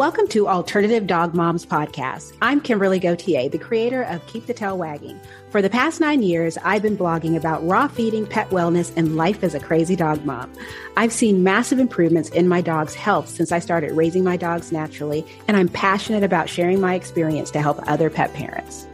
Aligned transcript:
Welcome 0.00 0.28
to 0.28 0.48
Alternative 0.48 1.06
Dog 1.06 1.34
Moms 1.34 1.66
Podcast. 1.66 2.34
I'm 2.40 2.62
Kimberly 2.62 2.98
Gauthier, 2.98 3.50
the 3.50 3.58
creator 3.58 4.04
of 4.04 4.26
Keep 4.28 4.46
the 4.46 4.54
Tail 4.54 4.78
Wagging. 4.78 5.20
For 5.50 5.60
the 5.60 5.68
past 5.68 6.00
nine 6.00 6.22
years, 6.22 6.56
I've 6.64 6.80
been 6.80 6.96
blogging 6.96 7.36
about 7.36 7.62
raw 7.66 7.86
feeding, 7.86 8.26
pet 8.26 8.48
wellness, 8.48 8.90
and 8.96 9.18
life 9.18 9.44
as 9.44 9.54
a 9.54 9.60
crazy 9.60 9.94
dog 9.94 10.24
mom. 10.24 10.50
I've 10.96 11.12
seen 11.12 11.42
massive 11.42 11.78
improvements 11.78 12.30
in 12.30 12.48
my 12.48 12.62
dog's 12.62 12.94
health 12.94 13.28
since 13.28 13.52
I 13.52 13.58
started 13.58 13.92
raising 13.92 14.24
my 14.24 14.38
dogs 14.38 14.72
naturally, 14.72 15.22
and 15.46 15.54
I'm 15.54 15.68
passionate 15.68 16.22
about 16.22 16.48
sharing 16.48 16.80
my 16.80 16.94
experience 16.94 17.50
to 17.50 17.60
help 17.60 17.86
other 17.86 18.08
pet 18.08 18.32
parents. 18.32 18.86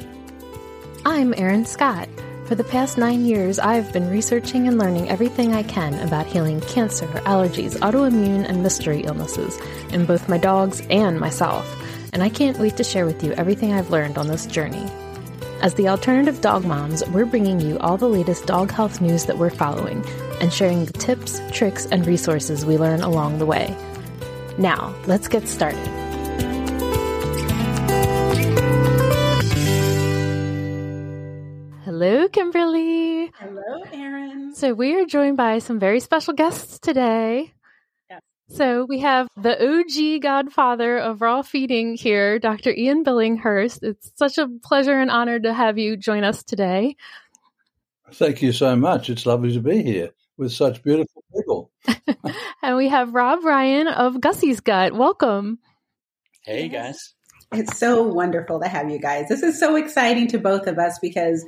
I'm 1.05 1.35
Erin 1.35 1.67
Scott. 1.67 2.09
For 2.47 2.55
the 2.55 2.63
past 2.63 2.97
nine 2.97 3.25
years, 3.25 3.59
I've 3.59 3.93
been 3.93 4.09
researching 4.09 4.69
and 4.69 4.79
learning 4.79 5.09
everything 5.09 5.53
I 5.53 5.65
can 5.65 5.95
about 6.07 6.29
healing 6.29 6.61
cancer, 6.61 7.09
allergies, 7.27 7.77
autoimmune, 7.79 8.49
and 8.49 8.63
mystery 8.63 9.01
illnesses 9.01 9.59
in 9.91 10.07
both 10.07 10.29
my 10.29 10.39
dogs 10.39 10.81
and 10.89 11.19
myself, 11.19 11.67
and 12.13 12.23
I 12.23 12.29
can't 12.29 12.57
wait 12.61 12.77
to 12.77 12.85
share 12.85 13.05
with 13.05 13.25
you 13.25 13.33
everything 13.33 13.73
I've 13.73 13.91
learned 13.91 14.17
on 14.17 14.29
this 14.29 14.47
journey. 14.47 14.89
As 15.61 15.75
the 15.75 15.89
alternative 15.89 16.41
dog 16.41 16.65
moms, 16.65 17.05
we're 17.09 17.27
bringing 17.27 17.61
you 17.61 17.81
all 17.81 17.97
the 17.97 18.09
latest 18.09 18.47
dog 18.47 18.71
health 18.71 19.01
news 19.01 19.25
that 19.25 19.39
we're 19.39 19.51
following 19.51 20.07
and 20.41 20.53
sharing 20.53 20.85
the 20.85 20.93
tips, 20.93 21.43
tricks, 21.51 21.87
and 21.87 22.07
resources 22.07 22.65
we 22.65 22.79
learn 22.79 23.03
along 23.03 23.39
the 23.41 23.47
way. 23.47 23.77
Now, 24.57 24.95
let's 25.07 25.27
get 25.27 25.49
started. 25.49 26.06
Hello, 31.99 32.29
Kimberly. 32.29 33.33
Hello, 33.39 33.83
Erin. 33.91 34.55
So, 34.55 34.75
we 34.75 35.01
are 35.01 35.07
joined 35.07 35.39
by 35.39 35.61
some 35.61 35.79
very 35.81 36.01
special 36.01 36.35
guests 36.35 36.79
today. 36.79 37.55
Yes. 38.11 38.21
So, 38.51 38.85
we 38.85 38.99
have 38.99 39.29
the 39.35 39.57
OG 39.57 40.21
godfather 40.21 40.99
of 40.99 41.23
raw 41.23 41.41
feeding 41.41 41.95
here, 41.95 42.39
Dr. 42.39 42.71
Ian 42.71 43.03
Billinghurst. 43.03 43.83
It's 43.83 44.13
such 44.15 44.37
a 44.37 44.47
pleasure 44.63 45.01
and 45.01 45.11
honor 45.11 45.41
to 45.41 45.55
have 45.55 45.79
you 45.79 45.97
join 45.97 46.23
us 46.23 46.45
today. 46.45 46.97
Thank 48.13 48.43
you 48.43 48.53
so 48.53 48.77
much. 48.77 49.09
It's 49.09 49.25
lovely 49.25 49.55
to 49.55 49.61
be 49.61 49.83
here 49.83 50.11
with 50.37 50.53
such 50.53 50.83
beautiful 50.83 51.25
people. 51.35 51.71
and 52.63 52.77
we 52.77 52.91
have 52.91 53.15
Rob 53.15 53.43
Ryan 53.43 53.89
of 53.89 54.17
Gussy's 54.17 54.61
Gut. 54.61 54.93
Welcome. 54.93 55.61
Hey, 56.45 56.69
guys. 56.69 57.15
It's 57.53 57.79
so 57.79 58.03
wonderful 58.03 58.61
to 58.61 58.69
have 58.69 58.91
you 58.91 58.99
guys. 58.99 59.29
This 59.29 59.43
is 59.43 59.59
so 59.59 59.77
exciting 59.77 60.29
to 60.29 60.39
both 60.39 60.67
of 60.67 60.79
us 60.79 60.99
because 60.99 61.47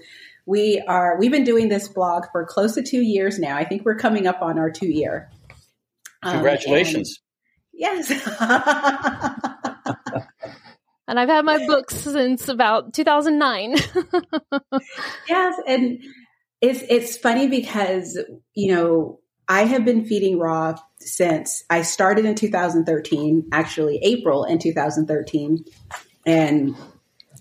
we 0.49 0.83
are 0.89 1.19
we've 1.19 1.31
been 1.31 1.45
doing 1.45 1.69
this 1.69 1.89
blog 1.89 2.25
for 2.33 2.47
close 2.47 2.75
to 2.75 2.83
two 2.83 3.03
years 3.03 3.39
now. 3.39 3.55
I 3.55 3.65
think 3.65 3.85
we're 3.85 3.97
coming 3.97 4.27
up 4.27 4.41
on 4.41 4.59
our 4.59 4.71
two 4.71 4.89
year. 4.89 5.31
Um, 6.23 6.37
Congratulations. 6.37 7.21
yes. 7.75 8.11
and 11.07 11.21
I've 11.21 11.29
had 11.29 11.45
my 11.45 11.67
books 11.67 11.97
since 11.97 12.49
about 12.49 12.95
2009. 12.95 13.77
yes, 15.29 15.61
and 15.67 16.03
it's 16.63 16.83
it's 16.89 17.19
funny 17.19 17.49
because 17.49 18.19
you 18.55 18.75
know 18.75 19.21
I 19.49 19.65
have 19.65 19.85
been 19.85 20.07
feeding 20.07 20.39
raw 20.39 20.77
since 20.99 21.63
I 21.69 21.83
started 21.83 22.25
in 22.25 22.35
2013, 22.35 23.49
actually 23.53 23.99
April 24.03 24.45
in 24.45 24.59
2013, 24.59 25.63
and 26.25 26.75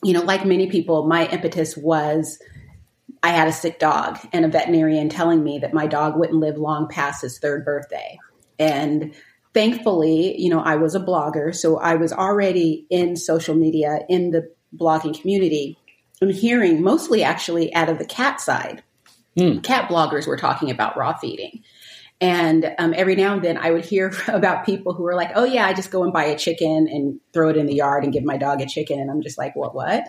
you 0.04 0.14
know, 0.14 0.22
like 0.22 0.46
many 0.46 0.68
people, 0.68 1.08
my 1.08 1.28
impetus 1.28 1.78
was 1.78 2.38
I 3.24 3.30
had 3.30 3.48
a 3.48 3.54
sick 3.54 3.80
dog 3.80 4.20
and 4.32 4.46
a 4.46 4.50
veterinarian 4.50 5.10
telling 5.10 5.44
me 5.44 5.60
that 5.60 5.74
my 5.74 5.88
dog 5.88 6.18
wouldn't 6.18 6.40
live 6.40 6.58
long 6.58 6.88
past 6.88 7.22
his 7.22 7.40
third 7.40 7.66
birthday. 7.66 8.18
And 8.60 9.14
thankfully, 9.54 10.40
you 10.40 10.50
know, 10.50 10.60
I 10.60 10.76
was 10.76 10.96
a 10.96 11.00
blogger, 11.00 11.56
so 11.56 11.78
I 11.78 11.96
was 11.96 12.14
already 12.14 12.86
in 12.90 13.16
social 13.16 13.56
media 13.56 14.00
in 14.10 14.32
the 14.32 14.52
blogging 14.76 15.20
community 15.20 15.78
I'm 16.22 16.30
hearing 16.30 16.82
mostly 16.82 17.24
actually 17.24 17.74
out 17.74 17.90
of 17.90 18.00
the 18.00 18.06
cat 18.06 18.42
side. 18.42 18.84
Mm. 19.38 19.64
Cat 19.64 19.90
bloggers 19.90 20.28
were 20.28 20.38
talking 20.38 20.72
about 20.72 20.98
raw 20.98 21.16
feeding. 21.16 21.64
And 22.20 22.74
um, 22.80 22.96
every 22.98 23.16
now 23.16 23.34
and 23.34 23.44
then 23.44 23.58
I 23.58 23.70
would 23.70 23.86
hear 23.86 24.12
about 24.28 24.66
people 24.66 24.94
who 24.94 25.04
were 25.04 25.16
like, 25.16 25.32
oh, 25.36 25.44
yeah, 25.44 25.68
I 25.68 25.74
just 25.74 25.92
go 25.92 26.04
and 26.04 26.12
buy 26.12 26.26
a 26.26 26.38
chicken 26.38 26.88
and 26.88 27.20
throw 27.34 27.50
it 27.50 27.58
in 27.58 27.68
the 27.68 27.76
yard 27.76 28.04
and 28.04 28.12
give 28.12 28.24
my 28.24 28.38
dog 28.38 28.62
a 28.62 28.66
chicken. 28.66 29.00
And 29.00 29.12
I'm 29.12 29.22
just 29.22 29.38
like, 29.38 29.56
what, 29.56 29.76
what? 29.76 30.08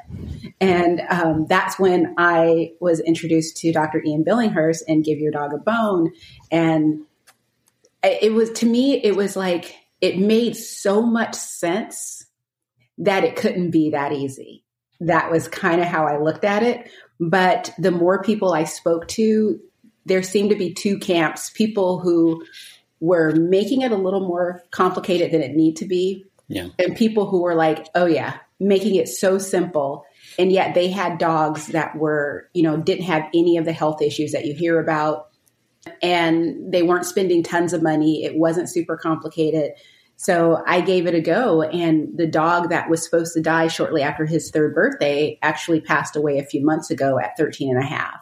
And 0.61 1.03
um, 1.11 1.47
that's 1.47 1.79
when 1.79 2.15
I 2.17 2.73
was 2.81 3.01
introduced 3.01 3.59
to 3.59 3.73
Dr. 3.73 4.03
Ian 4.03 4.25
Billinghurst 4.25 4.83
and 4.89 5.05
Give 5.05 5.19
Your 5.19 5.33
Dog 5.33 5.53
a 5.53 5.59
Bone. 5.59 6.13
And 6.51 7.03
it 8.03 8.33
was, 8.33 8.51
to 8.53 8.67
me, 8.67 9.03
it 9.03 9.15
was 9.15 9.37
like, 9.37 9.77
it 10.01 10.19
made 10.19 10.57
so 10.57 11.03
much 11.03 11.35
sense 11.35 12.25
that 12.99 13.25
it 13.25 13.37
couldn't 13.37 13.71
be 13.71 13.91
that 13.91 14.13
easy. 14.13 14.65
That 15.01 15.31
was 15.31 15.47
kind 15.47 15.81
of 15.81 15.87
how 15.87 16.07
I 16.07 16.19
looked 16.19 16.45
at 16.45 16.63
it. 16.63 16.91
But 17.21 17.73
the 17.79 17.91
more 17.91 18.23
people 18.23 18.53
I 18.53 18.65
spoke 18.65 19.09
to, 19.09 19.61
there 20.09 20.23
seemed 20.23 20.51
to 20.51 20.57
be 20.57 20.73
two 20.73 20.99
camps 20.99 21.51
people 21.51 21.99
who 22.01 22.45
were 23.01 23.33
making 23.35 23.83
it 23.83 23.93
a 23.93 23.97
little 23.97 24.27
more 24.27 24.63
complicated 24.71 25.31
than 25.31 25.43
it 25.43 25.55
need 25.55 25.77
to 25.77 25.87
be 25.87 26.25
yeah. 26.49 26.69
and 26.79 26.97
people 26.97 27.27
who 27.27 27.43
were 27.43 27.55
like 27.55 27.87
oh 27.95 28.07
yeah 28.07 28.39
making 28.61 28.97
it 28.97 29.09
so 29.09 29.39
simple 29.39 30.05
and 30.39 30.51
yet 30.51 30.75
they 30.75 30.89
had 30.89 31.19
dogs 31.19 31.69
that 31.69 31.97
were 31.97 32.49
you 32.55 32.63
know 32.63 32.77
didn't 32.77 33.05
have 33.05 33.23
any 33.35 33.57
of 33.57 33.65
the 33.65 33.73
health 33.73 34.03
issues 34.03 34.33
that 34.33 34.45
you 34.45 34.55
hear 34.55 34.81
about 34.81 35.29
and 36.03 36.73
they 36.73 36.83
weren't 36.83 37.07
spending 37.07 37.43
tons 37.43 37.73
of 37.73 37.83
money. 37.83 38.25
It 38.25 38.37
wasn't 38.37 38.69
super 38.69 38.97
complicated. 38.97 39.73
So 40.21 40.65
i 40.67 40.81
gave 40.81 41.07
it 41.07 41.15
a 41.15 41.21
go 41.21 41.63
and 41.63 42.09
the 42.17 42.27
dog 42.27 42.71
that 42.71 42.91
was 42.91 43.05
supposed 43.05 43.35
to 43.35 43.41
die 43.41 43.69
shortly 43.69 44.03
after 44.03 44.27
his 44.27 44.51
third 44.51 44.75
birthday 44.75 45.39
actually 45.43 45.81
passed 45.81 46.17
away 46.17 46.39
a 46.41 46.45
few 46.45 46.65
months 46.65 46.91
ago 46.91 47.21
at 47.21 47.37
13 47.37 47.71
and 47.71 47.79
a 47.79 47.87
half 47.87 48.17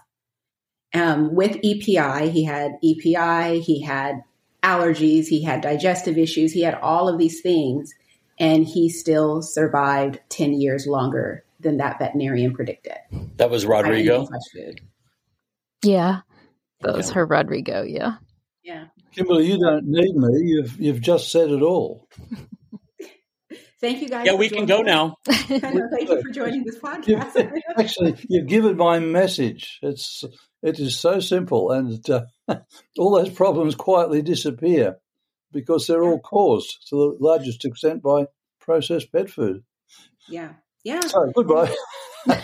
um, 0.96 1.34
with 1.34 1.58
EPI, 1.62 2.30
he 2.30 2.44
had 2.44 2.72
EPI, 2.82 3.60
he 3.60 3.82
had 3.82 4.22
allergies, 4.62 5.26
he 5.26 5.42
had 5.42 5.60
digestive 5.60 6.18
issues, 6.18 6.52
he 6.52 6.62
had 6.62 6.74
all 6.74 7.08
of 7.08 7.18
these 7.18 7.40
things, 7.40 7.94
and 8.38 8.66
he 8.66 8.88
still 8.88 9.42
survived 9.42 10.20
10 10.28 10.60
years 10.60 10.86
longer 10.86 11.44
than 11.60 11.78
that 11.78 11.98
veterinarian 11.98 12.52
predicted. 12.52 12.96
That 13.36 13.50
was 13.50 13.64
Rodrigo? 13.64 14.28
Yeah, 15.82 16.20
that 16.80 16.94
was 16.94 17.10
her 17.10 17.24
Rodrigo, 17.24 17.82
yeah. 17.82 18.16
Yeah. 18.62 18.86
Kimberly, 19.12 19.46
you 19.46 19.58
don't 19.58 19.86
need 19.86 20.14
me. 20.14 20.40
You've 20.42 20.80
you've 20.80 21.00
just 21.00 21.30
said 21.30 21.50
it 21.50 21.62
all. 21.62 22.08
Thank 23.80 24.02
you 24.02 24.08
guys. 24.08 24.26
Yeah, 24.26 24.34
we 24.34 24.48
can 24.48 24.66
go 24.66 24.80
now. 24.80 25.16
thank 25.26 26.08
you 26.08 26.22
for 26.22 26.30
joining 26.30 26.64
this 26.64 26.78
podcast. 26.78 27.36
You've, 27.36 27.62
actually, 27.78 28.16
you've 28.28 28.46
given 28.46 28.76
my 28.76 28.98
message. 28.98 29.78
It's 29.82 30.24
it 30.66 30.80
is 30.80 30.98
so 30.98 31.20
simple, 31.20 31.70
and 31.70 32.08
uh, 32.10 32.24
all 32.98 33.12
those 33.12 33.30
problems 33.30 33.76
quietly 33.76 34.20
disappear 34.20 34.96
because 35.52 35.86
they're 35.86 36.02
all 36.02 36.18
caused 36.18 36.88
to 36.88 36.96
the 36.96 37.16
largest 37.24 37.64
extent 37.64 38.02
by 38.02 38.26
processed 38.58 39.12
pet 39.12 39.30
food. 39.30 39.62
Yeah. 40.28 40.54
Yeah. 40.82 41.00
Sorry, 41.00 41.32
goodbye. 41.34 41.74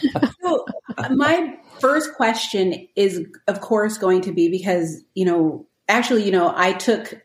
so, 0.42 0.64
uh, 0.96 1.08
my 1.10 1.56
first 1.80 2.14
question 2.14 2.88
is, 2.94 3.26
of 3.48 3.60
course, 3.60 3.98
going 3.98 4.20
to 4.22 4.32
be 4.32 4.48
because, 4.48 5.02
you 5.14 5.24
know, 5.24 5.66
actually, 5.88 6.24
you 6.24 6.32
know, 6.32 6.52
I 6.54 6.72
took 6.72 7.20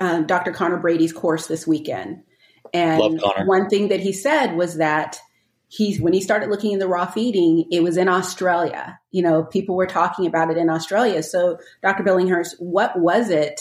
uh, 0.00 0.20
Dr. 0.20 0.52
Conor 0.52 0.78
Brady's 0.78 1.12
course 1.12 1.46
this 1.46 1.66
weekend. 1.66 2.24
And 2.74 3.20
one 3.44 3.68
thing 3.68 3.88
that 3.88 4.00
he 4.00 4.12
said 4.12 4.54
was 4.54 4.76
that 4.76 5.18
he's 5.72 5.98
when 5.98 6.12
he 6.12 6.20
started 6.20 6.50
looking 6.50 6.72
into 6.72 6.86
raw 6.86 7.06
feeding, 7.06 7.64
it 7.70 7.82
was 7.82 7.96
in 7.96 8.06
Australia. 8.06 9.00
You 9.10 9.22
know, 9.22 9.42
people 9.42 9.74
were 9.74 9.86
talking 9.86 10.26
about 10.26 10.50
it 10.50 10.58
in 10.58 10.68
Australia. 10.68 11.22
So, 11.22 11.58
Dr. 11.82 12.04
Billinghurst, 12.04 12.56
what 12.58 12.98
was 12.98 13.30
it 13.30 13.58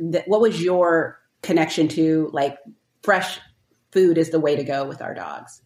that 0.00 0.26
what 0.26 0.40
was 0.40 0.62
your 0.62 1.20
connection 1.42 1.88
to 1.88 2.30
like 2.32 2.56
fresh 3.02 3.38
food 3.92 4.16
is 4.16 4.30
the 4.30 4.40
way 4.40 4.56
to 4.56 4.64
go 4.64 4.86
with 4.86 5.02
our 5.02 5.12
dogs? 5.12 5.60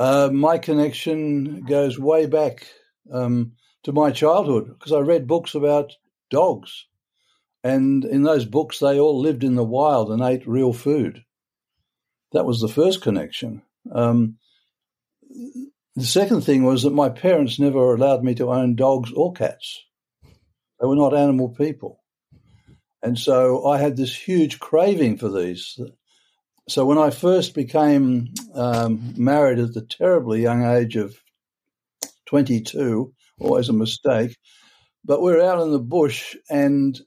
Uh, 0.00 0.30
my 0.32 0.58
connection 0.58 1.62
goes 1.62 1.96
way 1.96 2.26
back 2.26 2.66
um, 3.12 3.52
to 3.84 3.92
my 3.92 4.10
childhood 4.10 4.66
because 4.66 4.92
I 4.92 4.98
read 4.98 5.28
books 5.28 5.54
about 5.54 5.92
dogs. 6.30 6.86
And 7.62 8.04
in 8.04 8.24
those 8.24 8.44
books, 8.44 8.80
they 8.80 8.98
all 8.98 9.20
lived 9.20 9.44
in 9.44 9.54
the 9.54 9.64
wild 9.64 10.10
and 10.10 10.22
ate 10.22 10.48
real 10.48 10.72
food. 10.72 11.24
That 12.32 12.44
was 12.44 12.60
the 12.60 12.68
first 12.68 13.02
connection. 13.02 13.62
Um, 13.92 14.38
the 15.96 16.04
second 16.04 16.42
thing 16.42 16.64
was 16.64 16.82
that 16.82 16.92
my 16.92 17.08
parents 17.08 17.58
never 17.58 17.94
allowed 17.94 18.22
me 18.22 18.34
to 18.36 18.52
own 18.52 18.76
dogs 18.76 19.12
or 19.12 19.32
cats. 19.32 19.82
They 20.80 20.86
were 20.86 20.96
not 20.96 21.14
animal 21.14 21.48
people. 21.48 22.00
And 23.02 23.18
so 23.18 23.66
I 23.66 23.78
had 23.78 23.96
this 23.96 24.14
huge 24.14 24.58
craving 24.58 25.18
for 25.18 25.28
these. 25.28 25.78
So 26.68 26.84
when 26.84 26.98
I 26.98 27.10
first 27.10 27.54
became 27.54 28.28
um, 28.54 29.14
married 29.16 29.58
at 29.58 29.74
the 29.74 29.82
terribly 29.82 30.42
young 30.42 30.64
age 30.64 30.96
of 30.96 31.16
22, 32.26 33.12
always 33.40 33.68
a 33.68 33.72
mistake, 33.72 34.36
but 35.04 35.22
we 35.22 35.32
are 35.32 35.40
out 35.40 35.62
in 35.62 35.72
the 35.72 35.78
bush 35.78 36.36
and 36.50 37.00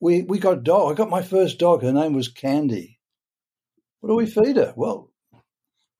we 0.00 0.22
we 0.22 0.38
got 0.38 0.64
dog. 0.64 0.92
I 0.92 0.94
got 0.94 1.10
my 1.10 1.22
first 1.22 1.58
dog. 1.58 1.82
Her 1.82 1.92
name 1.92 2.14
was 2.14 2.28
Candy, 2.28 2.98
What 4.00 4.08
do 4.08 4.16
we 4.16 4.26
feed 4.26 4.56
her? 4.56 4.72
Well, 4.76 5.11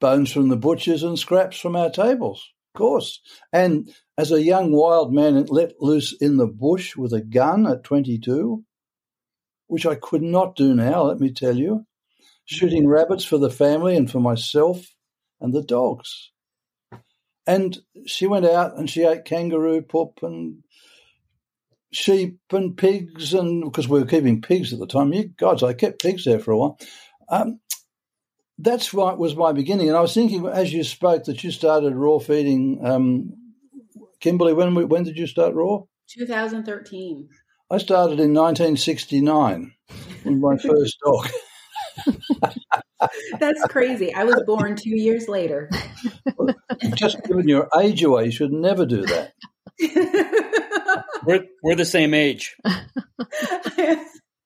bones 0.03 0.33
from 0.33 0.49
the 0.49 0.57
butchers 0.57 1.05
and 1.05 1.17
scraps 1.17 1.59
from 1.59 1.77
our 1.77 1.89
tables, 1.89 2.51
of 2.75 2.79
course. 2.79 3.21
And 3.53 3.89
as 4.19 4.33
a 4.33 4.43
young 4.43 4.73
wild 4.73 5.15
man 5.15 5.47
let 5.47 5.81
loose 5.81 6.13
in 6.21 6.37
the 6.37 6.49
bush 6.49 6.97
with 6.97 7.13
a 7.13 7.23
gun 7.23 7.69
at 7.69 7.85
22, 7.85 8.65
which 9.69 9.87
I 9.87 9.95
could 9.95 10.23
not 10.23 10.57
do 10.57 10.75
now, 10.75 11.05
let 11.05 11.21
me 11.21 11.33
tell 11.33 11.57
you, 11.57 11.87
shooting 12.45 12.89
rabbits 12.89 13.25
for 13.25 13.39
the 13.39 13.49
family 13.49 13.97
and 13.97 14.11
for 14.11 14.19
myself 14.19 14.85
and 15.41 15.55
the 15.55 15.63
dogs. 15.63 16.33
And 17.47 17.79
she 18.05 18.27
went 18.27 18.45
out 18.45 18.77
and 18.77 18.91
she 18.91 19.05
ate 19.05 19.25
kangaroo 19.25 19.83
poop 19.83 20.19
and 20.23 20.65
sheep 21.93 22.41
and 22.51 22.77
pigs, 22.77 23.35
and 23.35 23.63
because 23.63 23.89
we 23.89 24.01
were 24.01 24.07
keeping 24.07 24.43
pigs 24.43 24.73
at 24.73 24.81
the 24.81 24.87
time. 24.87 25.13
You 25.13 25.29
gods, 25.29 25.63
I 25.63 25.75
kept 25.75 26.03
pigs 26.03 26.25
there 26.25 26.41
for 26.41 26.51
a 26.51 26.59
while. 26.59 26.79
Um, 27.29 27.61
that's 28.59 28.93
what 28.93 29.19
was 29.19 29.35
my 29.37 29.53
beginning. 29.53 29.89
And 29.89 29.97
I 29.97 30.01
was 30.01 30.15
thinking 30.15 30.47
as 30.47 30.73
you 30.73 30.85
spoke 30.85 31.25
that 31.25 31.43
you 31.43 31.51
started 31.51 31.95
raw 31.95 32.19
feeding. 32.19 32.81
Um, 32.85 33.33
Kimberly, 34.21 34.53
when 34.53 34.89
when 34.89 35.03
did 35.03 35.19
you 35.19 35.27
start 35.27 35.55
raw? 35.55 35.81
2013. 36.11 37.29
I 37.71 37.79
started 37.79 38.21
in 38.21 38.35
1969 38.35 39.73
with 40.25 40.35
my 40.35 40.57
first 40.63 40.99
dog. 41.05 41.29
That's 43.41 43.65
crazy. 43.65 44.15
I 44.15 44.25
was 44.25 44.43
born 44.47 44.77
two 44.77 44.97
years 44.97 45.29
later. 45.29 45.71
Just 46.95 47.25
giving 47.25 47.49
your 47.49 47.69
age 47.81 48.03
away, 48.03 48.27
you 48.27 48.31
should 48.31 48.53
never 48.53 48.87
do 48.87 49.07
that. 49.07 49.33
we're 51.25 51.45
we're 51.63 51.75
the 51.77 51.85
same 51.85 52.15
age. 52.15 52.57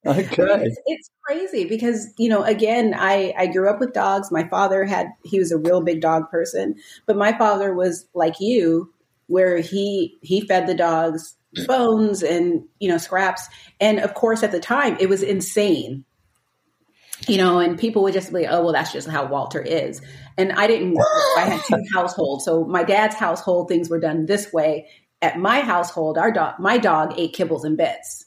Okay. 0.07 0.65
It's, 0.65 0.81
it's, 0.87 1.11
crazy 1.27 1.65
because, 1.65 2.13
you 2.19 2.29
know, 2.29 2.45
again, 2.45 2.95
I, 2.97 3.35
I 3.37 3.49
grew 3.49 3.69
up 3.69 3.81
with 3.81 3.93
dogs. 3.93 4.31
My 4.31 4.47
father 4.47 4.85
had, 4.85 5.09
he 5.25 5.41
was 5.41 5.51
a 5.51 5.59
real 5.59 5.81
big 5.81 6.01
dog 6.01 6.31
person, 6.31 6.77
but 7.05 7.17
my 7.17 7.37
father 7.37 7.75
was 7.75 8.07
like 8.15 8.37
you, 8.39 8.93
where 9.27 9.59
he, 9.59 10.19
he 10.23 10.41
fed 10.43 10.69
the 10.69 10.75
dogs 10.75 11.37
bones 11.67 12.23
and, 12.23 12.63
you 12.79 12.89
know, 12.89 12.99
scraps. 12.99 13.49
And 13.81 13.99
of 13.99 14.15
course, 14.15 14.43
at 14.43 14.53
the 14.53 14.61
time, 14.61 14.97
it 15.01 15.09
was 15.09 15.23
insane, 15.23 16.05
you 17.27 17.39
know, 17.39 17.59
and 17.59 17.79
people 17.79 18.03
would 18.03 18.15
just 18.15 18.33
be, 18.33 18.47
oh, 18.47 18.63
well, 18.63 18.73
that's 18.73 18.93
just 18.93 19.09
how 19.09 19.27
Walter 19.27 19.61
is. 19.61 20.01
And 20.37 20.53
I 20.53 20.67
didn't, 20.67 20.97
I 21.37 21.41
had 21.41 21.63
two 21.65 21.83
households. 21.95 22.45
So 22.45 22.65
my 22.65 22.83
dad's 22.85 23.17
household, 23.17 23.69
things 23.69 23.89
were 23.89 24.01
done 24.01 24.27
this 24.27 24.53
way. 24.53 24.87
At 25.23 25.39
my 25.39 25.61
household, 25.61 26.19
our 26.19 26.31
dog, 26.31 26.61
my 26.61 26.79
dog 26.79 27.15
ate 27.17 27.35
kibbles 27.35 27.65
and 27.65 27.77
bits 27.77 28.27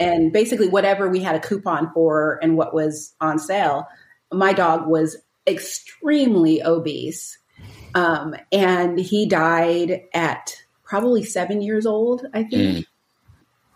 and 0.00 0.32
basically 0.32 0.68
whatever 0.68 1.08
we 1.08 1.20
had 1.20 1.34
a 1.34 1.40
coupon 1.40 1.90
for 1.92 2.38
and 2.42 2.56
what 2.56 2.74
was 2.74 3.14
on 3.20 3.38
sale 3.38 3.86
my 4.32 4.52
dog 4.52 4.86
was 4.86 5.16
extremely 5.46 6.62
obese. 6.62 7.38
Um, 7.94 8.34
and 8.52 8.98
he 8.98 9.26
died 9.26 10.02
at 10.12 10.54
probably 10.84 11.24
seven 11.24 11.60
years 11.60 11.86
old 11.86 12.26
i 12.32 12.42
think. 12.44 12.78
Mm. 12.78 12.86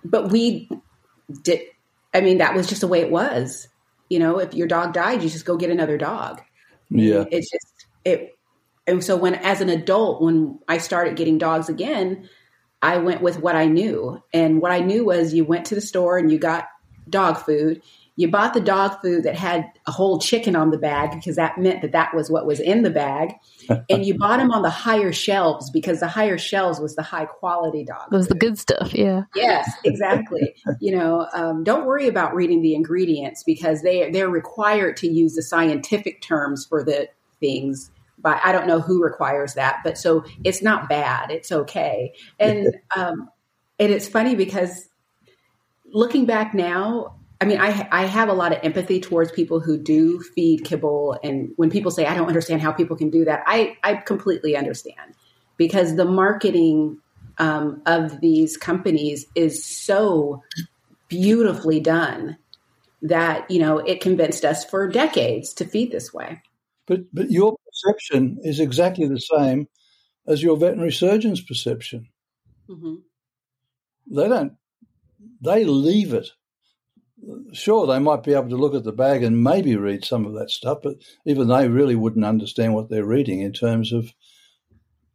but 0.04 0.30
we 0.30 0.70
did 1.42 1.60
i 2.14 2.20
mean 2.20 2.38
that 2.38 2.54
was 2.54 2.66
just 2.66 2.80
the 2.80 2.88
way 2.88 3.00
it 3.00 3.10
was. 3.10 3.68
You 4.08 4.18
know 4.18 4.38
if 4.38 4.54
your 4.54 4.68
dog 4.68 4.92
died 4.92 5.22
you 5.22 5.30
just 5.30 5.46
go 5.46 5.56
get 5.56 5.70
another 5.70 5.96
dog. 5.98 6.42
Yeah. 6.90 7.24
It's 7.30 7.50
just 7.50 7.86
it 8.04 8.36
and 8.86 9.02
so 9.02 9.16
when 9.16 9.34
as 9.34 9.60
an 9.60 9.68
adult 9.68 10.22
when 10.22 10.58
i 10.68 10.78
started 10.78 11.16
getting 11.16 11.38
dogs 11.38 11.68
again 11.68 12.28
I 12.82 12.98
went 12.98 13.22
with 13.22 13.38
what 13.38 13.54
I 13.54 13.66
knew. 13.66 14.22
And 14.34 14.60
what 14.60 14.72
I 14.72 14.80
knew 14.80 15.04
was 15.04 15.32
you 15.32 15.44
went 15.44 15.66
to 15.66 15.74
the 15.74 15.80
store 15.80 16.18
and 16.18 16.30
you 16.30 16.38
got 16.38 16.66
dog 17.08 17.38
food. 17.38 17.80
You 18.16 18.28
bought 18.28 18.52
the 18.52 18.60
dog 18.60 19.00
food 19.00 19.22
that 19.22 19.36
had 19.36 19.64
a 19.86 19.90
whole 19.90 20.18
chicken 20.18 20.54
on 20.54 20.70
the 20.70 20.76
bag 20.76 21.12
because 21.12 21.36
that 21.36 21.56
meant 21.56 21.80
that 21.80 21.92
that 21.92 22.14
was 22.14 22.30
what 22.30 22.44
was 22.44 22.60
in 22.60 22.82
the 22.82 22.90
bag. 22.90 23.34
and 23.90 24.04
you 24.04 24.18
bought 24.18 24.36
them 24.38 24.50
on 24.50 24.62
the 24.62 24.70
higher 24.70 25.12
shelves 25.12 25.70
because 25.70 26.00
the 26.00 26.08
higher 26.08 26.36
shelves 26.36 26.78
was 26.78 26.94
the 26.94 27.02
high 27.02 27.24
quality 27.24 27.84
dog. 27.84 28.12
It 28.12 28.16
was 28.16 28.26
food. 28.26 28.34
the 28.34 28.38
good 28.38 28.58
stuff. 28.58 28.92
Yeah. 28.92 29.22
Yes, 29.34 29.70
exactly. 29.84 30.54
you 30.80 30.94
know, 30.94 31.26
um, 31.32 31.64
don't 31.64 31.86
worry 31.86 32.06
about 32.06 32.34
reading 32.34 32.60
the 32.60 32.74
ingredients 32.74 33.44
because 33.44 33.80
they 33.82 34.10
they're 34.10 34.28
required 34.28 34.98
to 34.98 35.08
use 35.08 35.34
the 35.34 35.42
scientific 35.42 36.20
terms 36.20 36.66
for 36.66 36.84
the 36.84 37.08
things 37.40 37.90
by 38.22 38.40
I 38.42 38.52
don't 38.52 38.66
know 38.66 38.80
who 38.80 39.02
requires 39.02 39.54
that, 39.54 39.80
but 39.84 39.98
so 39.98 40.24
it's 40.44 40.62
not 40.62 40.88
bad. 40.88 41.30
It's 41.30 41.52
okay. 41.52 42.12
And 42.38 42.76
um, 42.96 43.28
and 43.78 43.92
it's 43.92 44.08
funny 44.08 44.34
because 44.34 44.88
looking 45.92 46.24
back 46.24 46.54
now, 46.54 47.16
I 47.40 47.44
mean, 47.44 47.60
I 47.60 47.88
I 47.90 48.04
have 48.06 48.28
a 48.28 48.32
lot 48.32 48.52
of 48.52 48.60
empathy 48.62 49.00
towards 49.00 49.32
people 49.32 49.60
who 49.60 49.76
do 49.76 50.20
feed 50.20 50.64
kibble, 50.64 51.18
and 51.24 51.52
when 51.56 51.70
people 51.70 51.90
say 51.90 52.06
I 52.06 52.14
don't 52.14 52.28
understand 52.28 52.62
how 52.62 52.72
people 52.72 52.96
can 52.96 53.10
do 53.10 53.24
that, 53.24 53.42
I 53.46 53.76
I 53.82 53.96
completely 53.96 54.56
understand 54.56 55.14
because 55.56 55.96
the 55.96 56.04
marketing 56.04 56.98
um, 57.38 57.82
of 57.86 58.20
these 58.20 58.56
companies 58.56 59.26
is 59.34 59.64
so 59.64 60.42
beautifully 61.08 61.80
done 61.80 62.38
that 63.02 63.50
you 63.50 63.58
know 63.58 63.78
it 63.78 64.00
convinced 64.00 64.44
us 64.44 64.64
for 64.64 64.88
decades 64.88 65.52
to 65.54 65.64
feed 65.64 65.90
this 65.90 66.14
way. 66.14 66.40
But 66.86 67.12
but 67.12 67.30
your 67.30 67.56
perception 67.72 68.38
is 68.42 68.60
exactly 68.60 69.06
the 69.06 69.20
same 69.20 69.66
as 70.26 70.42
your 70.42 70.56
veterinary 70.56 70.92
surgeon's 70.92 71.40
perception. 71.40 72.08
Mm-hmm. 72.68 72.94
They 74.14 74.28
don't. 74.28 74.52
They 75.40 75.64
leave 75.64 76.12
it. 76.12 76.28
Sure, 77.52 77.86
they 77.86 78.00
might 78.00 78.24
be 78.24 78.34
able 78.34 78.48
to 78.48 78.56
look 78.56 78.74
at 78.74 78.84
the 78.84 78.92
bag 78.92 79.22
and 79.22 79.44
maybe 79.44 79.76
read 79.76 80.04
some 80.04 80.26
of 80.26 80.34
that 80.34 80.50
stuff, 80.50 80.78
but 80.82 80.96
even 81.24 81.46
they 81.46 81.68
really 81.68 81.94
wouldn't 81.94 82.24
understand 82.24 82.74
what 82.74 82.90
they're 82.90 83.04
reading 83.04 83.40
in 83.40 83.52
terms 83.52 83.92
of 83.92 84.12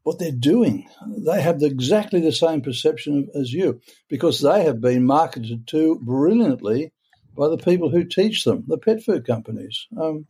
what 0.03 0.19
they're 0.19 0.31
doing. 0.31 0.87
They 1.05 1.41
have 1.41 1.61
exactly 1.61 2.21
the 2.21 2.31
same 2.31 2.61
perception 2.61 3.27
as 3.35 3.51
you 3.51 3.81
because 4.07 4.39
they 4.39 4.63
have 4.63 4.79
been 4.79 5.05
marketed 5.05 5.67
to 5.67 5.99
brilliantly 6.01 6.93
by 7.35 7.49
the 7.49 7.57
people 7.57 7.89
who 7.89 8.05
teach 8.05 8.45
them, 8.45 8.63
the 8.67 8.77
pet 8.77 9.03
food 9.03 9.27
companies. 9.27 9.87
Um, 9.99 10.25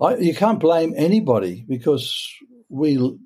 I, 0.00 0.16
you 0.16 0.34
can't 0.34 0.60
blame 0.60 0.94
anybody 0.96 1.64
because 1.68 2.28
we, 2.68 2.96
and 2.96 3.18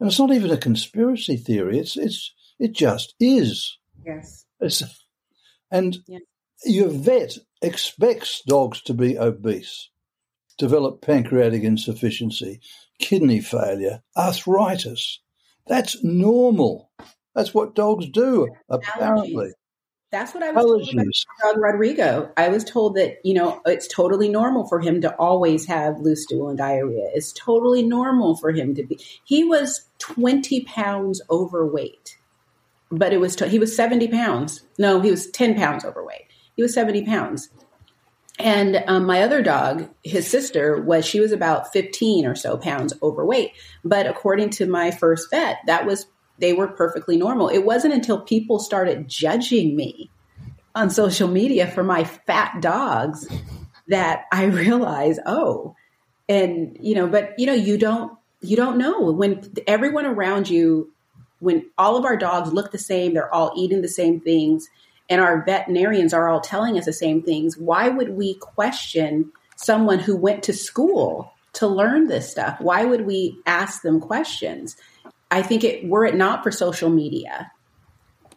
it's 0.00 0.18
not 0.18 0.32
even 0.32 0.50
a 0.50 0.56
conspiracy 0.56 1.36
theory. 1.36 1.78
It's 1.78 1.96
it's 1.96 2.32
it 2.58 2.72
just 2.72 3.14
is. 3.18 3.78
Yes. 4.04 4.44
It's, 4.60 4.82
and 5.70 5.98
your 6.64 6.88
vet 6.88 7.38
expects 7.60 8.42
dogs 8.46 8.82
to 8.82 8.94
be 8.94 9.18
obese, 9.18 9.90
develop 10.58 11.00
pancreatic 11.02 11.62
insufficiency, 11.62 12.60
kidney 12.98 13.40
failure, 13.40 14.02
arthritis. 14.16 15.20
That's 15.66 16.02
normal. 16.04 16.90
That's 17.34 17.54
what 17.54 17.74
dogs 17.74 18.08
do, 18.10 18.48
apparently. 18.68 19.46
Allergies. 19.46 19.52
That's 20.12 20.34
what 20.34 20.42
I 20.42 20.52
was 20.52 20.62
told 20.62 21.08
about 21.40 21.58
Rodrigo. 21.58 22.30
I 22.36 22.48
was 22.48 22.64
told 22.64 22.96
that, 22.96 23.16
you 23.24 23.32
know, 23.32 23.62
it's 23.64 23.88
totally 23.88 24.28
normal 24.28 24.68
for 24.68 24.78
him 24.78 25.00
to 25.00 25.16
always 25.16 25.64
have 25.66 26.00
loose 26.00 26.24
stool 26.24 26.50
and 26.50 26.58
diarrhea. 26.58 27.08
It's 27.14 27.32
totally 27.32 27.82
normal 27.82 28.36
for 28.36 28.52
him 28.52 28.74
to 28.74 28.82
be. 28.82 29.00
He 29.24 29.42
was 29.42 29.86
20 30.00 30.64
pounds 30.64 31.22
overweight, 31.30 32.18
but 32.90 33.14
it 33.14 33.20
was, 33.20 33.40
he 33.40 33.58
was 33.58 33.74
70 33.74 34.08
pounds. 34.08 34.60
No, 34.78 35.00
he 35.00 35.10
was 35.10 35.30
10 35.30 35.54
pounds 35.54 35.82
overweight. 35.82 36.26
He 36.56 36.62
was 36.62 36.74
70 36.74 37.06
pounds. 37.06 37.48
And 38.38 38.84
um, 38.86 39.06
my 39.06 39.22
other 39.22 39.42
dog, 39.42 39.88
his 40.04 40.28
sister, 40.28 40.78
was 40.78 41.06
she 41.06 41.20
was 41.20 41.32
about 41.32 41.72
15 41.72 42.26
or 42.26 42.34
so 42.34 42.58
pounds 42.58 42.92
overweight. 43.02 43.52
But 43.82 44.06
according 44.06 44.50
to 44.50 44.66
my 44.66 44.90
first 44.90 45.30
vet, 45.30 45.58
that 45.66 45.86
was 45.86 46.06
they 46.38 46.52
were 46.52 46.68
perfectly 46.68 47.16
normal. 47.16 47.48
It 47.48 47.64
wasn't 47.64 47.94
until 47.94 48.20
people 48.20 48.58
started 48.58 49.08
judging 49.08 49.76
me 49.76 50.10
on 50.74 50.90
social 50.90 51.28
media 51.28 51.66
for 51.66 51.82
my 51.82 52.04
fat 52.04 52.60
dogs 52.60 53.28
that 53.88 54.24
I 54.32 54.44
realized, 54.46 55.20
oh, 55.26 55.76
and 56.28 56.76
you 56.80 56.94
know, 56.94 57.06
but 57.06 57.34
you 57.38 57.46
know, 57.46 57.54
you 57.54 57.78
don't 57.78 58.16
you 58.40 58.56
don't 58.56 58.78
know 58.78 59.12
when 59.12 59.52
everyone 59.66 60.06
around 60.06 60.48
you 60.50 60.92
when 61.38 61.68
all 61.76 61.96
of 61.96 62.04
our 62.04 62.16
dogs 62.16 62.52
look 62.52 62.70
the 62.70 62.78
same, 62.78 63.14
they're 63.14 63.32
all 63.32 63.52
eating 63.56 63.82
the 63.82 63.88
same 63.88 64.20
things, 64.20 64.68
and 65.08 65.20
our 65.20 65.44
veterinarians 65.44 66.14
are 66.14 66.28
all 66.28 66.40
telling 66.40 66.78
us 66.78 66.84
the 66.84 66.92
same 66.92 67.22
things, 67.22 67.58
why 67.58 67.88
would 67.88 68.10
we 68.10 68.34
question 68.34 69.32
someone 69.56 69.98
who 69.98 70.16
went 70.16 70.44
to 70.44 70.52
school 70.52 71.32
to 71.54 71.66
learn 71.66 72.06
this 72.06 72.30
stuff? 72.30 72.60
Why 72.60 72.84
would 72.84 73.06
we 73.06 73.38
ask 73.44 73.82
them 73.82 74.00
questions? 74.00 74.76
I 75.32 75.42
think 75.42 75.64
it 75.64 75.88
were 75.88 76.04
it 76.04 76.14
not 76.14 76.42
for 76.42 76.50
social 76.50 76.90
media, 76.90 77.50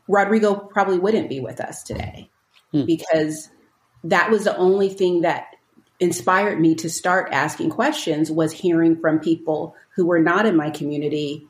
Rodrigo 0.08 0.56
probably 0.56 0.98
wouldn't 0.98 1.30
be 1.30 1.42
with 1.42 1.60
us 1.60 1.84
today 1.84 2.30
hmm. 2.72 2.86
because 2.86 3.50
that 4.06 4.32
was 4.32 4.46
the 4.46 4.56
only 4.56 4.90
thing 4.90 5.22
that 5.22 5.48
inspired 6.00 6.60
me 6.60 6.75
to 6.75 6.90
start 6.90 7.30
asking 7.32 7.70
questions 7.70 8.32
was 8.32 8.52
hearing 8.52 9.00
from 9.00 9.20
people 9.20 9.75
who 9.96 10.06
were 10.06 10.20
not 10.20 10.46
in 10.46 10.56
my 10.56 10.70
community 10.70 11.48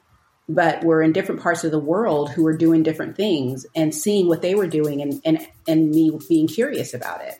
but 0.48 0.84
were 0.84 1.02
in 1.02 1.12
different 1.12 1.42
parts 1.42 1.64
of 1.64 1.72
the 1.72 1.80
world 1.80 2.30
who 2.30 2.44
were 2.44 2.56
doing 2.56 2.84
different 2.84 3.16
things 3.16 3.66
and 3.76 3.96
seeing 3.96 4.28
what 4.28 4.44
they 4.44 4.54
were 4.54 4.68
doing 4.68 5.02
and 5.02 5.20
and, 5.26 5.48
and 5.68 5.90
me 5.90 6.12
being 6.30 6.48
curious 6.48 6.94
about 6.94 7.22
it 7.22 7.40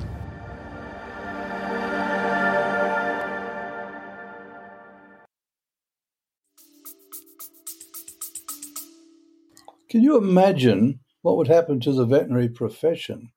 Can 9.91 10.03
you 10.03 10.15
imagine 10.15 11.01
what 11.21 11.35
would 11.35 11.49
happen 11.49 11.81
to 11.81 11.91
the 11.91 12.05
veterinary 12.05 12.47
profession 12.47 13.33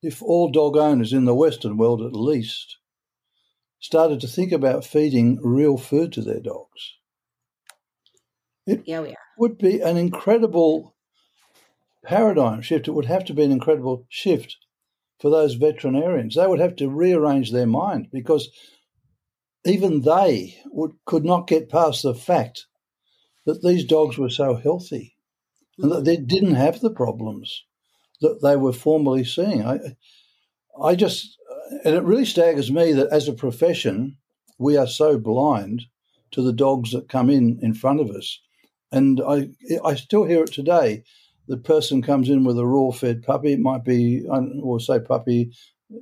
if 0.00 0.22
all 0.22 0.48
dog 0.48 0.76
owners 0.76 1.12
in 1.12 1.24
the 1.24 1.34
Western 1.34 1.76
world, 1.76 2.02
at 2.02 2.12
least, 2.12 2.78
started 3.80 4.20
to 4.20 4.28
think 4.28 4.52
about 4.52 4.84
feeding 4.84 5.40
real 5.42 5.76
food 5.76 6.12
to 6.12 6.22
their 6.22 6.38
dogs? 6.38 6.94
It 8.64 8.84
yeah, 8.86 9.00
we 9.00 9.16
would 9.38 9.58
be 9.58 9.80
an 9.80 9.96
incredible 9.96 10.94
paradigm 12.04 12.62
shift. 12.62 12.86
It 12.86 12.92
would 12.92 13.06
have 13.06 13.24
to 13.24 13.34
be 13.34 13.42
an 13.42 13.50
incredible 13.50 14.06
shift 14.08 14.56
for 15.18 15.32
those 15.32 15.54
veterinarians. 15.54 16.36
They 16.36 16.46
would 16.46 16.60
have 16.60 16.76
to 16.76 16.88
rearrange 16.88 17.50
their 17.50 17.66
mind 17.66 18.06
because 18.12 18.50
even 19.64 20.02
they 20.02 20.60
would, 20.66 20.92
could 21.06 21.24
not 21.24 21.48
get 21.48 21.68
past 21.68 22.04
the 22.04 22.14
fact 22.14 22.68
that 23.46 23.64
these 23.64 23.84
dogs 23.84 24.16
were 24.16 24.30
so 24.30 24.54
healthy 24.54 25.16
and 25.82 25.92
that 25.92 26.04
they 26.04 26.16
didn't 26.16 26.54
have 26.54 26.80
the 26.80 26.90
problems 26.90 27.64
that 28.20 28.40
they 28.42 28.56
were 28.56 28.72
formerly 28.72 29.24
seeing. 29.24 29.64
I, 29.64 29.78
I 30.82 30.94
just, 30.94 31.36
and 31.84 31.94
it 31.94 32.02
really 32.02 32.24
staggers 32.24 32.70
me 32.70 32.92
that 32.92 33.08
as 33.12 33.28
a 33.28 33.32
profession, 33.32 34.16
we 34.58 34.76
are 34.76 34.86
so 34.86 35.18
blind 35.18 35.84
to 36.32 36.42
the 36.42 36.52
dogs 36.52 36.92
that 36.92 37.08
come 37.08 37.30
in 37.30 37.58
in 37.62 37.74
front 37.74 38.00
of 38.00 38.10
us. 38.10 38.40
And 38.92 39.20
I, 39.26 39.48
I 39.84 39.94
still 39.94 40.24
hear 40.24 40.44
it 40.44 40.52
today. 40.52 41.04
The 41.48 41.56
person 41.56 42.02
comes 42.02 42.28
in 42.28 42.44
with 42.44 42.58
a 42.58 42.66
raw 42.66 42.90
fed 42.90 43.22
puppy, 43.22 43.54
it 43.54 43.60
might 43.60 43.84
be, 43.84 44.24
or 44.62 44.78
say 44.78 45.00
puppy, 45.00 45.52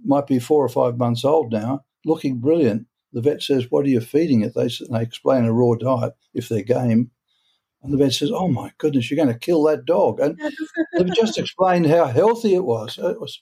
might 0.04 0.26
be 0.26 0.38
four 0.38 0.64
or 0.64 0.68
five 0.68 0.98
months 0.98 1.24
old 1.24 1.52
now, 1.52 1.84
looking 2.04 2.38
brilliant. 2.38 2.86
The 3.12 3.22
vet 3.22 3.42
says, 3.42 3.70
What 3.70 3.86
are 3.86 3.88
you 3.88 4.00
feeding 4.00 4.42
it? 4.42 4.54
They, 4.54 4.68
they 4.90 5.02
explain 5.02 5.44
a 5.44 5.52
raw 5.52 5.74
diet 5.74 6.14
if 6.34 6.48
they're 6.48 6.62
game. 6.62 7.10
And 7.82 7.92
the 7.92 7.96
vet 7.96 8.12
says, 8.12 8.30
"Oh 8.32 8.48
my 8.48 8.72
goodness, 8.78 9.10
you're 9.10 9.22
going 9.22 9.32
to 9.32 9.38
kill 9.38 9.62
that 9.64 9.84
dog." 9.84 10.20
And 10.20 10.40
they've 10.96 11.14
just 11.14 11.38
explained 11.38 11.86
how 11.86 12.06
healthy 12.06 12.54
it 12.54 12.64
was. 12.64 12.98
It 12.98 13.20
was. 13.20 13.40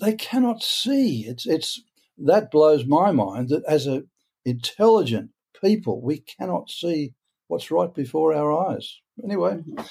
They 0.00 0.14
cannot 0.14 0.62
see. 0.62 1.24
It's 1.26 1.46
it's 1.46 1.80
that 2.18 2.50
blows 2.50 2.84
my 2.86 3.12
mind 3.12 3.50
that 3.50 3.64
as 3.68 3.86
a 3.86 4.02
intelligent 4.44 5.30
people, 5.62 6.02
we 6.02 6.18
cannot 6.18 6.70
see 6.70 7.14
what's 7.46 7.70
right 7.70 7.94
before 7.94 8.34
our 8.34 8.70
eyes. 8.70 9.00
Anyway, 9.22 9.54
mm-hmm. 9.54 9.84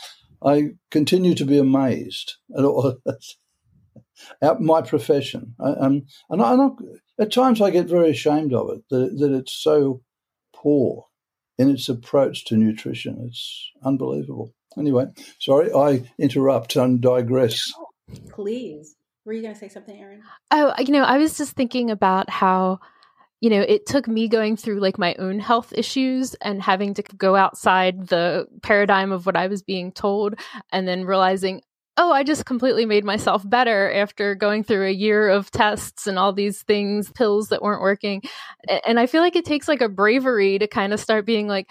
I 0.46 0.72
continue 0.90 1.36
to 1.36 1.46
be 1.46 1.58
amazed 1.58 2.34
at 2.58 2.66
all 2.66 2.98
at 4.42 4.62
my 4.62 4.82
profession, 4.82 5.56
I, 5.60 5.72
um, 5.72 6.04
and 6.30 6.42
I, 6.42 6.56
at 7.20 7.32
times 7.32 7.62
I 7.62 7.70
get 7.70 7.88
very 7.88 8.12
ashamed 8.12 8.54
of 8.54 8.70
it 8.70 8.84
that, 8.90 9.18
that 9.20 9.32
it's 9.34 9.54
so 9.54 10.01
poor 10.54 11.06
in 11.62 11.70
its 11.70 11.88
approach 11.88 12.46
to 12.46 12.58
nutrition. 12.58 13.24
It's 13.27 13.72
unbelievable. 13.84 14.51
Anyway, 14.77 15.06
sorry, 15.39 15.72
I 15.72 16.10
interrupt 16.18 16.75
and 16.75 17.00
digress. 17.00 17.72
please. 18.30 18.96
Were 19.25 19.34
you 19.34 19.44
going 19.44 19.53
to 19.53 19.60
say 19.60 19.70
something, 19.70 19.96
Erin? 19.96 20.24
Oh, 20.50 20.74
you 20.80 20.91
know, 20.91 21.03
I 21.03 21.20
was 21.20 21.38
just 21.38 21.53
thinking 21.53 21.91
about 21.91 22.32
how, 22.32 22.80
you 23.41 23.51
know, 23.51 23.62
it 23.62 23.86
took 23.86 24.08
me 24.08 24.27
going 24.27 24.58
through 24.58 24.80
like 24.80 24.98
my 24.98 25.13
own 25.20 25.39
health 25.39 25.72
issues 25.75 26.34
and 26.36 26.63
having 26.63 26.96
to 26.96 27.03
go 27.03 27.36
outside 27.36 28.08
the 28.08 28.48
paradigm 28.63 29.12
of 29.12 29.27
what 29.27 29.38
I 29.38 29.46
was 29.46 29.62
being 29.62 29.91
told 29.91 30.34
and 30.72 30.88
then 30.88 31.06
realizing, 31.06 31.62
oh, 32.01 32.12
I 32.12 32.24
just 32.24 32.48
completely 32.48 32.88
made 32.88 33.05
myself 33.05 33.48
better 33.48 33.91
after 33.91 34.34
going 34.34 34.63
through 34.63 34.88
a 34.88 34.91
year 34.91 35.29
of 35.29 35.51
tests 35.51 36.08
and 36.08 36.17
all 36.17 36.34
these 36.34 36.63
things, 36.63 37.12
pills 37.12 37.50
that 37.50 37.62
weren't 37.62 37.84
working. 37.84 38.24
And 38.88 39.00
I 39.00 39.05
feel 39.05 39.22
like 39.22 39.36
it 39.36 39.46
takes 39.46 39.67
like 39.67 39.81
a 39.81 39.88
bravery 39.88 40.58
to 40.58 40.65
kind 40.65 40.93
of 40.93 41.00
start 41.00 41.27
being 41.27 41.48
like, 41.48 41.70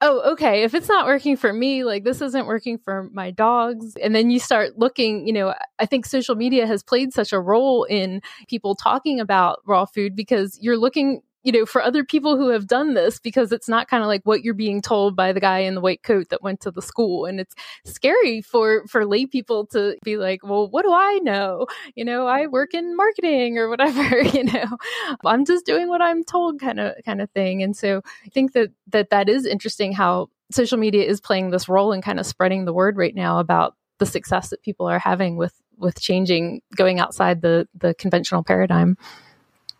oh, 0.00 0.32
okay, 0.32 0.62
if 0.62 0.72
it's 0.72 0.88
not 0.88 1.04
working 1.04 1.36
for 1.36 1.52
me, 1.52 1.84
like 1.84 2.04
this 2.04 2.22
isn't 2.22 2.46
working 2.46 2.78
for 2.78 3.10
my 3.12 3.30
dogs. 3.30 3.94
And 4.02 4.14
then 4.14 4.30
you 4.30 4.38
start 4.38 4.78
looking, 4.78 5.26
you 5.26 5.32
know, 5.34 5.54
I 5.78 5.84
think 5.84 6.06
social 6.06 6.36
media 6.36 6.66
has 6.66 6.82
played 6.82 7.12
such 7.12 7.34
a 7.34 7.40
role 7.40 7.84
in 7.84 8.22
people 8.48 8.76
talking 8.76 9.20
about 9.20 9.60
raw 9.66 9.84
food 9.84 10.16
because 10.16 10.58
you're 10.58 10.78
looking 10.78 11.20
you 11.46 11.52
know, 11.52 11.64
for 11.64 11.80
other 11.80 12.02
people 12.02 12.36
who 12.36 12.48
have 12.48 12.66
done 12.66 12.94
this 12.94 13.20
because 13.20 13.52
it's 13.52 13.68
not 13.68 13.86
kind 13.86 14.02
of 14.02 14.08
like 14.08 14.22
what 14.24 14.42
you're 14.42 14.52
being 14.52 14.82
told 14.82 15.14
by 15.14 15.32
the 15.32 15.38
guy 15.38 15.60
in 15.60 15.76
the 15.76 15.80
white 15.80 16.02
coat 16.02 16.28
that 16.30 16.42
went 16.42 16.58
to 16.58 16.72
the 16.72 16.82
school. 16.82 17.24
And 17.24 17.38
it's 17.38 17.54
scary 17.84 18.42
for, 18.42 18.84
for 18.88 19.06
lay 19.06 19.26
people 19.26 19.64
to 19.66 19.96
be 20.02 20.16
like, 20.16 20.40
well, 20.42 20.68
what 20.68 20.82
do 20.82 20.92
I 20.92 21.20
know? 21.22 21.68
You 21.94 22.04
know, 22.04 22.26
I 22.26 22.48
work 22.48 22.74
in 22.74 22.96
marketing 22.96 23.58
or 23.58 23.68
whatever, 23.68 24.22
you 24.22 24.42
know, 24.42 24.76
I'm 25.24 25.44
just 25.44 25.64
doing 25.64 25.88
what 25.88 26.02
I'm 26.02 26.24
told 26.24 26.60
kind 26.60 26.80
of, 26.80 26.96
kind 27.04 27.22
of 27.22 27.30
thing. 27.30 27.62
And 27.62 27.76
so 27.76 28.02
I 28.24 28.28
think 28.30 28.52
that, 28.54 28.72
that 28.88 29.10
that 29.10 29.28
is 29.28 29.46
interesting 29.46 29.92
how 29.92 30.30
social 30.50 30.78
media 30.78 31.04
is 31.04 31.20
playing 31.20 31.50
this 31.50 31.68
role 31.68 31.92
in 31.92 32.02
kind 32.02 32.18
of 32.18 32.26
spreading 32.26 32.64
the 32.64 32.72
word 32.72 32.96
right 32.96 33.14
now 33.14 33.38
about 33.38 33.76
the 33.98 34.06
success 34.06 34.50
that 34.50 34.62
people 34.62 34.86
are 34.86 34.98
having 34.98 35.36
with, 35.36 35.54
with 35.78 36.00
changing, 36.00 36.62
going 36.74 36.98
outside 36.98 37.40
the, 37.40 37.68
the 37.72 37.94
conventional 37.94 38.42
paradigm. 38.42 38.98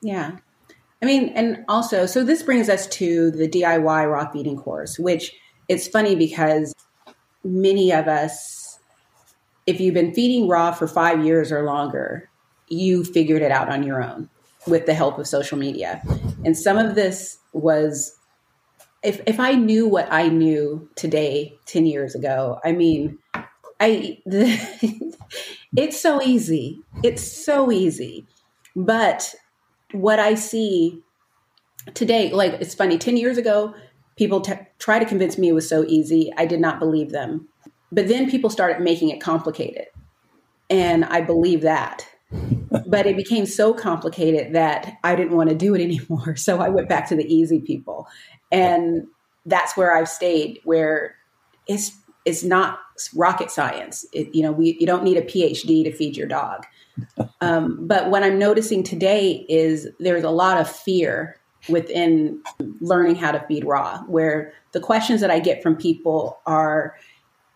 Yeah. 0.00 0.36
I 1.06 1.08
mean, 1.08 1.28
and 1.36 1.64
also, 1.68 2.04
so 2.04 2.24
this 2.24 2.42
brings 2.42 2.68
us 2.68 2.88
to 2.88 3.30
the 3.30 3.46
DIY 3.48 4.10
raw 4.10 4.28
feeding 4.28 4.56
course, 4.56 4.98
which 4.98 5.32
it's 5.68 5.86
funny 5.86 6.16
because 6.16 6.74
many 7.44 7.92
of 7.92 8.08
us, 8.08 8.80
if 9.68 9.80
you've 9.80 9.94
been 9.94 10.12
feeding 10.12 10.48
raw 10.48 10.72
for 10.72 10.88
five 10.88 11.24
years 11.24 11.52
or 11.52 11.62
longer, 11.62 12.28
you 12.66 13.04
figured 13.04 13.40
it 13.40 13.52
out 13.52 13.68
on 13.68 13.84
your 13.84 14.02
own 14.02 14.28
with 14.66 14.86
the 14.86 14.94
help 14.94 15.16
of 15.20 15.28
social 15.28 15.56
media. 15.56 16.02
And 16.44 16.58
some 16.58 16.76
of 16.76 16.96
this 16.96 17.38
was, 17.52 18.18
if, 19.04 19.20
if 19.28 19.38
I 19.38 19.52
knew 19.52 19.86
what 19.86 20.08
I 20.12 20.26
knew 20.26 20.90
today, 20.96 21.56
10 21.66 21.86
years 21.86 22.16
ago, 22.16 22.58
I 22.64 22.72
mean, 22.72 23.16
I, 23.78 24.18
the, 24.26 25.14
it's 25.76 26.00
so 26.00 26.20
easy. 26.20 26.80
It's 27.04 27.22
so 27.22 27.70
easy. 27.70 28.26
But 28.74 29.32
what 30.00 30.18
I 30.18 30.34
see 30.34 31.02
today, 31.94 32.30
like 32.30 32.54
it's 32.54 32.74
funny, 32.74 32.98
10 32.98 33.16
years 33.16 33.38
ago, 33.38 33.74
people 34.16 34.40
t- 34.40 34.52
try 34.78 34.98
to 34.98 35.04
convince 35.04 35.38
me 35.38 35.48
it 35.48 35.52
was 35.52 35.68
so 35.68 35.84
easy. 35.86 36.32
I 36.36 36.46
did 36.46 36.60
not 36.60 36.78
believe 36.78 37.10
them. 37.10 37.48
But 37.92 38.08
then 38.08 38.30
people 38.30 38.50
started 38.50 38.82
making 38.82 39.10
it 39.10 39.20
complicated. 39.20 39.86
And 40.68 41.04
I 41.04 41.20
believe 41.20 41.62
that. 41.62 42.08
but 42.86 43.06
it 43.06 43.16
became 43.16 43.46
so 43.46 43.72
complicated 43.72 44.52
that 44.54 44.94
I 45.04 45.14
didn't 45.14 45.36
want 45.36 45.48
to 45.50 45.54
do 45.54 45.74
it 45.74 45.80
anymore. 45.82 46.36
So 46.36 46.60
I 46.60 46.68
went 46.68 46.88
back 46.88 47.08
to 47.08 47.16
the 47.16 47.24
easy 47.32 47.60
people. 47.60 48.08
And 48.50 49.06
that's 49.44 49.76
where 49.76 49.96
I've 49.96 50.08
stayed, 50.08 50.60
where 50.64 51.14
it's 51.66 51.92
it's 52.24 52.42
not 52.42 52.80
rocket 53.14 53.52
science. 53.52 54.04
It, 54.12 54.34
you 54.34 54.42
know, 54.42 54.50
we, 54.50 54.76
you 54.80 54.86
don't 54.86 55.04
need 55.04 55.16
a 55.16 55.22
PhD 55.22 55.84
to 55.84 55.92
feed 55.92 56.16
your 56.16 56.26
dog. 56.26 56.66
Um, 57.40 57.86
but 57.86 58.10
what 58.10 58.22
I'm 58.22 58.38
noticing 58.38 58.82
today 58.82 59.44
is 59.48 59.88
there's 60.00 60.24
a 60.24 60.30
lot 60.30 60.58
of 60.58 60.70
fear 60.70 61.36
within 61.68 62.40
learning 62.80 63.16
how 63.16 63.32
to 63.32 63.44
feed 63.46 63.64
raw, 63.64 63.98
where 64.02 64.52
the 64.72 64.80
questions 64.80 65.20
that 65.20 65.30
I 65.30 65.40
get 65.40 65.62
from 65.62 65.76
people 65.76 66.38
are, 66.46 66.94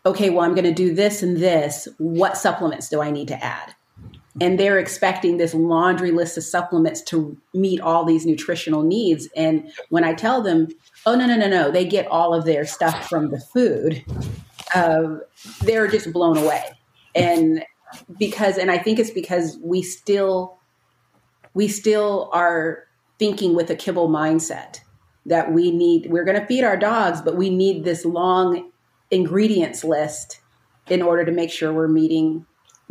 okay, 0.05 0.31
well, 0.31 0.45
I'm 0.45 0.55
going 0.55 0.65
to 0.65 0.75
do 0.75 0.95
this 0.95 1.23
and 1.23 1.37
this. 1.37 1.89
What 1.99 2.37
supplements 2.37 2.89
do 2.89 3.01
I 3.01 3.11
need 3.11 3.29
to 3.29 3.45
add? 3.45 3.75
And 4.41 4.59
they're 4.59 4.79
expecting 4.79 5.37
this 5.37 5.55
laundry 5.55 6.13
list 6.13 6.39
of 6.39 6.45
supplements 6.45 7.03
to 7.03 7.37
meet 7.53 7.81
all 7.81 8.05
these 8.05 8.25
nutritional 8.25 8.83
needs. 8.83 9.29
And 9.37 9.71
when 9.89 10.05
I 10.05 10.15
tell 10.15 10.41
them, 10.41 10.69
oh, 11.05 11.15
no, 11.15 11.27
no, 11.27 11.37
no, 11.37 11.49
no, 11.49 11.71
they 11.71 11.85
get 11.85 12.07
all 12.07 12.33
of 12.33 12.45
their 12.45 12.65
stuff 12.65 13.09
from 13.09 13.31
the 13.31 13.41
food, 13.41 14.05
uh, 14.75 15.17
they're 15.63 15.89
just 15.89 16.13
blown 16.13 16.37
away. 16.37 16.65
And 17.15 17.65
because 18.19 18.59
and 18.59 18.71
i 18.71 18.79
think 18.79 18.99
it's 18.99 19.11
because 19.11 19.59
we 19.63 19.83
still 19.83 20.59
we 21.55 21.69
still 21.69 22.31
are 22.33 22.85
thinking 23.19 23.55
with 23.55 23.71
a 23.71 23.77
kibble 23.77 24.09
mindset 24.09 24.81
that 25.27 25.53
we 25.53 25.71
need 25.71 26.07
we're 26.11 26.25
going 26.25 26.41
to 26.41 26.47
feed 26.47 26.65
our 26.65 26.77
dogs 26.77 27.21
but 27.21 27.37
we 27.37 27.51
need 27.51 27.85
this 27.85 28.05
long 28.05 28.71
ingredients 29.11 29.85
list 29.85 30.41
in 30.89 31.03
order 31.03 31.25
to 31.25 31.33
make 31.33 31.51
sure 31.51 31.73
we're 31.73 31.89
meeting 31.89 32.47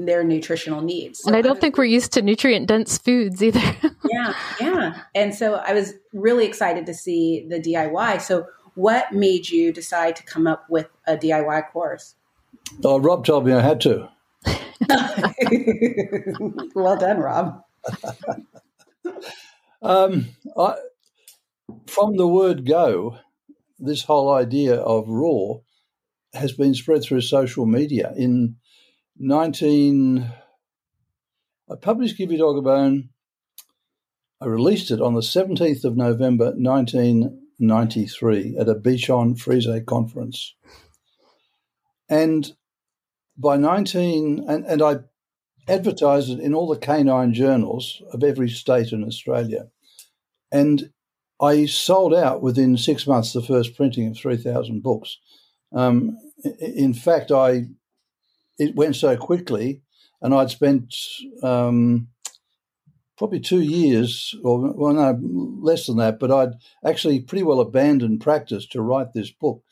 their 0.05 0.23
nutritional 0.23 0.81
needs. 0.81 1.19
So 1.19 1.27
and 1.27 1.35
I 1.35 1.41
don't 1.41 1.57
I, 1.57 1.59
think 1.59 1.77
we're 1.77 1.85
used 1.85 2.13
to 2.13 2.21
nutrient 2.21 2.67
dense 2.67 2.97
foods 2.97 3.43
either. 3.43 3.59
yeah, 4.09 4.33
yeah. 4.59 5.01
And 5.13 5.35
so 5.35 5.55
I 5.55 5.73
was 5.73 5.93
really 6.13 6.45
excited 6.45 6.85
to 6.85 6.93
see 6.93 7.45
the 7.49 7.59
DIY. 7.59 8.21
So 8.21 8.47
what 8.75 9.11
made 9.11 9.49
you 9.49 9.73
decide 9.73 10.15
to 10.15 10.23
come 10.23 10.47
up 10.47 10.65
with 10.69 10.87
a 11.05 11.17
DIY 11.17 11.71
course? 11.71 12.15
Oh, 12.83 12.99
Rob 12.99 13.25
told 13.25 13.45
me 13.45 13.53
I 13.53 13.61
had 13.61 13.81
to. 13.81 14.09
well 16.75 16.97
done, 16.97 17.19
Rob. 17.19 17.61
um, 19.81 20.27
I, 20.57 20.75
from 21.87 22.17
the 22.17 22.27
word 22.27 22.65
go, 22.65 23.17
this 23.77 24.03
whole 24.03 24.33
idea 24.33 24.75
of 24.75 25.07
raw 25.07 25.59
has 26.33 26.51
been 26.51 26.73
spread 26.73 27.03
through 27.03 27.21
social 27.21 27.65
media. 27.65 28.13
In 28.15 28.57
19, 29.17 30.31
I 31.71 31.75
published 31.75 32.17
Give 32.17 32.31
Your 32.31 32.39
Dog 32.39 32.57
a 32.57 32.61
Bone. 32.61 33.09
I 34.41 34.45
released 34.45 34.91
it 34.91 35.01
on 35.01 35.15
the 35.15 35.21
17th 35.21 35.83
of 35.83 35.97
November 35.97 36.53
1993 36.55 38.57
at 38.57 38.69
a 38.69 38.75
Bichon 38.75 39.37
Frise 39.37 39.67
conference. 39.85 40.55
And 42.09 42.53
by 43.39 43.57
19, 43.57 44.45
and, 44.47 44.65
and 44.65 44.81
I 44.81 44.97
advertised 45.67 46.29
it 46.29 46.39
in 46.39 46.53
all 46.53 46.67
the 46.67 46.79
canine 46.79 47.33
journals 47.33 48.01
of 48.11 48.23
every 48.23 48.49
state 48.49 48.91
in 48.91 49.03
Australia. 49.03 49.69
And 50.51 50.91
I 51.41 51.65
sold 51.65 52.13
out 52.13 52.41
within 52.41 52.77
six 52.77 53.07
months 53.07 53.31
the 53.31 53.41
first 53.41 53.75
printing 53.75 54.07
of 54.07 54.17
3,000 54.17 54.83
books. 54.83 55.17
Um, 55.71 56.17
in 56.59 56.93
fact, 56.93 57.31
I 57.31 57.67
it 58.57 58.75
went 58.75 58.95
so 58.97 59.15
quickly, 59.15 59.81
and 60.21 60.33
I'd 60.33 60.49
spent 60.49 60.93
um, 61.41 62.09
probably 63.17 63.39
two 63.39 63.61
years, 63.61 64.35
or 64.43 64.73
well, 64.73 64.93
no, 64.93 65.17
less 65.61 65.87
than 65.87 65.97
that, 65.97 66.19
but 66.19 66.31
I'd 66.31 66.55
actually 66.85 67.21
pretty 67.21 67.43
well 67.43 67.61
abandoned 67.61 68.21
practice 68.21 68.65
to 68.67 68.81
write 68.81 69.13
this 69.13 69.31
book. 69.31 69.63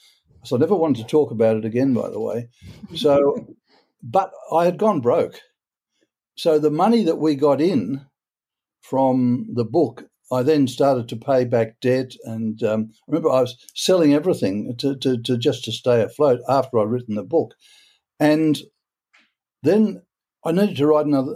So 0.48 0.56
I 0.56 0.60
never 0.60 0.76
wanted 0.76 1.02
to 1.02 1.08
talk 1.08 1.32
about 1.32 1.58
it 1.58 1.66
again, 1.66 1.94
by 1.94 2.10
the 2.10 2.20
way. 2.20 2.50
So, 2.96 3.48
but 4.04 4.32
I 4.54 4.66
had 4.66 4.78
gone 4.78 5.02
broke. 5.02 5.40
So 6.36 6.60
the 6.60 6.72
money 6.72 7.04
that 7.04 7.18
we 7.18 7.36
got 7.36 7.62
in 7.62 8.06
from 8.82 9.48
the 9.54 9.66
book 9.66 10.06
I 10.32 10.44
then 10.44 10.68
started 10.68 11.08
to 11.10 11.16
pay 11.16 11.46
back 11.46 11.80
debt, 11.80 12.14
and 12.24 12.62
um, 12.64 12.92
remember 13.08 13.30
I 13.30 13.42
was 13.42 13.58
selling 13.76 14.14
everything 14.14 14.76
to, 14.78 14.96
to, 14.98 15.22
to, 15.22 15.38
just 15.38 15.64
to 15.66 15.72
stay 15.72 16.02
afloat 16.02 16.42
after 16.50 16.80
I'd 16.80 16.90
written 16.90 17.16
the 17.16 17.24
book, 17.24 17.56
and 18.20 18.60
then 19.64 20.02
I 20.44 20.52
needed 20.52 20.78
to 20.78 20.88
write 20.88 21.06
another, 21.06 21.34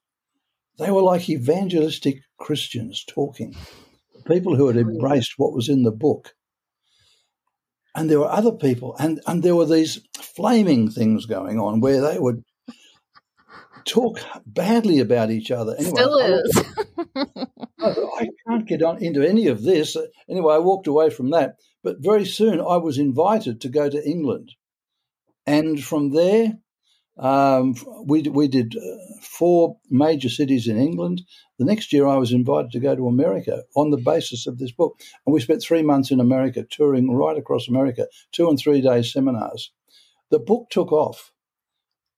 they 0.79 0.89
were 0.89 1.03
like 1.03 1.29
evangelistic 1.29 2.23
Christians 2.39 3.05
talking, 3.07 3.55
people 4.25 4.55
who 4.55 4.65
had 4.65 4.77
embraced 4.77 5.35
what 5.37 5.53
was 5.53 5.69
in 5.69 5.83
the 5.83 5.91
book. 5.91 6.33
And 7.99 8.09
there 8.09 8.19
were 8.19 8.31
other 8.31 8.53
people, 8.53 8.95
and, 8.97 9.19
and 9.27 9.43
there 9.43 9.57
were 9.57 9.65
these 9.65 9.99
flaming 10.17 10.89
things 10.89 11.25
going 11.25 11.59
on 11.59 11.81
where 11.81 11.99
they 11.99 12.17
would 12.17 12.45
talk 13.83 14.21
badly 14.45 14.99
about 14.99 15.31
each 15.31 15.51
other. 15.51 15.75
Anyway, 15.77 15.91
Still 15.95 16.17
is. 16.17 16.63
I, 17.77 17.95
I 18.19 18.27
can't 18.47 18.65
get 18.65 18.83
on 18.83 19.03
into 19.03 19.21
any 19.21 19.47
of 19.47 19.63
this. 19.63 19.97
Anyway, 20.29 20.53
I 20.53 20.59
walked 20.59 20.87
away 20.87 21.09
from 21.09 21.31
that. 21.31 21.55
But 21.83 21.97
very 21.99 22.23
soon 22.23 22.61
I 22.61 22.77
was 22.77 22.97
invited 22.97 23.59
to 23.59 23.67
go 23.67 23.89
to 23.89 24.09
England. 24.09 24.53
And 25.45 25.83
from 25.83 26.11
there, 26.11 26.53
um, 27.19 27.75
we, 28.05 28.21
we 28.23 28.47
did 28.47 28.75
uh, 28.77 28.97
four 29.21 29.77
major 29.89 30.29
cities 30.29 30.67
in 30.67 30.79
England. 30.79 31.21
The 31.57 31.65
next 31.65 31.91
year, 31.91 32.07
I 32.07 32.15
was 32.15 32.31
invited 32.31 32.71
to 32.71 32.79
go 32.79 32.95
to 32.95 33.07
America 33.07 33.63
on 33.75 33.91
the 33.91 33.97
basis 33.97 34.47
of 34.47 34.57
this 34.57 34.71
book. 34.71 34.99
And 35.25 35.33
we 35.33 35.41
spent 35.41 35.61
three 35.61 35.83
months 35.83 36.11
in 36.11 36.21
America, 36.21 36.65
touring 36.69 37.11
right 37.11 37.37
across 37.37 37.67
America, 37.67 38.07
two 38.31 38.49
and 38.49 38.57
three 38.57 38.79
day 38.79 39.03
seminars. 39.03 39.71
The 40.31 40.39
book 40.39 40.69
took 40.69 40.93
off. 40.93 41.33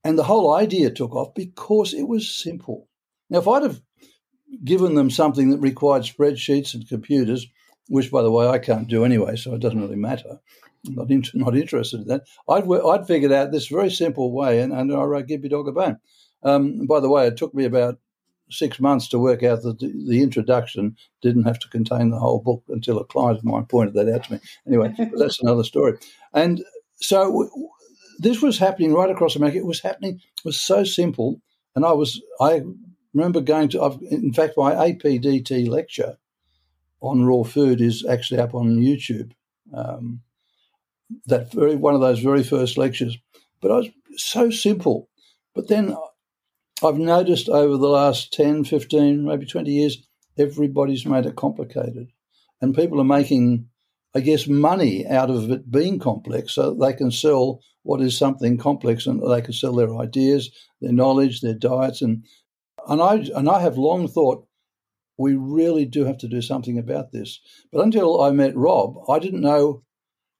And 0.04 0.18
the 0.18 0.24
whole 0.24 0.54
idea 0.54 0.92
took 0.92 1.16
off 1.16 1.34
because 1.36 1.94
it 1.94 2.08
was 2.08 2.36
simple. 2.36 2.88
Now, 3.30 3.40
if 3.40 3.48
I'd 3.48 3.64
have 3.64 3.82
given 4.64 4.96
them 4.96 5.10
something 5.10 5.50
that 5.50 5.60
required 5.60 6.04
spreadsheets 6.04 6.74
and 6.74 6.88
computers, 6.88 7.48
which, 7.88 8.12
by 8.12 8.22
the 8.22 8.32
way, 8.32 8.48
I 8.48 8.60
can't 8.60 8.88
do 8.88 9.04
anyway, 9.04 9.36
so 9.36 9.54
it 9.54 9.62
doesn't 9.62 9.82
really 9.82 9.96
matter. 9.96 10.40
I'm 10.88 10.96
not, 10.96 11.12
in, 11.12 11.24
not 11.34 11.56
interested 11.56 12.02
in 12.02 12.08
that. 12.08 12.24
I'd, 12.50 12.70
I'd 12.70 13.08
figured 13.08 13.32
out 13.32 13.52
this 13.52 13.68
very 13.68 13.92
simple 13.92 14.32
way, 14.32 14.62
and, 14.62 14.74
and 14.74 14.94
I 14.94 15.04
wrote 15.04 15.28
Give 15.28 15.42
Your 15.42 15.50
Dog 15.50 15.68
a 15.68 15.72
Bone. 15.72 15.98
Um, 16.44 16.88
by 16.88 17.00
the 17.00 17.10
way, 17.10 17.28
it 17.28 17.38
took 17.38 17.54
me 17.54 17.66
about 17.66 18.00
six 18.50 18.80
months 18.80 19.08
to 19.10 19.20
work 19.20 19.44
out 19.44 19.62
that 19.64 19.80
the, 19.80 19.94
the, 20.08 20.22
introduction 20.22 20.98
didn't 21.22 21.44
have 21.44 21.60
to 21.60 21.70
contain 21.70 22.10
the 22.10 22.20
whole 22.20 22.40
book 22.40 22.64
until 22.68 23.00
a 23.00 23.06
client 23.06 23.38
of 23.38 23.46
mine 23.46 23.66
pointed 23.66 23.94
that 23.94 24.14
out 24.14 24.26
to 24.26 24.34
me. 24.34 24.40
Anyway, 24.68 24.94
that's 25.18 25.42
another 25.42 25.64
story. 25.64 25.98
And 26.34 26.64
so 26.98 27.50
this 28.20 28.42
was 28.42 28.58
happening 28.58 28.94
right 28.94 29.10
across 29.10 29.36
America. 29.36 29.58
It 29.58 29.66
was 29.66 29.82
happening. 29.82 30.16
It 30.16 30.46
was 30.46 30.60
so 30.60 30.84
simple, 30.84 31.42
and 31.76 31.86
I 31.86 31.94
was 31.94 32.22
I 32.40 32.62
remember 33.14 33.42
going 33.42 33.70
to. 33.70 33.82
I've, 33.84 34.00
in 34.10 34.34
fact, 34.34 34.54
my 34.58 34.74
APDT 34.74 35.68
lecture 35.68 36.18
on 37.02 37.26
raw 37.26 37.44
food 37.44 37.82
is 37.82 38.06
actually 38.06 38.40
up 38.40 38.54
on 38.54 38.78
YouTube. 38.78 39.32
Um, 39.74 40.22
that 41.26 41.52
very 41.52 41.76
one 41.76 41.96
of 41.96 42.02
those 42.02 42.20
very 42.20 42.44
first 42.44 42.78
lectures, 42.78 43.18
but 43.62 43.72
I 43.72 43.76
was 43.78 43.90
so 44.16 44.50
simple. 44.50 45.10
But 45.54 45.68
then 45.68 45.96
I've 46.84 46.98
noticed 46.98 47.50
over 47.50 47.78
the 47.78 47.90
last 47.90 48.34
10, 48.34 48.64
15, 48.64 49.26
maybe 49.26 49.46
20 49.46 49.72
years, 49.72 49.98
everybody's 50.38 51.06
made 51.06 51.26
it 51.26 51.36
complicated. 51.36 52.08
And 52.62 52.76
people 52.76 53.02
are 53.02 53.06
making, 53.06 53.68
I 54.16 54.22
guess, 54.22 54.48
money 54.48 55.06
out 55.06 55.30
of 55.30 55.52
it 55.52 55.70
being 55.70 56.00
complex 56.00 56.54
so 56.54 56.74
they 56.74 56.94
can 56.94 57.12
sell 57.12 57.62
what 57.84 58.02
is 58.02 58.18
something 58.18 58.58
complex 58.58 59.06
and 59.06 59.22
they 59.30 59.42
can 59.42 59.54
sell 59.54 59.74
their 59.74 59.96
ideas, 59.98 60.52
their 60.80 60.94
knowledge, 60.94 61.42
their 61.42 61.56
diets. 61.56 62.02
And 62.02 62.24
and 62.88 63.02
I 63.02 63.16
and 63.36 63.50
I 63.50 63.62
have 63.62 63.78
long 63.78 64.08
thought 64.08 64.48
we 65.18 65.36
really 65.36 65.86
do 65.86 66.06
have 66.06 66.18
to 66.20 66.28
do 66.28 66.42
something 66.42 66.78
about 66.78 67.12
this. 67.12 67.40
But 67.72 67.84
until 67.84 68.22
I 68.22 68.32
met 68.32 68.56
Rob, 68.56 68.98
I 69.10 69.20
didn't 69.20 69.42
know 69.42 69.84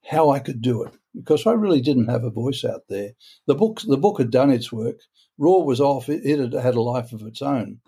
how 0.06 0.32
I 0.32 0.40
could 0.40 0.62
do 0.62 0.84
it 0.84 0.94
because 1.16 1.46
I 1.46 1.52
really 1.52 1.82
didn't 1.82 2.08
have 2.08 2.24
a 2.24 2.30
voice 2.30 2.64
out 2.64 2.82
there. 2.90 3.12
The 3.48 3.56
book 3.56 3.82
the 3.86 3.98
book 3.98 4.18
had 4.18 4.32
done 4.32 4.52
its 4.52 4.72
work. 4.72 4.98
Raw 5.38 5.60
was 5.60 5.82
off; 5.82 6.10
it, 6.10 6.40
had 6.40 6.54
had 6.54 6.76
a 6.76 6.82
life 6.82 7.14
of 7.14 7.22
its 7.24 7.42
own. 7.42 7.80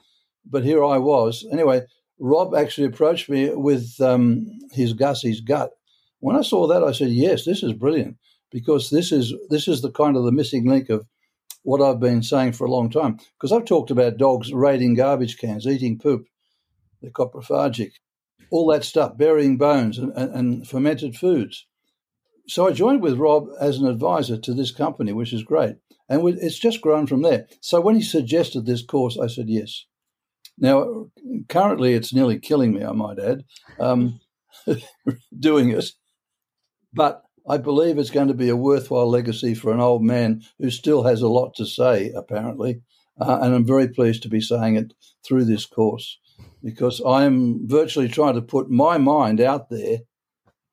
But 0.46 0.64
here 0.64 0.84
I 0.84 0.98
was. 0.98 1.46
Anyway, 1.52 1.84
Rob 2.20 2.54
actually 2.54 2.88
approached 2.88 3.30
me 3.30 3.50
with 3.50 4.00
um, 4.02 4.46
his 4.72 4.94
Gussy's 4.94 5.42
gut. 5.42 5.72
When 6.20 6.36
I 6.36 6.42
saw 6.42 6.68
that, 6.68 6.84
I 6.84 6.92
said, 6.92 7.10
"Yes, 7.10 7.46
this 7.46 7.64
is 7.64 7.74
brilliant 7.74 8.18
because 8.52 8.90
this 8.90 9.12
is 9.12 9.34
this 9.50 9.68
is 9.68 9.82
the 9.82 9.92
kind 9.92 10.16
of 10.16 10.24
the 10.24 10.32
missing 10.32 10.68
link 10.68 10.90
of 10.90 11.06
what 11.64 11.82
I've 11.82 12.00
been 12.00 12.22
saying 12.22 12.54
for 12.54 12.66
a 12.66 12.72
long 12.72 12.90
time. 12.90 13.18
Because 13.38 13.52
I've 13.52 13.66
talked 13.66 13.92
about 13.92 14.18
dogs 14.18 14.54
raiding 14.54 14.96
garbage 14.96 15.38
cans, 15.38 15.66
eating 15.66 15.98
poop, 15.98 16.28
they're 17.04 17.12
coprophagic, 17.12 17.92
all 18.50 18.72
that 18.72 18.84
stuff, 18.84 19.18
burying 19.18 19.58
bones 19.58 19.98
and, 19.98 20.12
and, 20.16 20.34
and 20.34 20.68
fermented 20.68 21.16
foods. 21.16 21.68
So 22.48 22.68
I 22.68 22.72
joined 22.72 23.02
with 23.02 23.18
Rob 23.18 23.48
as 23.60 23.78
an 23.78 23.88
advisor 23.88 24.38
to 24.38 24.54
this 24.54 24.72
company, 24.72 25.14
which 25.14 25.34
is 25.34 25.44
great. 25.44 25.76
And 26.10 26.28
it's 26.28 26.60
just 26.60 26.82
grown 26.82 27.08
from 27.08 27.22
there. 27.22 27.48
So 27.62 27.80
when 27.80 27.96
he 27.96 28.02
suggested 28.02 28.66
this 28.66 28.86
course, 28.86 29.18
I 29.18 29.28
said 29.28 29.50
yes. 29.50 29.86
Now, 30.58 31.08
currently, 31.50 31.94
it's 31.94 32.14
nearly 32.14 32.40
killing 32.40 32.74
me, 32.74 32.84
I 32.84 32.92
might 32.92 33.20
add, 33.20 33.44
um, 33.80 34.20
doing 35.40 35.72
it. 35.72 35.86
But 36.94 37.24
I 37.50 37.58
believe 37.58 37.98
it's 37.98 38.12
going 38.12 38.28
to 38.28 38.34
be 38.34 38.50
a 38.50 38.56
worthwhile 38.56 39.10
legacy 39.10 39.56
for 39.56 39.74
an 39.74 39.80
old 39.80 40.04
man 40.04 40.44
who 40.60 40.70
still 40.70 41.04
has 41.04 41.22
a 41.22 41.28
lot 41.28 41.56
to 41.56 41.66
say, 41.66 42.12
apparently. 42.16 42.82
Uh, 43.20 43.40
and 43.42 43.56
I'm 43.56 43.66
very 43.66 43.88
pleased 43.88 44.24
to 44.24 44.30
be 44.30 44.42
saying 44.42 44.76
it 44.76 44.94
through 45.26 45.46
this 45.46 45.66
course 45.66 46.20
because 46.64 47.02
I'm 47.06 47.68
virtually 47.68 48.08
trying 48.08 48.36
to 48.36 48.42
put 48.42 48.70
my 48.70 48.98
mind 48.98 49.42
out 49.42 49.70
there. 49.70 50.00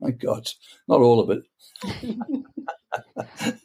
My 0.01 0.11
God, 0.11 0.49
not 0.89 1.01
all 1.01 1.21
of 1.21 1.31
it. 1.31 1.43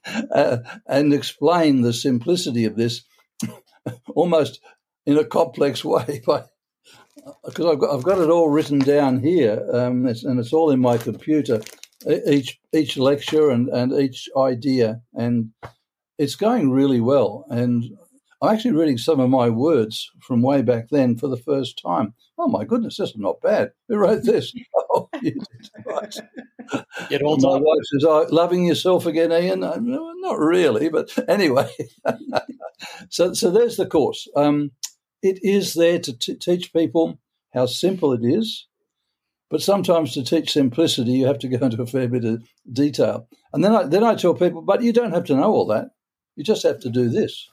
uh, 0.32 0.58
and 0.88 1.14
explain 1.14 1.82
the 1.82 1.94
simplicity 1.94 2.66
of 2.66 2.76
this 2.76 3.04
almost 4.16 4.60
in 5.06 5.18
a 5.18 5.26
complex 5.26 5.84
way 5.84 6.22
because 7.46 7.66
I've 7.66 7.80
got, 7.80 7.96
I've 7.96 8.04
got 8.04 8.20
it 8.20 8.30
all 8.30 8.50
written 8.50 8.80
down 8.80 9.20
here 9.20 9.68
um, 9.74 10.06
it's, 10.08 10.24
and 10.24 10.40
it's 10.40 10.54
all 10.54 10.72
in 10.72 10.80
my 10.80 10.98
computer 10.98 11.62
each 12.28 12.60
each 12.74 12.98
lecture 12.98 13.50
and, 13.50 13.70
and 13.70 13.94
each 13.94 14.30
idea, 14.38 15.02
and 15.14 15.52
it's 16.18 16.36
going 16.36 16.72
really 16.72 17.02
well. 17.02 17.46
And 17.50 17.84
I'm 18.42 18.54
actually 18.54 18.72
reading 18.72 18.98
some 18.98 19.20
of 19.20 19.30
my 19.30 19.50
words 19.50 20.12
from 20.22 20.42
way 20.42 20.62
back 20.62 20.90
then 20.90 21.18
for 21.18 21.28
the 21.28 21.38
first 21.38 21.82
time. 21.82 22.14
Oh 22.38 22.48
my 22.48 22.66
goodness, 22.66 22.98
this 22.98 23.12
is 23.12 23.18
not 23.18 23.42
bad. 23.42 23.72
Who 23.88 23.98
wrote 23.98 24.24
this? 24.24 24.54
oh, 24.94 25.10
you 25.22 25.32
did 25.32 25.72
right. 25.86 26.16
It 27.12 27.22
all 27.22 27.38
my 27.38 27.60
wife 27.60 27.84
says, 27.84 28.04
oh, 28.06 28.26
"Loving 28.32 28.66
yourself 28.66 29.06
again, 29.06 29.32
Ian?" 29.32 29.60
not 29.60 30.40
really, 30.40 30.90
but 30.90 31.16
anyway. 31.30 31.70
so, 33.10 33.34
so 33.34 33.52
there's 33.52 33.78
the 33.78 33.86
course. 33.86 34.28
Um, 34.36 34.72
it 35.22 35.40
is 35.44 35.76
there 35.76 36.00
to 36.00 36.18
t- 36.18 36.36
teach 36.36 36.74
people 36.74 37.20
how 37.54 37.68
simple 37.68 38.14
it 38.14 38.24
is 38.24 38.68
but 39.50 39.62
sometimes 39.62 40.14
to 40.14 40.24
teach 40.24 40.52
simplicity, 40.52 41.12
you 41.12 41.28
have 41.28 41.40
to 41.40 41.48
go 41.48 41.66
into 41.66 41.82
a 41.82 41.86
fair 41.86 42.08
bit 42.08 42.26
of 42.26 42.44
detail. 42.72 43.28
And 43.54 43.64
then 43.64 43.76
I, 43.76 43.84
then 43.84 44.04
I 44.04 44.16
tell 44.16 44.34
people, 44.34 44.62
but 44.62 44.82
you 44.82 44.92
don't 44.92 45.14
have 45.14 45.26
to 45.26 45.36
know 45.36 45.52
all 45.52 45.68
that. 45.68 45.92
You 46.36 46.44
just 46.44 46.64
have 46.64 46.80
to 46.80 46.90
do 46.90 47.10
this. 47.10 47.50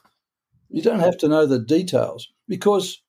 You 0.73 0.81
don't 0.81 0.99
have 0.99 1.17
to 1.19 1.27
know 1.27 1.45
the 1.45 1.59
details 1.59 2.27
because 2.47 3.01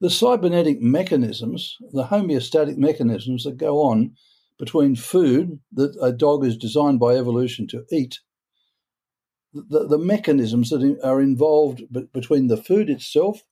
the 0.00 0.08
cybernetic 0.08 0.80
mechanisms, 0.80 1.76
the 1.92 2.04
homeostatic 2.04 2.76
mechanisms 2.76 3.42
that 3.42 3.56
go 3.56 3.82
on 3.82 4.14
between 4.56 4.94
food 4.94 5.58
that 5.72 5.96
a 6.00 6.12
dog 6.12 6.44
is 6.44 6.56
designed 6.56 7.00
by 7.00 7.16
evolution 7.16 7.66
to 7.68 7.84
eat, 7.90 8.20
the, 9.52 9.88
the 9.88 9.98
mechanisms 9.98 10.70
that 10.70 10.98
are 11.02 11.20
involved 11.20 11.82
between 12.12 12.46
the 12.46 12.56
food 12.56 12.88
itself 12.88 13.42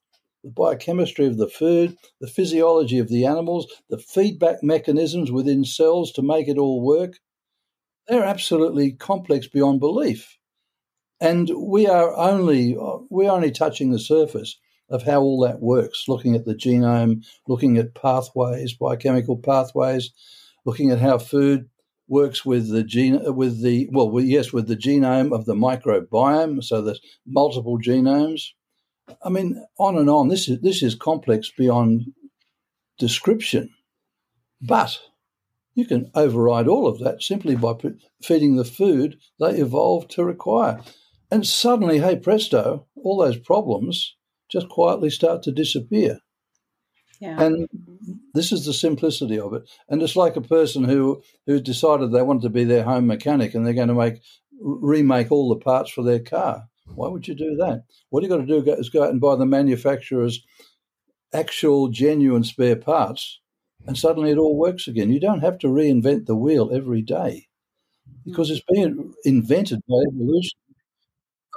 the 0.42 0.50
biochemistry 0.50 1.26
of 1.26 1.36
the 1.36 1.48
food, 1.48 1.98
the 2.20 2.26
physiology 2.26 2.98
of 2.98 3.08
the 3.08 3.26
animals, 3.26 3.66
the 3.90 3.98
feedback 3.98 4.62
mechanisms 4.62 5.30
within 5.30 5.64
cells 5.64 6.12
to 6.12 6.22
make 6.22 6.48
it 6.48 6.56
all 6.56 6.80
work. 6.80 7.18
They're 8.08 8.24
absolutely 8.24 8.92
complex 8.92 9.46
beyond 9.46 9.80
belief. 9.80 10.38
And 11.20 11.50
we 11.56 11.86
are 11.86 12.16
only 12.16 12.76
we're 13.10 13.30
only 13.30 13.50
touching 13.50 13.90
the 13.90 13.98
surface 13.98 14.58
of 14.88 15.02
how 15.02 15.20
all 15.20 15.40
that 15.40 15.60
works, 15.60 16.06
looking 16.08 16.34
at 16.34 16.46
the 16.46 16.54
genome, 16.54 17.24
looking 17.46 17.76
at 17.78 17.94
pathways, 17.94 18.72
biochemical 18.72 19.36
pathways, 19.36 20.10
looking 20.64 20.90
at 20.90 20.98
how 20.98 21.18
food 21.18 21.68
works 22.08 22.44
with 22.44 22.70
the 22.70 22.82
gene 22.82 23.20
with 23.36 23.62
the 23.62 23.88
well 23.92 24.18
yes 24.20 24.52
with 24.52 24.66
the 24.66 24.76
genome 24.76 25.32
of 25.32 25.44
the 25.44 25.54
microbiome 25.54 26.60
so 26.60 26.82
there's 26.82 27.00
multiple 27.24 27.78
genomes 27.78 28.48
I 29.22 29.28
mean, 29.28 29.64
on 29.78 29.96
and 29.96 30.08
on. 30.08 30.28
This 30.28 30.48
is 30.48 30.60
this 30.60 30.82
is 30.82 30.94
complex 30.94 31.50
beyond 31.56 32.12
description, 32.98 33.70
but 34.60 35.00
you 35.74 35.84
can 35.84 36.10
override 36.14 36.68
all 36.68 36.86
of 36.86 36.98
that 37.00 37.22
simply 37.22 37.56
by 37.56 37.74
feeding 38.22 38.56
the 38.56 38.64
food 38.64 39.18
they 39.38 39.58
evolved 39.58 40.10
to 40.12 40.24
require. 40.24 40.80
And 41.30 41.46
suddenly, 41.46 41.98
hey 41.98 42.16
presto, 42.16 42.86
all 42.96 43.18
those 43.18 43.38
problems 43.38 44.16
just 44.50 44.68
quietly 44.68 45.10
start 45.10 45.42
to 45.44 45.52
disappear. 45.52 46.18
Yeah. 47.20 47.40
And 47.40 47.68
this 48.34 48.50
is 48.50 48.64
the 48.64 48.72
simplicity 48.72 49.38
of 49.38 49.52
it. 49.52 49.68
And 49.88 50.02
it's 50.02 50.16
like 50.16 50.36
a 50.36 50.40
person 50.40 50.84
who 50.84 51.22
who 51.46 51.60
decided 51.60 52.12
they 52.12 52.22
wanted 52.22 52.42
to 52.42 52.50
be 52.50 52.64
their 52.64 52.82
home 52.82 53.06
mechanic 53.06 53.54
and 53.54 53.64
they're 53.64 53.74
going 53.74 53.88
to 53.88 53.94
make 53.94 54.22
remake 54.60 55.30
all 55.30 55.48
the 55.48 55.56
parts 55.56 55.90
for 55.90 56.02
their 56.02 56.20
car. 56.20 56.64
Why 56.94 57.08
would 57.08 57.28
you 57.28 57.34
do 57.34 57.56
that? 57.56 57.84
What 58.08 58.22
you 58.22 58.28
got 58.28 58.38
to 58.38 58.46
do 58.46 58.62
is 58.72 58.88
go 58.88 59.04
out 59.04 59.10
and 59.10 59.20
buy 59.20 59.36
the 59.36 59.46
manufacturer's 59.46 60.44
actual 61.32 61.88
genuine 61.88 62.42
spare 62.42 62.74
parts, 62.74 63.40
and 63.86 63.96
suddenly 63.96 64.32
it 64.32 64.38
all 64.38 64.58
works 64.58 64.88
again. 64.88 65.12
You 65.12 65.20
don't 65.20 65.40
have 65.40 65.58
to 65.58 65.68
reinvent 65.68 66.26
the 66.26 66.34
wheel 66.34 66.70
every 66.72 67.02
day 67.02 67.46
because 68.24 68.50
mm. 68.50 68.54
it's 68.54 68.64
been 68.68 69.14
invented 69.24 69.80
by 69.88 69.96
evolution 70.08 70.58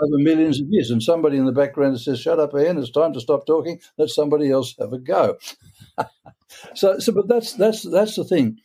over 0.01 0.17
millions 0.17 0.59
of 0.59 0.67
years. 0.69 0.91
And 0.91 1.01
somebody 1.01 1.37
in 1.37 1.45
the 1.45 1.51
background 1.51 1.99
says, 1.99 2.19
"Shut 2.19 2.39
up, 2.39 2.53
Ian! 2.55 2.77
It's 2.77 2.91
time 2.91 3.13
to 3.13 3.21
stop 3.21 3.45
talking. 3.45 3.79
Let 3.97 4.09
somebody 4.09 4.51
else 4.51 4.75
have 4.79 4.93
a 4.93 4.97
go." 4.97 5.37
so, 6.75 6.99
so, 6.99 7.11
but 7.11 7.27
that's 7.27 7.53
that's 7.53 7.83
that's 7.83 8.15
the 8.15 8.23
thing. 8.23 8.59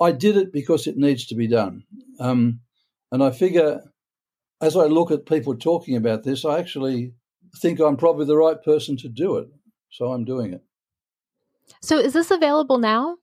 I 0.00 0.12
did 0.12 0.36
it 0.36 0.52
because 0.52 0.86
it 0.86 0.96
needs 0.96 1.26
to 1.26 1.34
be 1.34 1.46
done, 1.46 1.84
um, 2.18 2.60
and 3.12 3.22
I 3.22 3.30
figure 3.30 3.82
as 4.60 4.76
I 4.76 4.84
look 4.84 5.10
at 5.10 5.26
people 5.26 5.54
talking 5.54 5.96
about 5.96 6.22
this, 6.22 6.44
I 6.44 6.58
actually 6.58 7.12
think 7.56 7.80
I'm 7.80 7.96
probably 7.96 8.26
the 8.26 8.36
right 8.36 8.60
person 8.62 8.96
to 8.98 9.08
do 9.08 9.36
it. 9.36 9.48
So 9.90 10.12
I'm 10.12 10.24
doing 10.24 10.52
it. 10.52 10.62
So 11.82 11.98
is 11.98 12.12
this 12.12 12.30
available 12.30 12.78
now? 12.78 13.18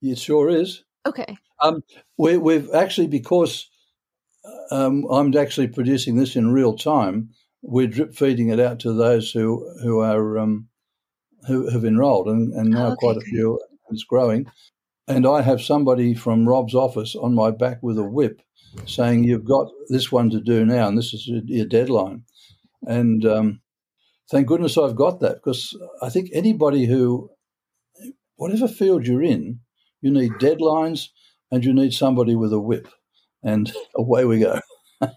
It 0.00 0.18
sure 0.18 0.48
is. 0.48 0.84
Okay. 1.06 1.36
Um, 1.60 1.84
we, 2.16 2.32
have 2.54 2.70
actually, 2.74 3.06
because 3.06 3.68
um, 4.70 5.04
I'm 5.10 5.36
actually 5.36 5.68
producing 5.68 6.16
this 6.16 6.36
in 6.36 6.52
real 6.52 6.76
time, 6.76 7.30
we're 7.62 7.86
drip 7.86 8.14
feeding 8.14 8.48
it 8.48 8.58
out 8.58 8.80
to 8.80 8.92
those 8.92 9.30
who 9.30 9.68
who 9.82 10.00
are 10.00 10.38
um, 10.38 10.68
who 11.46 11.68
have 11.70 11.84
enrolled, 11.84 12.28
and, 12.28 12.52
and 12.52 12.70
now 12.70 12.86
oh, 12.86 12.92
okay, 12.92 12.96
quite 12.98 13.16
a 13.16 13.20
few. 13.20 13.60
It's 13.90 14.04
growing, 14.04 14.46
and 15.06 15.26
I 15.26 15.42
have 15.42 15.60
somebody 15.60 16.14
from 16.14 16.48
Rob's 16.48 16.74
office 16.74 17.14
on 17.14 17.34
my 17.34 17.50
back 17.50 17.82
with 17.82 17.98
a 17.98 18.04
whip 18.04 18.42
saying 18.86 19.24
you've 19.24 19.44
got 19.44 19.68
this 19.88 20.10
one 20.10 20.30
to 20.30 20.40
do 20.40 20.64
now, 20.64 20.88
and 20.88 20.96
this 20.96 21.12
is 21.12 21.26
your 21.26 21.66
deadline. 21.66 22.24
And 22.86 23.24
um, 23.26 23.60
thank 24.30 24.46
goodness 24.46 24.78
I've 24.78 24.96
got 24.96 25.20
that 25.20 25.36
because 25.36 25.76
I 26.00 26.08
think 26.08 26.30
anybody 26.32 26.86
who, 26.86 27.30
whatever 28.36 28.68
field 28.68 29.06
you're 29.06 29.22
in, 29.22 29.60
you 30.00 30.10
need 30.10 30.32
deadlines 30.32 31.08
and 31.50 31.64
you 31.64 31.72
need 31.72 31.92
somebody 31.92 32.34
with 32.34 32.52
a 32.52 32.60
whip, 32.60 32.88
and 33.42 33.72
away 33.96 34.24
we 34.24 34.38
go. 34.40 34.60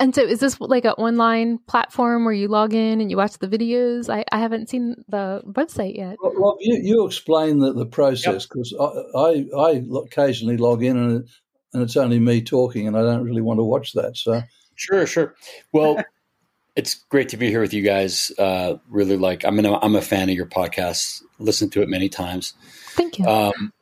And 0.00 0.14
so, 0.14 0.22
is 0.22 0.38
this 0.38 0.60
like 0.60 0.84
an 0.84 0.92
online 0.92 1.58
platform 1.66 2.24
where 2.24 2.32
you 2.32 2.46
log 2.46 2.72
in 2.72 3.00
and 3.00 3.10
you 3.10 3.16
watch 3.16 3.38
the 3.38 3.48
videos? 3.48 4.08
I, 4.08 4.24
I 4.30 4.38
haven't 4.38 4.68
seen 4.68 4.94
the 5.08 5.42
website 5.44 5.96
yet. 5.96 6.16
Well, 6.22 6.34
Rob, 6.34 6.56
you, 6.60 6.78
you 6.80 7.04
explain 7.06 7.58
the, 7.58 7.72
the 7.72 7.86
process 7.86 8.46
because 8.46 8.72
yep. 8.78 8.90
I, 9.16 9.46
I, 9.56 9.70
I 9.70 9.82
occasionally 10.04 10.56
log 10.56 10.84
in 10.84 10.96
and 10.96 11.28
and 11.74 11.82
it's 11.82 11.96
only 11.96 12.20
me 12.20 12.42
talking, 12.42 12.86
and 12.86 12.96
I 12.96 13.02
don't 13.02 13.24
really 13.24 13.42
want 13.42 13.58
to 13.58 13.64
watch 13.64 13.92
that. 13.94 14.16
So 14.16 14.40
sure, 14.76 15.04
sure. 15.04 15.34
Well, 15.72 16.02
it's 16.76 16.94
great 16.94 17.28
to 17.30 17.36
be 17.36 17.48
here 17.48 17.60
with 17.60 17.74
you 17.74 17.82
guys. 17.82 18.30
Uh, 18.38 18.76
really, 18.88 19.16
like 19.16 19.44
I'm 19.44 19.58
a, 19.64 19.78
I'm 19.80 19.96
a 19.96 20.02
fan 20.02 20.30
of 20.30 20.36
your 20.36 20.46
podcast. 20.46 21.22
Listen 21.40 21.70
to 21.70 21.82
it 21.82 21.88
many 21.88 22.08
times. 22.08 22.54
Thank 22.90 23.18
you. 23.18 23.26
Um, 23.26 23.72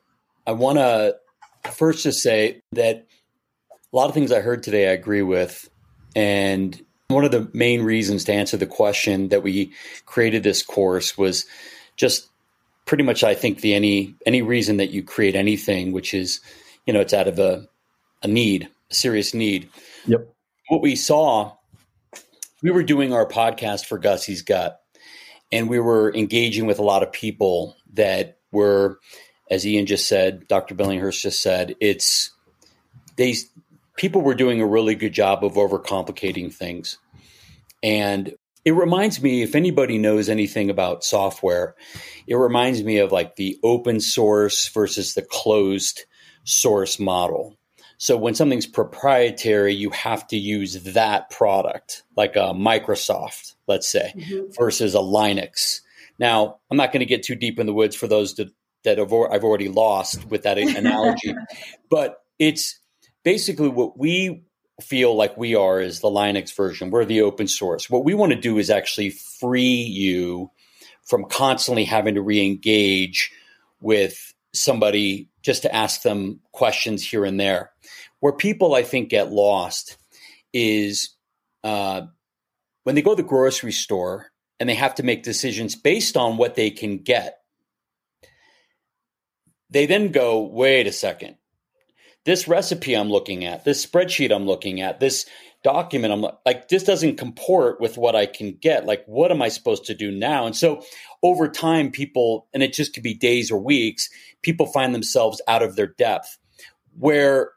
I 0.46 0.52
want 0.52 0.78
to 0.78 1.16
first 1.66 2.02
just 2.02 2.20
say 2.20 2.62
that 2.72 3.06
a 3.70 3.96
lot 3.96 4.08
of 4.08 4.14
things 4.14 4.32
I 4.32 4.40
heard 4.40 4.62
today 4.62 4.88
I 4.88 4.92
agree 4.92 5.22
with, 5.22 5.68
and 6.14 6.80
one 7.08 7.24
of 7.24 7.30
the 7.30 7.48
main 7.52 7.82
reasons 7.82 8.24
to 8.24 8.32
answer 8.32 8.56
the 8.56 8.66
question 8.66 9.28
that 9.28 9.42
we 9.42 9.72
created 10.06 10.42
this 10.42 10.62
course 10.62 11.16
was 11.16 11.46
just 11.96 12.28
pretty 12.84 13.04
much 13.04 13.22
I 13.22 13.34
think 13.34 13.60
the 13.60 13.74
any 13.74 14.14
any 14.24 14.42
reason 14.42 14.78
that 14.78 14.90
you 14.90 15.02
create 15.02 15.36
anything, 15.36 15.92
which 15.92 16.14
is 16.14 16.40
you 16.86 16.92
know 16.92 17.00
it's 17.00 17.14
out 17.14 17.28
of 17.28 17.38
a 17.38 17.68
a 18.22 18.28
need, 18.28 18.68
a 18.90 18.94
serious 18.94 19.34
need. 19.34 19.68
Yep. 20.06 20.28
What 20.68 20.82
we 20.82 20.96
saw, 20.96 21.52
we 22.62 22.70
were 22.70 22.82
doing 22.82 23.12
our 23.12 23.26
podcast 23.26 23.86
for 23.86 23.98
Gussy's 23.98 24.42
Gut, 24.42 24.80
and 25.52 25.68
we 25.68 25.78
were 25.78 26.12
engaging 26.14 26.66
with 26.66 26.78
a 26.78 26.84
lot 26.84 27.02
of 27.02 27.12
people 27.12 27.76
that 27.94 28.38
were, 28.52 28.98
as 29.50 29.66
Ian 29.66 29.86
just 29.86 30.08
said, 30.08 30.48
Dr. 30.48 30.74
Billinghurst 30.74 31.20
just 31.20 31.42
said, 31.42 31.74
it's 31.80 32.30
they 33.16 33.34
people 33.96 34.20
were 34.20 34.34
doing 34.34 34.60
a 34.60 34.66
really 34.66 34.94
good 34.94 35.12
job 35.12 35.44
of 35.44 35.54
overcomplicating 35.54 36.52
things. 36.52 36.98
And 37.82 38.34
it 38.64 38.72
reminds 38.72 39.22
me, 39.22 39.42
if 39.42 39.54
anybody 39.54 39.96
knows 39.96 40.28
anything 40.28 40.70
about 40.70 41.04
software, 41.04 41.76
it 42.26 42.34
reminds 42.34 42.82
me 42.82 42.98
of 42.98 43.12
like 43.12 43.36
the 43.36 43.58
open 43.62 44.00
source 44.00 44.68
versus 44.68 45.14
the 45.14 45.22
closed 45.22 46.04
source 46.44 46.98
model. 46.98 47.56
So 47.98 48.16
when 48.16 48.34
something's 48.34 48.66
proprietary, 48.66 49.74
you 49.74 49.90
have 49.90 50.26
to 50.28 50.36
use 50.36 50.82
that 50.82 51.30
product, 51.30 52.02
like 52.16 52.36
a 52.36 52.52
Microsoft, 52.52 53.54
let's 53.66 53.88
say, 53.88 54.12
mm-hmm. 54.14 54.52
versus 54.52 54.94
a 54.94 54.98
Linux. 54.98 55.80
Now, 56.18 56.58
I'm 56.70 56.76
not 56.76 56.92
going 56.92 57.00
to 57.00 57.06
get 57.06 57.22
too 57.22 57.34
deep 57.36 57.58
in 57.58 57.66
the 57.66 57.72
woods 57.72 57.96
for 57.96 58.06
those 58.06 58.34
that, 58.34 58.50
that 58.86 58.98
have, 58.98 59.12
I've 59.12 59.44
already 59.44 59.68
lost 59.68 60.24
with 60.30 60.42
that 60.44 60.58
analogy, 60.58 61.34
but 61.90 62.22
it's 62.38 62.80
basically 63.22 63.68
what 63.68 63.98
we 63.98 64.42
feel 64.80 65.14
like 65.14 65.36
we 65.36 65.54
are 65.54 65.80
is 65.80 66.00
the 66.00 66.08
Linux 66.08 66.54
version. 66.54 66.90
We're 66.90 67.04
the 67.04 67.22
open 67.22 67.48
source. 67.48 67.88
What 67.88 68.04
we 68.04 68.14
want 68.14 68.32
to 68.32 68.38
do 68.38 68.58
is 68.58 68.70
actually 68.70 69.10
free 69.10 69.82
you 69.82 70.50
from 71.04 71.24
constantly 71.24 71.84
having 71.84 72.14
to 72.14 72.22
re-engage 72.22 73.30
with 73.80 74.34
somebody 74.52 75.28
just 75.42 75.62
to 75.62 75.74
ask 75.74 76.02
them 76.02 76.40
questions 76.52 77.04
here 77.04 77.24
and 77.24 77.38
there. 77.38 77.70
Where 78.20 78.32
people, 78.32 78.74
I 78.74 78.82
think, 78.82 79.10
get 79.10 79.30
lost 79.30 79.96
is 80.52 81.10
uh, 81.62 82.02
when 82.84 82.94
they 82.94 83.02
go 83.02 83.14
to 83.14 83.22
the 83.22 83.28
grocery 83.28 83.72
store 83.72 84.30
and 84.58 84.68
they 84.68 84.74
have 84.74 84.94
to 84.96 85.02
make 85.02 85.22
decisions 85.22 85.74
based 85.74 86.16
on 86.16 86.36
what 86.36 86.54
they 86.54 86.70
can 86.70 86.98
get. 86.98 87.40
They 89.70 89.86
then 89.86 90.12
go, 90.12 90.42
wait 90.42 90.86
a 90.86 90.92
second. 90.92 91.36
This 92.24 92.48
recipe 92.48 92.94
I'm 92.94 93.10
looking 93.10 93.44
at, 93.44 93.64
this 93.64 93.84
spreadsheet 93.84 94.34
I'm 94.34 94.46
looking 94.46 94.80
at, 94.80 95.00
this 95.00 95.26
document 95.66 96.12
i'm 96.12 96.24
like 96.44 96.68
this 96.68 96.84
doesn't 96.84 97.16
comport 97.16 97.80
with 97.80 97.98
what 97.98 98.14
i 98.14 98.24
can 98.24 98.56
get. 98.60 98.86
Like 98.86 99.02
what 99.06 99.32
am 99.32 99.42
i 99.42 99.48
supposed 99.48 99.84
to 99.86 99.94
do 99.94 100.12
now? 100.12 100.46
And 100.46 100.54
so 100.54 100.84
over 101.24 101.48
time 101.48 101.90
people 101.90 102.46
and 102.54 102.62
it 102.62 102.72
just 102.72 102.94
could 102.94 103.02
be 103.02 103.14
days 103.14 103.50
or 103.50 103.58
weeks 103.58 104.08
people 104.42 104.66
find 104.66 104.94
themselves 104.94 105.42
out 105.48 105.64
of 105.64 105.74
their 105.74 105.88
depth. 105.88 106.38
Where 106.96 107.50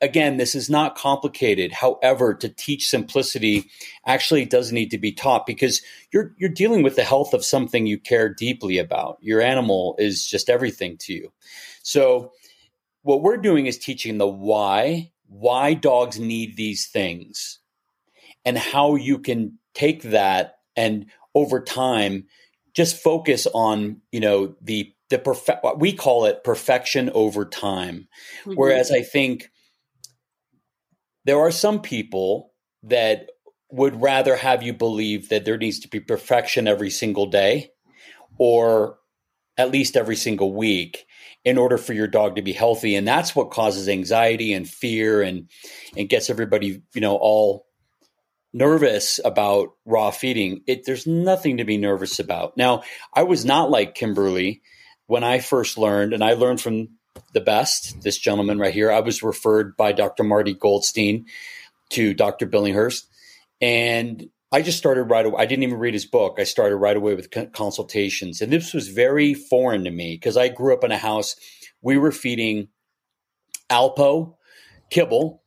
again 0.00 0.36
this 0.36 0.54
is 0.54 0.68
not 0.68 0.96
complicated. 0.96 1.72
However 1.72 2.34
to 2.34 2.48
teach 2.48 2.88
simplicity 2.88 3.70
actually 4.06 4.44
does 4.44 4.72
need 4.72 4.90
to 4.90 4.98
be 4.98 5.12
taught 5.12 5.46
because 5.46 5.82
you're 6.12 6.34
you're 6.38 6.50
dealing 6.50 6.82
with 6.82 6.96
the 6.96 7.04
health 7.04 7.32
of 7.32 7.44
something 7.44 7.86
you 7.86 7.98
care 7.98 8.28
deeply 8.28 8.78
about. 8.78 9.18
Your 9.20 9.40
animal 9.40 9.94
is 9.98 10.26
just 10.26 10.50
everything 10.50 10.96
to 10.98 11.14
you. 11.14 11.32
So 11.82 12.32
what 13.02 13.22
we're 13.22 13.38
doing 13.38 13.66
is 13.66 13.78
teaching 13.78 14.18
the 14.18 14.28
why 14.28 15.10
why 15.26 15.74
dogs 15.74 16.18
need 16.18 16.56
these 16.56 16.86
things 16.88 17.58
and 18.44 18.58
how 18.58 18.96
you 18.96 19.18
can 19.18 19.58
take 19.74 20.02
that 20.02 20.56
and 20.76 21.06
over 21.34 21.60
time 21.60 22.26
just 22.74 23.02
focus 23.02 23.46
on 23.54 24.00
you 24.10 24.20
know 24.20 24.54
the 24.60 24.92
the 25.08 25.18
perfect 25.18 25.62
what 25.64 25.80
we 25.80 25.92
call 25.92 26.24
it 26.24 26.44
perfection 26.44 27.10
over 27.14 27.44
time. 27.44 28.08
Mm-hmm. 28.40 28.54
whereas 28.54 28.90
i 28.90 29.02
think 29.02 29.50
there 31.24 31.38
are 31.38 31.50
some 31.50 31.80
people 31.80 32.52
that 32.84 33.28
would 33.70 34.00
rather 34.00 34.36
have 34.36 34.62
you 34.62 34.72
believe 34.72 35.28
that 35.30 35.44
there 35.44 35.56
needs 35.56 35.80
to 35.80 35.88
be 35.88 36.00
perfection 36.00 36.68
every 36.68 36.90
single 36.90 37.26
day 37.26 37.70
or 38.38 38.98
at 39.56 39.70
least 39.70 39.96
every 39.96 40.16
single 40.16 40.52
week 40.52 41.06
in 41.44 41.58
order 41.58 41.78
for 41.78 41.92
your 41.92 42.06
dog 42.06 42.36
to 42.36 42.42
be 42.42 42.52
healthy. 42.52 42.94
And 42.94 43.06
that's 43.06 43.34
what 43.34 43.50
causes 43.50 43.88
anxiety 43.88 44.52
and 44.52 44.68
fear 44.68 45.22
and 45.22 45.48
and 45.96 46.08
gets 46.08 46.30
everybody 46.30 46.82
you 46.94 47.00
know 47.00 47.16
all 47.16 47.66
nervous 48.52 49.18
about 49.24 49.70
raw 49.84 50.10
feeding. 50.10 50.62
It 50.66 50.84
there's 50.84 51.06
nothing 51.06 51.56
to 51.56 51.64
be 51.64 51.78
nervous 51.78 52.18
about. 52.18 52.56
Now 52.56 52.82
i 53.14 53.22
was 53.22 53.44
not 53.44 53.70
like 53.70 53.94
kimberly 53.94 54.62
when 55.06 55.24
i 55.24 55.40
first 55.40 55.78
learned 55.78 56.12
and 56.12 56.22
i 56.22 56.34
learned 56.34 56.60
from 56.60 56.88
the 57.32 57.40
best 57.40 58.02
this 58.02 58.18
gentleman 58.18 58.58
right 58.58 58.74
here 58.74 58.90
i 58.90 59.00
was 59.00 59.22
referred 59.22 59.76
by 59.76 59.92
dr 59.92 60.22
marty 60.22 60.54
goldstein 60.54 61.26
to 61.90 62.14
dr 62.14 62.46
billinghurst 62.46 63.04
and 63.60 64.28
I 64.54 64.60
just 64.60 64.76
started 64.76 65.04
right 65.04 65.24
away. 65.24 65.42
I 65.42 65.46
didn't 65.46 65.62
even 65.62 65.78
read 65.78 65.94
his 65.94 66.04
book. 66.04 66.36
I 66.38 66.44
started 66.44 66.76
right 66.76 66.96
away 66.96 67.14
with 67.14 67.30
consultations. 67.54 68.42
And 68.42 68.52
this 68.52 68.74
was 68.74 68.88
very 68.88 69.32
foreign 69.32 69.84
to 69.84 69.90
me 69.90 70.14
because 70.14 70.36
I 70.36 70.48
grew 70.48 70.74
up 70.74 70.84
in 70.84 70.92
a 70.92 70.98
house, 70.98 71.36
we 71.80 71.96
were 71.96 72.12
feeding 72.12 72.68
Alpo, 73.70 74.34
kibble, 74.90 75.42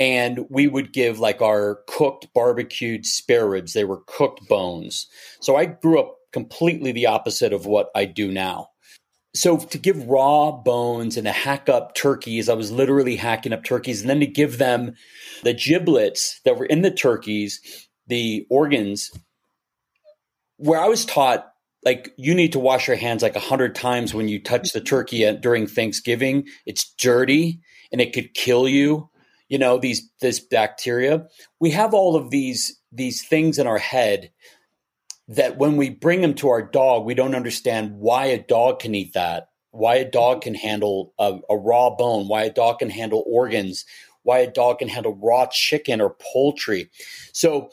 and 0.00 0.46
we 0.50 0.66
would 0.66 0.92
give 0.92 1.20
like 1.20 1.40
our 1.40 1.82
cooked 1.86 2.32
barbecued 2.34 3.06
spare 3.06 3.48
ribs. 3.48 3.74
They 3.74 3.84
were 3.84 4.02
cooked 4.06 4.48
bones. 4.48 5.06
So 5.40 5.54
I 5.54 5.66
grew 5.66 6.00
up 6.00 6.16
completely 6.32 6.90
the 6.90 7.06
opposite 7.06 7.52
of 7.52 7.64
what 7.64 7.90
I 7.94 8.06
do 8.06 8.32
now. 8.32 8.70
So 9.34 9.58
to 9.58 9.78
give 9.78 10.08
raw 10.08 10.50
bones 10.50 11.16
and 11.16 11.26
to 11.26 11.32
hack 11.32 11.68
up 11.68 11.94
turkeys, 11.94 12.48
I 12.48 12.54
was 12.54 12.72
literally 12.72 13.16
hacking 13.16 13.52
up 13.52 13.62
turkeys, 13.62 14.00
and 14.00 14.08
then 14.08 14.20
to 14.20 14.26
give 14.26 14.58
them 14.58 14.94
the 15.44 15.54
giblets 15.54 16.40
that 16.44 16.56
were 16.56 16.66
in 16.66 16.82
the 16.82 16.90
turkeys 16.90 17.88
the 18.08 18.46
organs 18.50 19.10
where 20.56 20.80
I 20.80 20.88
was 20.88 21.04
taught 21.04 21.52
like 21.84 22.12
you 22.16 22.34
need 22.34 22.52
to 22.52 22.58
wash 22.58 22.88
your 22.88 22.96
hands 22.96 23.22
like 23.22 23.36
a 23.36 23.40
hundred 23.40 23.74
times 23.74 24.12
when 24.12 24.28
you 24.28 24.42
touch 24.42 24.72
the 24.72 24.80
turkey 24.80 25.24
at, 25.24 25.40
during 25.40 25.66
Thanksgiving. 25.66 26.46
It's 26.66 26.92
dirty 26.98 27.60
and 27.92 28.00
it 28.00 28.12
could 28.12 28.34
kill 28.34 28.68
you. 28.68 29.08
You 29.48 29.58
know 29.58 29.78
these 29.78 30.10
this 30.20 30.40
bacteria. 30.40 31.26
We 31.60 31.70
have 31.70 31.94
all 31.94 32.16
of 32.16 32.30
these 32.30 32.78
these 32.92 33.26
things 33.26 33.58
in 33.58 33.66
our 33.66 33.78
head 33.78 34.30
that 35.28 35.58
when 35.58 35.76
we 35.76 35.90
bring 35.90 36.22
them 36.22 36.34
to 36.34 36.48
our 36.48 36.62
dog, 36.62 37.04
we 37.04 37.14
don't 37.14 37.34
understand 37.34 37.98
why 37.98 38.26
a 38.26 38.42
dog 38.42 38.80
can 38.80 38.94
eat 38.94 39.12
that, 39.12 39.48
why 39.70 39.96
a 39.96 40.10
dog 40.10 40.38
mm-hmm. 40.38 40.44
can 40.44 40.54
handle 40.54 41.12
a, 41.18 41.38
a 41.50 41.56
raw 41.56 41.90
bone, 41.90 42.28
why 42.28 42.44
a 42.44 42.52
dog 42.52 42.78
can 42.78 42.90
handle 42.90 43.24
organs, 43.26 43.84
why 44.22 44.38
a 44.40 44.50
dog 44.50 44.78
can 44.78 44.88
handle 44.88 45.18
raw 45.22 45.46
chicken 45.50 46.00
or 46.00 46.16
poultry. 46.32 46.90
So 47.32 47.70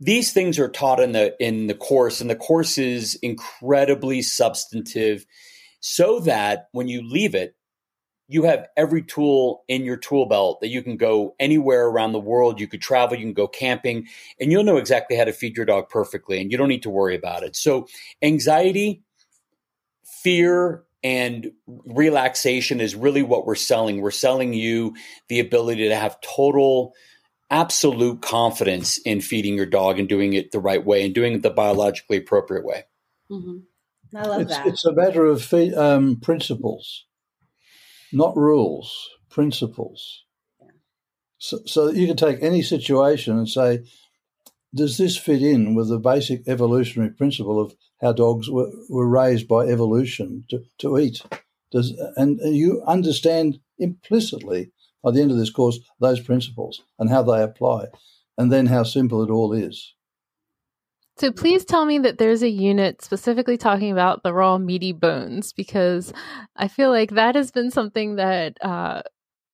these 0.00 0.32
things 0.32 0.58
are 0.58 0.68
taught 0.68 1.00
in 1.00 1.12
the 1.12 1.34
in 1.38 1.68
the 1.68 1.74
course 1.74 2.20
and 2.20 2.28
the 2.28 2.36
course 2.36 2.78
is 2.78 3.14
incredibly 3.22 4.22
substantive 4.22 5.24
so 5.80 6.20
that 6.20 6.68
when 6.72 6.88
you 6.88 7.08
leave 7.08 7.34
it 7.34 7.54
you 8.28 8.44
have 8.44 8.66
every 8.76 9.02
tool 9.02 9.64
in 9.68 9.84
your 9.84 9.96
tool 9.96 10.26
belt 10.26 10.60
that 10.60 10.68
you 10.68 10.82
can 10.82 10.96
go 10.96 11.34
anywhere 11.38 11.86
around 11.86 12.12
the 12.12 12.20
world 12.20 12.60
you 12.60 12.68
could 12.68 12.80
travel 12.80 13.16
you 13.16 13.24
can 13.24 13.34
go 13.34 13.48
camping 13.48 14.06
and 14.40 14.50
you'll 14.50 14.64
know 14.64 14.76
exactly 14.76 15.16
how 15.16 15.24
to 15.24 15.32
feed 15.32 15.56
your 15.56 15.66
dog 15.66 15.88
perfectly 15.88 16.40
and 16.40 16.50
you 16.50 16.58
don't 16.58 16.68
need 16.68 16.82
to 16.82 16.90
worry 16.90 17.16
about 17.16 17.42
it 17.42 17.54
so 17.56 17.86
anxiety 18.22 19.02
fear 20.04 20.84
and 21.02 21.52
relaxation 21.66 22.80
is 22.80 22.94
really 22.94 23.22
what 23.22 23.46
we're 23.46 23.54
selling 23.54 24.00
we're 24.00 24.10
selling 24.10 24.52
you 24.52 24.94
the 25.28 25.40
ability 25.40 25.88
to 25.88 25.96
have 25.96 26.20
total 26.20 26.94
absolute 27.50 28.20
confidence 28.20 28.98
in 28.98 29.20
feeding 29.20 29.54
your 29.54 29.66
dog 29.66 29.98
and 29.98 30.08
doing 30.08 30.32
it 30.32 30.50
the 30.50 30.58
right 30.58 30.84
way 30.84 31.04
and 31.04 31.14
doing 31.14 31.34
it 31.34 31.42
the 31.42 31.50
biologically 31.50 32.16
appropriate 32.16 32.64
way. 32.64 32.84
Mm-hmm. 33.30 34.16
I 34.16 34.26
love 34.26 34.40
it's, 34.42 34.50
that. 34.50 34.66
It's 34.66 34.84
a 34.84 34.92
matter 34.92 35.24
of 35.24 35.52
um, 35.76 36.18
principles, 36.20 37.06
not 38.14 38.36
rules, 38.36 39.10
principles. 39.30 40.24
Yeah. 40.60 40.68
So, 41.38 41.58
so 41.66 41.90
you 41.90 42.06
can 42.06 42.16
take 42.16 42.42
any 42.42 42.62
situation 42.62 43.36
and 43.36 43.48
say, 43.48 43.84
does 44.74 44.96
this 44.98 45.16
fit 45.16 45.42
in 45.42 45.74
with 45.74 45.88
the 45.88 45.98
basic 45.98 46.48
evolutionary 46.48 47.10
principle 47.10 47.60
of 47.60 47.74
how 48.00 48.12
dogs 48.12 48.50
were, 48.50 48.70
were 48.88 49.08
raised 49.08 49.46
by 49.46 49.66
evolution 49.66 50.44
to, 50.50 50.64
to 50.78 50.98
eat? 50.98 51.22
Does, 51.70 51.92
and 52.16 52.40
you 52.42 52.82
understand 52.86 53.58
implicitly 53.78 54.72
by 55.02 55.10
the 55.10 55.20
end 55.20 55.30
of 55.30 55.36
this 55.36 55.50
course 55.50 55.78
those 56.00 56.20
principles 56.20 56.82
and 56.98 57.10
how 57.10 57.22
they 57.22 57.42
apply, 57.42 57.86
and 58.38 58.50
then 58.52 58.66
how 58.66 58.82
simple 58.82 59.22
it 59.22 59.30
all 59.30 59.52
is. 59.52 59.93
So 61.16 61.30
please 61.30 61.64
tell 61.64 61.84
me 61.86 61.98
that 62.00 62.18
there's 62.18 62.42
a 62.42 62.50
unit 62.50 63.02
specifically 63.02 63.56
talking 63.56 63.92
about 63.92 64.22
the 64.22 64.34
raw 64.34 64.58
meaty 64.58 64.92
bones 64.92 65.52
because 65.52 66.12
I 66.56 66.66
feel 66.68 66.90
like 66.90 67.10
that 67.10 67.36
has 67.36 67.52
been 67.52 67.70
something 67.70 68.16
that 68.16 68.56
uh, 68.60 69.02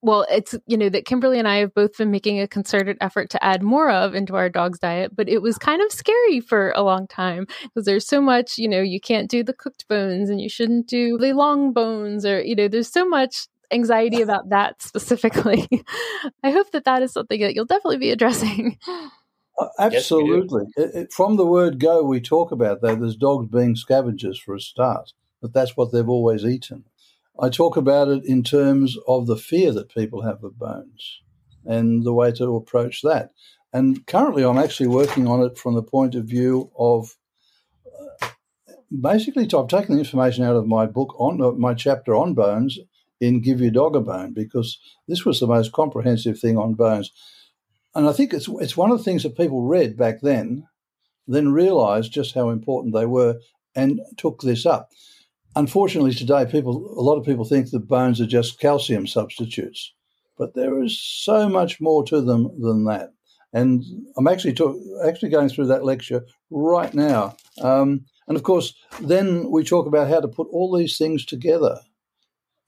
well, 0.02 0.24
it's, 0.30 0.54
you 0.66 0.78
know, 0.78 0.88
that 0.88 1.04
Kimberly 1.04 1.38
and 1.38 1.46
I 1.46 1.56
have 1.56 1.74
both 1.74 1.98
been 1.98 2.10
making 2.10 2.40
a 2.40 2.48
concerted 2.48 2.96
effort 3.00 3.28
to 3.30 3.44
add 3.44 3.62
more 3.62 3.90
of 3.90 4.14
into 4.14 4.34
our 4.34 4.48
dog's 4.48 4.78
diet, 4.78 5.14
but 5.14 5.28
it 5.28 5.42
was 5.42 5.58
kind 5.58 5.82
of 5.82 5.92
scary 5.92 6.40
for 6.40 6.72
a 6.74 6.82
long 6.82 7.06
time 7.06 7.46
because 7.62 7.84
there's 7.84 8.06
so 8.06 8.20
much, 8.20 8.56
you 8.56 8.68
know, 8.68 8.80
you 8.80 9.00
can't 9.00 9.30
do 9.30 9.42
the 9.44 9.52
cooked 9.52 9.86
bones 9.88 10.30
and 10.30 10.40
you 10.40 10.48
shouldn't 10.48 10.86
do 10.86 11.18
the 11.18 11.34
long 11.34 11.72
bones 11.72 12.24
or, 12.24 12.40
you 12.40 12.56
know, 12.56 12.68
there's 12.68 12.90
so 12.90 13.06
much 13.06 13.46
anxiety 13.70 14.22
about 14.22 14.48
that 14.48 14.80
specifically. 14.80 15.68
I 16.42 16.50
hope 16.50 16.70
that 16.70 16.84
that 16.84 17.02
is 17.02 17.12
something 17.12 17.40
that 17.42 17.54
you'll 17.54 17.66
definitely 17.66 17.98
be 17.98 18.10
addressing. 18.10 18.78
Uh, 19.60 19.68
absolutely. 19.78 20.64
Yes, 20.76 20.86
it, 20.86 20.98
it, 20.98 21.12
from 21.12 21.36
the 21.36 21.46
word 21.46 21.78
go, 21.78 22.02
we 22.02 22.20
talk 22.20 22.50
about 22.50 22.80
that. 22.80 22.98
There's 22.98 23.16
dogs 23.16 23.48
being 23.48 23.76
scavengers 23.76 24.38
for 24.40 24.54
a 24.54 24.60
start, 24.60 25.12
but 25.42 25.52
that's 25.52 25.76
what 25.76 25.92
they've 25.92 26.08
always 26.08 26.44
eaten. 26.44 26.84
I 27.38 27.50
talk 27.50 27.76
about 27.76 28.08
it 28.08 28.24
in 28.24 28.42
terms 28.42 28.96
of 29.06 29.26
the 29.26 29.36
fear 29.36 29.72
that 29.72 29.94
people 29.94 30.22
have 30.22 30.42
of 30.44 30.58
bones 30.58 31.20
and 31.64 32.04
the 32.04 32.12
way 32.12 32.32
to 32.32 32.56
approach 32.56 33.02
that. 33.02 33.32
And 33.72 34.06
currently, 34.06 34.44
I'm 34.44 34.58
actually 34.58 34.88
working 34.88 35.26
on 35.26 35.42
it 35.42 35.58
from 35.58 35.74
the 35.74 35.82
point 35.82 36.14
of 36.14 36.24
view 36.24 36.70
of 36.78 37.16
uh, 37.86 38.28
basically, 39.00 39.44
I've 39.44 39.68
taken 39.68 39.94
the 39.94 40.00
information 40.00 40.44
out 40.44 40.56
of 40.56 40.66
my 40.66 40.86
book 40.86 41.14
on 41.20 41.42
uh, 41.42 41.52
my 41.52 41.74
chapter 41.74 42.14
on 42.14 42.34
bones 42.34 42.78
in 43.20 43.42
Give 43.42 43.60
Your 43.60 43.70
Dog 43.70 43.94
a 43.94 44.00
Bone 44.00 44.32
because 44.32 44.78
this 45.06 45.24
was 45.24 45.38
the 45.38 45.46
most 45.46 45.72
comprehensive 45.72 46.38
thing 46.38 46.56
on 46.56 46.74
bones. 46.74 47.12
And 47.94 48.08
I 48.08 48.12
think 48.12 48.32
it's 48.32 48.48
it's 48.60 48.76
one 48.76 48.90
of 48.90 48.98
the 48.98 49.04
things 49.04 49.22
that 49.22 49.36
people 49.36 49.62
read 49.62 49.96
back 49.96 50.20
then, 50.22 50.66
then 51.26 51.52
realised 51.52 52.12
just 52.12 52.34
how 52.34 52.50
important 52.50 52.94
they 52.94 53.06
were 53.06 53.40
and 53.74 54.00
took 54.16 54.42
this 54.42 54.66
up. 54.66 54.90
Unfortunately, 55.56 56.14
today 56.14 56.46
people 56.46 56.94
a 56.96 57.02
lot 57.02 57.18
of 57.18 57.26
people 57.26 57.44
think 57.44 57.70
that 57.70 57.88
bones 57.88 58.20
are 58.20 58.26
just 58.26 58.60
calcium 58.60 59.06
substitutes, 59.06 59.92
but 60.38 60.54
there 60.54 60.82
is 60.82 61.00
so 61.00 61.48
much 61.48 61.80
more 61.80 62.04
to 62.04 62.20
them 62.20 62.50
than 62.60 62.84
that. 62.84 63.10
And 63.52 63.82
I'm 64.16 64.28
actually 64.28 64.54
talk, 64.54 64.76
actually 65.04 65.30
going 65.30 65.48
through 65.48 65.66
that 65.66 65.84
lecture 65.84 66.24
right 66.50 66.94
now. 66.94 67.36
Um, 67.60 68.06
and 68.28 68.36
of 68.36 68.44
course, 68.44 68.74
then 69.00 69.50
we 69.50 69.64
talk 69.64 69.86
about 69.88 70.08
how 70.08 70.20
to 70.20 70.28
put 70.28 70.46
all 70.52 70.76
these 70.76 70.96
things 70.96 71.24
together 71.24 71.80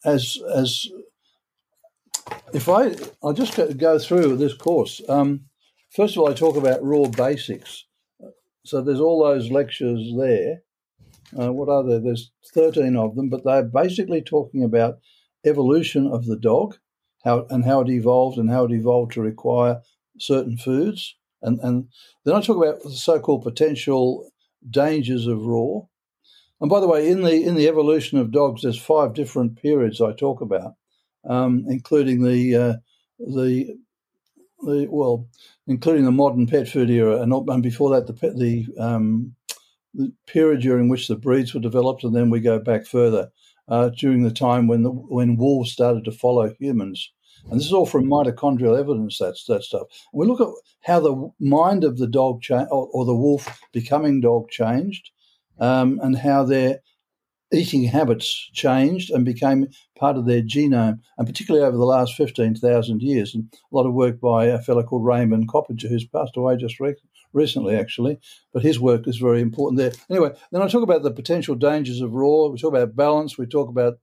as 0.05 0.39
as 0.53 0.87
if 2.53 2.69
I 2.69 2.95
I'll 3.23 3.33
just 3.33 3.57
go 3.79 3.99
through 3.99 4.37
this 4.37 4.55
course. 4.55 5.01
Um, 5.09 5.47
first 5.91 6.17
of 6.17 6.23
all, 6.23 6.31
I 6.31 6.35
talk 6.35 6.57
about 6.57 6.83
raw 6.83 7.07
basics. 7.07 7.87
So 8.65 8.81
there's 8.81 9.01
all 9.01 9.25
those 9.25 9.51
lectures 9.51 10.13
there. 10.17 10.63
Uh, 11.39 11.53
what 11.53 11.69
are 11.69 11.83
there? 11.83 11.99
There's 11.99 12.31
13 12.55 12.97
of 12.97 13.17
them, 13.17 13.29
but 13.29 13.45
they're 13.45 13.65
basically 13.65 14.23
talking 14.23 14.63
about 14.63 14.99
evolution 15.45 16.07
of 16.07 16.27
the 16.27 16.37
dog, 16.37 16.77
how 17.25 17.47
and 17.51 17.65
how 17.65 17.81
it 17.81 17.89
evolved 17.89 18.39
and 18.39 18.51
how 18.51 18.65
it 18.65 18.73
evolved 18.73 19.13
to 19.13 19.21
require 19.21 19.81
certain 20.19 20.57
foods. 20.57 21.17
And, 21.41 21.59
and 21.61 21.89
then 22.25 22.35
I 22.35 22.41
talk 22.41 22.57
about 22.57 22.83
the 22.83 22.91
so-called 22.91 23.43
potential 23.43 24.31
dangers 24.71 25.27
of 25.27 25.45
raw. 25.45 25.81
And 26.61 26.71
by 26.71 26.79
the 26.79 26.87
way, 26.87 27.09
in 27.09 27.23
the 27.23 27.43
in 27.43 27.57
the 27.57 27.67
evolution 27.67 28.19
of 28.19 28.31
dogs, 28.31 28.63
there's 28.63 28.79
five 28.79 29.15
different 29.15 29.61
periods 29.61 30.01
I 30.01 30.13
talk 30.13 30.41
about, 30.41 30.75
um, 31.25 31.65
including 31.69 32.23
the 32.23 32.57
uh, 32.57 32.75
the 33.19 33.77
the 34.61 34.87
well, 34.91 35.27
including 35.67 36.05
the 36.05 36.13
modern 36.13 36.47
pet 36.47 36.69
food 36.69 36.91
era, 36.91 37.21
and, 37.21 37.33
and 37.33 37.63
before 37.63 37.91
that, 37.91 38.07
the 38.07 38.31
the, 38.31 38.67
um, 38.83 39.35
the 39.95 40.13
period 40.27 40.61
during 40.61 40.89
which 40.89 41.09
the 41.09 41.17
breeds 41.17 41.55
were 41.55 41.61
developed, 41.61 42.05
and 42.05 42.15
then 42.15 42.31
we 42.31 42.41
go 42.41 42.59
back 42.59 42.87
further 42.87 43.31
uh, 43.69 43.91
during 43.91 44.23
the 44.23 44.31
time 44.31 44.67
when 44.67 44.83
the 44.83 44.91
when 44.91 45.37
wolves 45.37 45.73
started 45.73 46.05
to 46.05 46.13
follow 46.13 46.55
humans. 46.59 47.13
And 47.51 47.59
this 47.59 47.67
is 47.67 47.73
all 47.73 47.87
from 47.87 48.05
mitochondrial 48.05 48.79
evidence, 48.79 49.19
that's 49.19 49.47
that 49.47 49.65
stuff. 49.65 49.89
We 50.13 50.27
look 50.27 50.41
at 50.41 50.47
how 50.83 51.01
the 51.01 51.31
mind 51.41 51.83
of 51.83 51.99
the 51.99 52.07
dog 52.07 52.41
cha- 52.41 52.69
or, 52.71 52.89
or 52.93 53.05
the 53.05 53.17
wolf 53.17 53.61
becoming 53.73 54.21
dog 54.21 54.49
changed, 54.49 55.11
um, 55.59 55.99
and 56.03 56.17
how 56.17 56.45
their 56.45 56.81
eating 57.53 57.85
habits 57.85 58.51
changed 58.53 59.11
and 59.11 59.25
became 59.25 59.69
part 59.97 60.17
of 60.17 60.27
their 60.27 60.43
genome, 60.43 60.99
and 61.19 61.27
particularly 61.27 61.67
over 61.67 61.77
the 61.77 61.85
last 61.85 62.15
15,000 62.17 63.03
years. 63.03 63.35
And 63.35 63.53
a 63.53 63.77
lot 63.77 63.87
of 63.87 63.95
work 63.95 64.21
by 64.21 64.47
a 64.47 64.61
fellow 64.61 64.83
called 64.83 65.05
Raymond 65.05 65.49
Coppinger, 65.49 65.89
who's 65.89 66.07
passed 66.07 66.37
away 66.37 66.57
just 66.57 66.81
re- 66.81 66.97
recently, 67.33 67.77
actually, 67.77 68.19
but 68.53 68.63
his 68.63 68.81
work 68.81 69.07
is 69.07 69.17
very 69.19 69.41
important 69.41 69.79
there. 69.79 69.93
Anyway, 70.11 70.35
then 70.51 70.63
I 70.63 70.69
talk 70.69 70.83
about 70.83 71.03
the 71.03 71.11
potential 71.11 71.55
dangers 71.55 72.01
of 72.01 72.15
raw. 72.15 72.47
We 72.47 72.59
talk 72.59 72.75
about 72.75 72.97
balance. 72.97 73.39
We 73.39 73.47
talk 73.47 73.69
about 73.69 73.99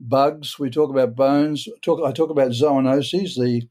bugs. 0.00 0.58
We 0.58 0.70
talk 0.70 0.90
about 0.90 1.14
bones. 1.14 1.68
Talk, 1.82 2.00
I 2.04 2.12
talk 2.12 2.30
about 2.30 2.50
zoonoses, 2.50 3.36
the 3.36 3.68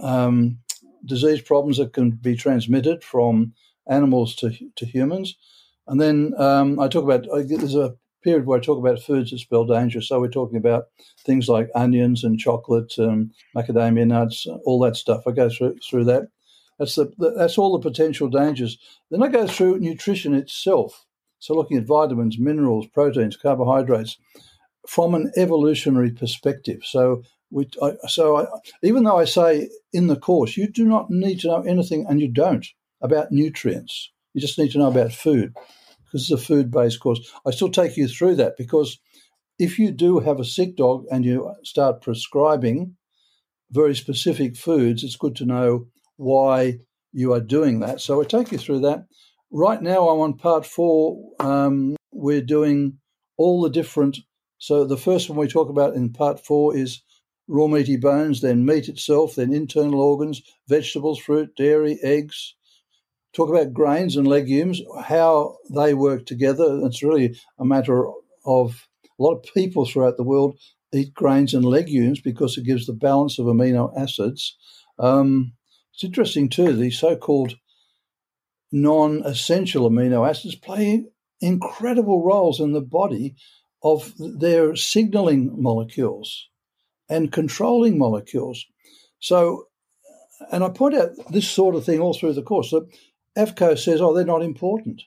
um, 0.00 0.58
disease 1.04 1.40
problems 1.42 1.78
that 1.78 1.92
can 1.92 2.10
be 2.10 2.36
transmitted 2.36 3.02
from 3.02 3.54
animals 3.88 4.34
to, 4.36 4.52
to 4.76 4.86
humans. 4.86 5.36
And 5.86 6.00
then 6.00 6.34
um, 6.38 6.78
I 6.78 6.88
talk 6.88 7.04
about, 7.04 7.26
there's 7.32 7.74
a 7.74 7.96
period 8.22 8.46
where 8.46 8.58
I 8.58 8.62
talk 8.62 8.78
about 8.78 9.02
foods 9.02 9.30
that 9.30 9.38
spell 9.38 9.64
danger. 9.64 10.00
So 10.00 10.20
we're 10.20 10.28
talking 10.28 10.58
about 10.58 10.84
things 11.24 11.48
like 11.48 11.70
onions 11.74 12.24
and 12.24 12.38
chocolate 12.38 12.98
and 12.98 13.32
macadamia 13.56 14.06
nuts, 14.06 14.46
all 14.64 14.80
that 14.80 14.96
stuff. 14.96 15.22
I 15.26 15.32
go 15.32 15.48
through, 15.48 15.78
through 15.88 16.04
that. 16.04 16.28
That's, 16.78 16.94
the, 16.94 17.12
that's 17.36 17.58
all 17.58 17.78
the 17.78 17.88
potential 17.88 18.28
dangers. 18.28 18.78
Then 19.10 19.22
I 19.22 19.28
go 19.28 19.46
through 19.46 19.80
nutrition 19.80 20.34
itself. 20.34 21.04
So 21.38 21.54
looking 21.54 21.76
at 21.76 21.86
vitamins, 21.86 22.38
minerals, 22.38 22.86
proteins, 22.86 23.36
carbohydrates 23.36 24.18
from 24.88 25.14
an 25.14 25.32
evolutionary 25.36 26.10
perspective. 26.10 26.80
So 26.84 27.22
we, 27.50 27.68
I, 27.82 27.94
so 28.06 28.38
I, 28.38 28.46
even 28.82 29.04
though 29.04 29.18
I 29.18 29.24
say 29.24 29.68
in 29.92 30.06
the 30.06 30.16
course, 30.16 30.56
you 30.56 30.68
do 30.68 30.84
not 30.84 31.10
need 31.10 31.40
to 31.40 31.48
know 31.48 31.62
anything, 31.62 32.06
and 32.08 32.20
you 32.20 32.28
don't 32.28 32.66
about 33.02 33.32
nutrients. 33.32 34.10
You 34.34 34.40
just 34.40 34.58
need 34.58 34.70
to 34.72 34.78
know 34.78 34.88
about 34.88 35.12
food 35.12 35.54
because 36.10 36.30
it's 36.30 36.42
a 36.42 36.44
food 36.44 36.70
based 36.70 37.00
course. 37.00 37.32
I 37.46 37.50
still 37.50 37.70
take 37.70 37.96
you 37.96 38.08
through 38.08 38.36
that 38.36 38.56
because 38.56 38.98
if 39.58 39.78
you 39.78 39.90
do 39.90 40.18
have 40.20 40.40
a 40.40 40.44
sick 40.44 40.76
dog 40.76 41.04
and 41.10 41.24
you 41.24 41.54
start 41.62 42.02
prescribing 42.02 42.96
very 43.70 43.94
specific 43.94 44.56
foods, 44.56 45.04
it's 45.04 45.16
good 45.16 45.36
to 45.36 45.46
know 45.46 45.86
why 46.16 46.78
you 47.12 47.32
are 47.32 47.40
doing 47.40 47.80
that. 47.80 48.00
So 48.00 48.20
I 48.20 48.24
take 48.24 48.52
you 48.52 48.58
through 48.58 48.80
that. 48.80 49.06
Right 49.52 49.82
now, 49.82 50.08
I'm 50.08 50.20
on 50.20 50.34
part 50.34 50.64
four. 50.64 51.32
Um, 51.40 51.96
we're 52.12 52.40
doing 52.40 52.98
all 53.36 53.62
the 53.62 53.70
different. 53.70 54.18
So 54.58 54.84
the 54.84 54.96
first 54.96 55.28
one 55.28 55.38
we 55.38 55.48
talk 55.48 55.68
about 55.68 55.94
in 55.94 56.12
part 56.12 56.44
four 56.44 56.76
is 56.76 57.02
raw 57.48 57.66
meaty 57.66 57.96
bones, 57.96 58.40
then 58.40 58.64
meat 58.64 58.88
itself, 58.88 59.34
then 59.34 59.52
internal 59.52 60.00
organs, 60.00 60.42
vegetables, 60.68 61.18
fruit, 61.18 61.54
dairy, 61.56 61.98
eggs, 62.02 62.54
talk 63.32 63.48
about 63.48 63.72
grains 63.72 64.16
and 64.16 64.26
legumes, 64.26 64.80
how 65.04 65.56
they 65.72 65.94
work 65.94 66.26
together. 66.26 66.80
It's 66.84 67.02
really 67.02 67.38
a 67.58 67.64
matter 67.64 68.06
of 68.44 68.86
a 69.18 69.22
lot 69.22 69.36
of 69.36 69.54
people 69.54 69.86
throughout 69.86 70.16
the 70.16 70.24
world 70.24 70.58
eat 70.92 71.14
grains 71.14 71.54
and 71.54 71.64
legumes 71.64 72.20
because 72.20 72.56
it 72.56 72.64
gives 72.64 72.86
the 72.86 72.92
balance 72.92 73.38
of 73.38 73.46
amino 73.46 73.92
acids. 73.96 74.56
Um, 74.98 75.52
it's 75.94 76.04
interesting 76.04 76.48
too, 76.48 76.74
the 76.74 76.90
so 76.90 77.16
called 77.16 77.56
non 78.72 79.22
essential 79.24 79.88
amino 79.88 80.28
acids 80.28 80.54
play 80.54 81.04
incredible 81.40 82.24
roles 82.24 82.60
in 82.60 82.72
the 82.72 82.80
body 82.80 83.34
of 83.82 84.12
their 84.18 84.76
signaling 84.76 85.60
molecules 85.60 86.48
and 87.08 87.32
controlling 87.32 87.98
molecules. 87.98 88.66
So, 89.18 89.66
and 90.52 90.62
I 90.62 90.68
point 90.70 90.94
out 90.94 91.10
this 91.30 91.48
sort 91.48 91.74
of 91.74 91.84
thing 91.84 92.00
all 92.00 92.14
through 92.14 92.34
the 92.34 92.42
course. 92.42 92.70
So 92.70 92.88
AAFCO 93.40 93.78
says, 93.78 94.00
oh, 94.00 94.14
they're 94.14 94.24
not 94.24 94.42
important. 94.42 95.02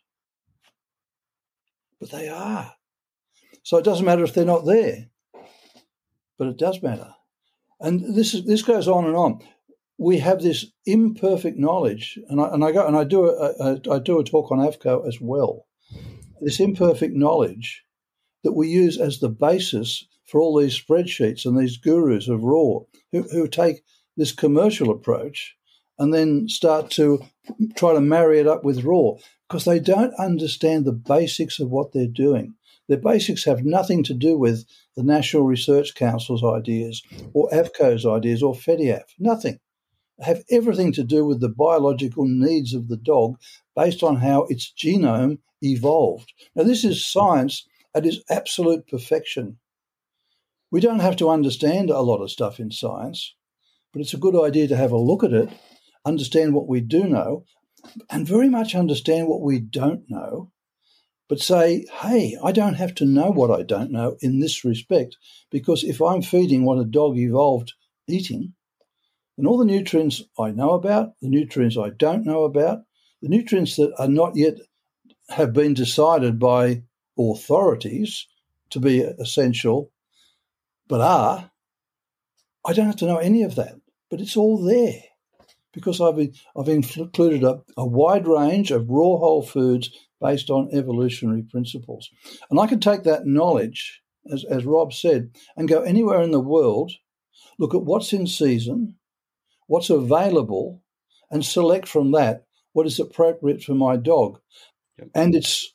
But 2.00 2.12
they 2.12 2.28
are. 2.28 2.74
So 3.63 3.78
it 3.78 3.86
doesn't 3.86 4.06
matter 4.06 4.24
if 4.24 4.34
they're 4.34 4.46
not 4.46 4.65
there, 4.65 5.10
but 6.38 6.48
it 6.48 6.58
does 6.58 6.82
matter. 6.82 7.13
And 7.80 8.15
this 8.15 8.34
is, 8.34 8.46
this 8.46 8.62
goes 8.62 8.88
on 8.88 9.06
and 9.06 9.15
on. 9.15 9.39
We 9.98 10.17
have 10.19 10.41
this 10.41 10.65
imperfect 10.86 11.58
knowledge, 11.58 12.19
and 12.28 12.41
I, 12.41 12.50
and 12.50 12.63
I 12.63 12.72
go 12.72 12.86
and 12.86 12.98
I 12.98 13.04
do 13.04 13.30
a, 13.30 13.54
a, 13.60 13.96
I 13.96 14.00
do 14.00 14.19
a 14.19 14.24
talk 14.24 14.52
on 14.52 14.60
AAFCO 14.60 15.08
as 15.08 15.22
well. 15.22 15.67
This 16.41 16.60
imperfect 16.60 17.15
knowledge 17.15 17.84
that 18.43 18.54
we 18.54 18.67
use 18.67 18.98
as 18.98 19.19
the 19.19 19.30
basis 19.30 20.06
for 20.26 20.41
all 20.41 20.58
these 20.58 20.80
spreadsheets 20.80 21.46
and 21.46 21.58
these 21.58 21.78
gurus 21.78 22.28
of 22.28 22.43
raw 22.43 22.80
who, 23.12 23.24
who 23.32 23.48
take 23.48 23.84
this 24.17 24.32
commercial 24.32 24.89
approach 24.89 25.56
and 26.00 26.13
then 26.13 26.48
start 26.48 26.89
to 26.91 27.23
try 27.75 27.94
to 27.94 28.02
marry 28.02 28.39
it 28.39 28.48
up 28.48 28.63
with 28.63 28.83
raw 28.83 29.12
because 29.48 29.65
they 29.65 29.79
don't 29.79 30.13
understand 30.15 30.85
the 30.85 30.94
basics 30.94 31.60
of 31.60 31.69
what 31.69 31.94
they're 31.94 32.08
doing. 32.08 32.56
Their 32.87 32.98
basics 32.98 33.46
have 33.46 33.63
nothing 33.63 34.04
to 34.04 34.13
do 34.13 34.37
with 34.37 34.65
the 34.96 35.04
National 35.04 35.44
Research 35.44 35.96
Council's 35.96 36.44
ideas 36.44 37.02
or 37.33 37.50
AAFCO's 37.52 38.06
ideas 38.06 38.44
or 38.44 38.54
FEDIAF. 38.54 39.04
Nothing. 39.19 39.60
They 40.19 40.25
have 40.25 40.44
everything 40.52 40.91
to 40.94 41.04
do 41.04 41.25
with 41.25 41.39
the 41.39 41.50
biological 41.50 42.25
needs 42.27 42.73
of 42.73 42.87
the 42.87 42.98
dog 42.98 43.37
based 43.75 44.04
on 44.04 44.17
how 44.17 44.46
its 44.50 44.71
genome 44.77 45.39
evolved. 45.62 46.33
Now, 46.56 46.63
this 46.63 46.83
is 46.83 47.06
science 47.06 47.67
at 47.96 48.06
its 48.06 48.19
absolute 48.29 48.87
perfection. 48.87 49.58
We 50.71 50.81
don't 50.81 51.00
have 51.00 51.15
to 51.17 51.29
understand 51.29 51.89
a 51.89 52.02
lot 52.02 52.21
of 52.21 52.31
stuff 52.31 52.60
in 52.60 52.71
science, 52.71 53.35
but 53.91 54.02
it's 54.02 54.13
a 54.13 54.17
good 54.17 54.35
idea 54.35 54.67
to 54.67 54.75
have 54.75 54.91
a 54.91 54.98
look 54.98 55.23
at 55.23 55.33
it 55.33 55.50
understand 56.06 56.54
what 56.54 56.67
we 56.67 56.81
do 56.81 57.06
know, 57.06 57.45
and 58.10 58.27
very 58.27 58.49
much 58.49 58.75
understand 58.75 59.27
what 59.27 59.41
we 59.41 59.60
don't 59.60 60.04
know, 60.10 60.51
but 61.29 61.39
say, 61.39 61.85
hey, 62.01 62.37
I 62.43 62.51
don't 62.51 62.75
have 62.75 62.93
to 62.95 63.06
know 63.06 63.31
what 63.31 63.51
I 63.51 63.63
don't 63.63 63.91
know 63.91 64.17
in 64.21 64.39
this 64.39 64.63
respect, 64.65 65.17
because 65.49 65.83
if 65.83 66.01
I'm 66.01 66.21
feeding 66.21 66.65
what 66.65 66.79
a 66.79 66.85
dog 66.85 67.17
evolved 67.17 67.73
eating, 68.08 68.54
then 69.37 69.47
all 69.47 69.58
the 69.58 69.65
nutrients 69.65 70.21
I 70.37 70.51
know 70.51 70.71
about, 70.71 71.13
the 71.21 71.29
nutrients 71.29 71.77
I 71.77 71.89
don't 71.89 72.25
know 72.25 72.43
about, 72.43 72.79
the 73.21 73.29
nutrients 73.29 73.77
that 73.77 73.93
are 73.97 74.08
not 74.08 74.35
yet 74.35 74.56
have 75.29 75.54
been 75.54 75.73
decided 75.73 76.37
by 76.37 76.83
authorities 77.17 78.27
to 78.71 78.79
be 78.79 78.99
essential, 78.99 79.91
but 80.87 81.01
are, 81.01 81.51
I 82.65 82.73
don't 82.73 82.87
have 82.87 82.97
to 82.97 83.06
know 83.06 83.17
any 83.17 83.43
of 83.43 83.56
that. 83.56 83.75
But 84.10 84.21
it's 84.21 84.37
all 84.37 84.63
there 84.63 85.01
because 85.74 86.00
I've, 86.00 86.17
I've 86.56 86.69
included 86.69 87.44
a, 87.44 87.62
a 87.76 87.86
wide 87.86 88.28
range 88.28 88.71
of 88.71 88.90
raw 88.90 89.17
whole 89.17 89.44
foods 89.44 89.90
based 90.21 90.50
on 90.50 90.69
evolutionary 90.71 91.44
principles. 91.44 92.10
And 92.50 92.60
I 92.60 92.67
can 92.67 92.80
take 92.80 93.04
that 93.04 93.26
knowledge, 93.26 94.02
as, 94.32 94.46
as 94.46 94.65
Rob 94.65 94.94
said, 94.94 95.32
and 95.58 95.67
go 95.67 95.82
anywhere 95.82 96.21
in 96.21 96.32
the 96.32 96.40
world, 96.40 96.94
look 97.60 97.76
at 97.76 97.84
what's 97.84 98.13
in 98.13 98.28
season, 98.28 98.96
what's 99.67 99.90
available, 99.90 100.82
and 101.30 101.44
select 101.44 101.88
from 101.88 102.12
that 102.12 102.46
what 102.74 102.88
is 102.88 103.00
appropriate 103.00 103.63
for 103.63 103.74
my 103.74 103.96
dog. 103.96 104.40
Yep. 104.98 105.10
And 105.15 105.36
it's 105.36 105.74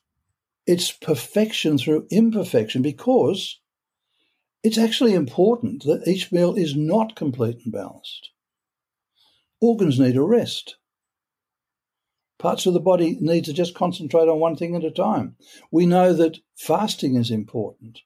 it's 0.66 0.92
perfection 0.92 1.78
through 1.78 2.06
imperfection 2.10 2.82
because 2.82 3.58
it's 4.62 4.76
actually 4.76 5.14
important 5.14 5.84
that 5.84 6.06
each 6.06 6.30
meal 6.30 6.54
is 6.54 6.76
not 6.76 7.16
complete 7.16 7.56
and 7.64 7.72
balanced. 7.72 8.30
Organs 9.60 9.98
need 9.98 10.16
a 10.16 10.22
rest. 10.22 10.76
Parts 12.38 12.64
of 12.66 12.74
the 12.74 12.80
body 12.80 13.18
need 13.20 13.44
to 13.46 13.52
just 13.52 13.74
concentrate 13.74 14.28
on 14.28 14.38
one 14.38 14.54
thing 14.54 14.76
at 14.76 14.84
a 14.84 14.90
time. 14.90 15.34
We 15.72 15.84
know 15.84 16.12
that 16.12 16.38
fasting 16.54 17.16
is 17.16 17.32
important. 17.32 18.02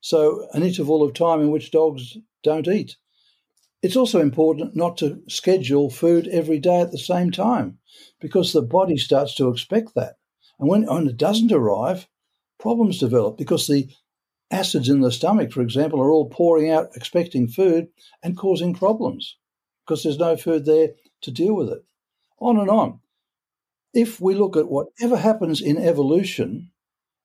So, 0.00 0.48
an 0.52 0.64
interval 0.64 1.04
of 1.04 1.14
time 1.14 1.40
in 1.40 1.52
which 1.52 1.70
dogs 1.70 2.18
don't 2.42 2.66
eat. 2.66 2.96
It's 3.80 3.94
also 3.94 4.20
important 4.20 4.74
not 4.74 4.96
to 4.98 5.22
schedule 5.28 5.88
food 5.88 6.26
every 6.26 6.58
day 6.58 6.80
at 6.80 6.90
the 6.90 6.98
same 6.98 7.30
time 7.30 7.78
because 8.20 8.52
the 8.52 8.62
body 8.62 8.98
starts 8.98 9.36
to 9.36 9.48
expect 9.50 9.94
that. 9.94 10.16
And 10.58 10.68
when, 10.68 10.86
when 10.86 11.06
it 11.06 11.16
doesn't 11.16 11.52
arrive, 11.52 12.08
problems 12.58 12.98
develop 12.98 13.38
because 13.38 13.68
the 13.68 13.88
acids 14.50 14.88
in 14.88 15.00
the 15.00 15.12
stomach, 15.12 15.52
for 15.52 15.62
example, 15.62 16.00
are 16.00 16.10
all 16.10 16.28
pouring 16.28 16.70
out 16.70 16.96
expecting 16.96 17.46
food 17.46 17.88
and 18.20 18.36
causing 18.36 18.74
problems 18.74 19.36
because 19.84 20.02
there's 20.02 20.18
no 20.18 20.36
food 20.36 20.64
there 20.64 20.90
to 21.22 21.30
deal 21.30 21.54
with 21.54 21.68
it. 21.68 21.82
On 22.38 22.58
and 22.58 22.70
on. 22.70 23.00
If 23.92 24.20
we 24.20 24.34
look 24.34 24.56
at 24.56 24.70
whatever 24.70 25.16
happens 25.16 25.60
in 25.60 25.76
evolution 25.76 26.70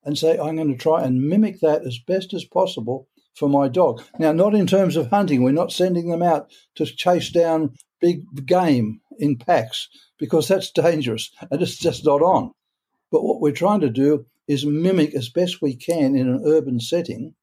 and 0.03 0.17
say, 0.17 0.37
I'm 0.37 0.55
going 0.55 0.71
to 0.71 0.77
try 0.77 1.03
and 1.03 1.29
mimic 1.29 1.59
that 1.61 1.85
as 1.85 1.99
best 1.99 2.33
as 2.33 2.43
possible 2.43 3.07
for 3.35 3.49
my 3.49 3.67
dog. 3.67 4.01
Now, 4.17 4.31
not 4.31 4.55
in 4.55 4.65
terms 4.65 4.95
of 4.95 5.09
hunting, 5.09 5.43
we're 5.43 5.51
not 5.51 5.71
sending 5.71 6.09
them 6.09 6.23
out 6.23 6.51
to 6.75 6.85
chase 6.85 7.29
down 7.29 7.75
big 8.01 8.23
game 8.45 9.01
in 9.19 9.37
packs 9.37 9.89
because 10.17 10.47
that's 10.47 10.71
dangerous 10.71 11.31
and 11.51 11.61
it's 11.61 11.77
just 11.77 12.05
not 12.05 12.21
on. 12.21 12.51
But 13.11 13.23
what 13.23 13.41
we're 13.41 13.51
trying 13.51 13.81
to 13.81 13.89
do 13.89 14.25
is 14.47 14.65
mimic 14.65 15.13
as 15.15 15.29
best 15.29 15.61
we 15.61 15.75
can 15.75 16.15
in 16.15 16.29
an 16.29 16.43
urban 16.45 16.79
setting 16.79 17.35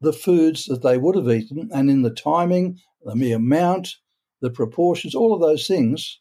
the 0.00 0.12
foods 0.12 0.64
that 0.64 0.82
they 0.82 0.96
would 0.96 1.14
have 1.14 1.28
eaten 1.28 1.68
and 1.72 1.90
in 1.90 2.02
the 2.02 2.10
timing, 2.10 2.78
the 3.04 3.14
mere 3.14 3.36
amount, 3.36 3.96
the 4.40 4.50
proportions, 4.50 5.14
all 5.14 5.34
of 5.34 5.40
those 5.40 5.66
things. 5.66 6.20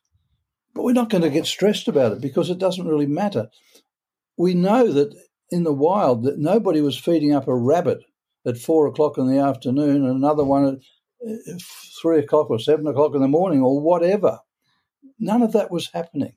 But 0.73 0.83
we're 0.83 0.93
not 0.93 1.09
going 1.09 1.23
to 1.23 1.29
get 1.29 1.45
stressed 1.45 1.87
about 1.87 2.11
it 2.11 2.21
because 2.21 2.49
it 2.49 2.59
doesn't 2.59 2.87
really 2.87 3.07
matter. 3.07 3.49
We 4.37 4.53
know 4.53 4.91
that 4.91 5.15
in 5.49 5.63
the 5.63 5.73
wild 5.73 6.23
that 6.23 6.37
nobody 6.37 6.81
was 6.81 6.97
feeding 6.97 7.33
up 7.33 7.47
a 7.47 7.55
rabbit 7.55 7.99
at 8.45 8.57
four 8.57 8.87
o'clock 8.87 9.17
in 9.17 9.27
the 9.27 9.39
afternoon 9.39 10.05
and 10.05 10.15
another 10.15 10.43
one 10.43 10.65
at 10.65 11.27
uh, 11.27 11.57
three 12.01 12.19
o'clock 12.19 12.49
or 12.49 12.59
seven 12.59 12.87
o'clock 12.87 13.13
in 13.15 13.21
the 13.21 13.27
morning 13.27 13.61
or 13.61 13.81
whatever. 13.81 14.39
None 15.19 15.41
of 15.41 15.51
that 15.53 15.71
was 15.71 15.89
happening. 15.93 16.35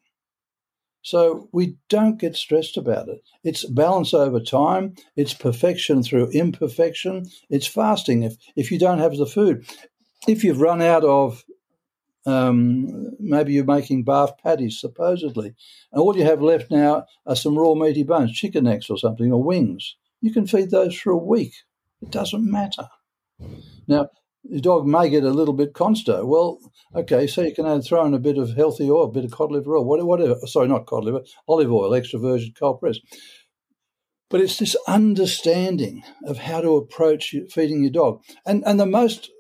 So 1.03 1.49
we 1.53 1.77
don't 1.89 2.21
get 2.21 2.37
stressed 2.37 2.77
about 2.77 3.09
it. 3.09 3.21
It's 3.43 3.65
balance 3.65 4.15
over 4.15 4.41
time. 4.41 4.95
It's 5.17 5.35
perfection 5.35 6.03
through 6.03 6.31
imperfection. 6.31 7.27
It's 7.51 7.67
fasting 7.67 8.23
if, 8.23 8.37
if 8.57 8.71
you 8.71 8.79
don't 8.79 9.01
have 9.01 9.17
the 9.17 9.27
food. 9.27 9.67
If 10.29 10.45
you've 10.45 10.61
run 10.61 10.81
out 10.81 11.05
of, 11.05 11.45
um, 12.27 13.11
maybe 13.19 13.53
you're 13.53 13.65
making 13.65 14.05
bath 14.05 14.33
patties, 14.43 14.79
supposedly, 14.81 15.55
and 15.93 16.01
all 16.01 16.17
you 16.17 16.25
have 16.25 16.43
left 16.43 16.71
now 16.71 17.05
are 17.27 17.37
some 17.37 17.59
raw 17.59 17.75
meaty 17.75 18.05
bones, 18.05 18.33
chicken 18.33 18.65
necks 18.65 18.89
or 18.91 18.99
something, 18.99 19.33
or 19.33 19.43
wings. 19.43 19.97
You 20.21 20.33
can 20.33 20.47
feed 20.47 20.71
those 20.71 20.95
for 20.95 21.11
a 21.11 21.17
week. 21.17 21.55
It 22.01 22.11
doesn't 22.11 22.49
matter. 22.49 22.89
Now, 23.89 24.09
the 24.45 24.61
dog 24.61 24.87
may 24.87 25.09
get 25.09 25.25
a 25.25 25.31
little 25.31 25.55
bit 25.55 25.73
consto. 25.73 26.25
Well, 26.25 26.59
okay, 26.95 27.27
so 27.27 27.43
you 27.43 27.55
can 27.55 27.83
throw 27.83 28.05
in 28.05 28.15
a 28.15 28.19
bit 28.19 28.39
of 28.39 28.55
healthy 28.55 28.91
oil, 28.91 29.05
a 29.05 29.13
bit 29.13 29.25
of 29.25 29.31
cod 29.31 29.53
liver 29.53 29.77
oil, 29.77 29.85
whatever. 29.85 30.37
Sorry, 30.47 30.69
not 30.69 30.87
cod 30.87 31.05
liver, 31.05 31.23
olive 31.49 31.73
oil, 31.73 31.95
extra 31.95 32.19
virgin 32.19 32.53
cold 32.59 32.81
press. 32.81 32.99
But 34.31 34.41
it's 34.41 34.59
this 34.59 34.77
understanding 34.89 36.03
of 36.25 36.39
how 36.39 36.61
to 36.61 36.77
approach 36.77 37.35
feeding 37.51 37.83
your 37.83 37.93
dog. 37.93 38.23
And 38.47 38.65
and 38.67 38.81
the 38.81 38.87
most 38.87 39.31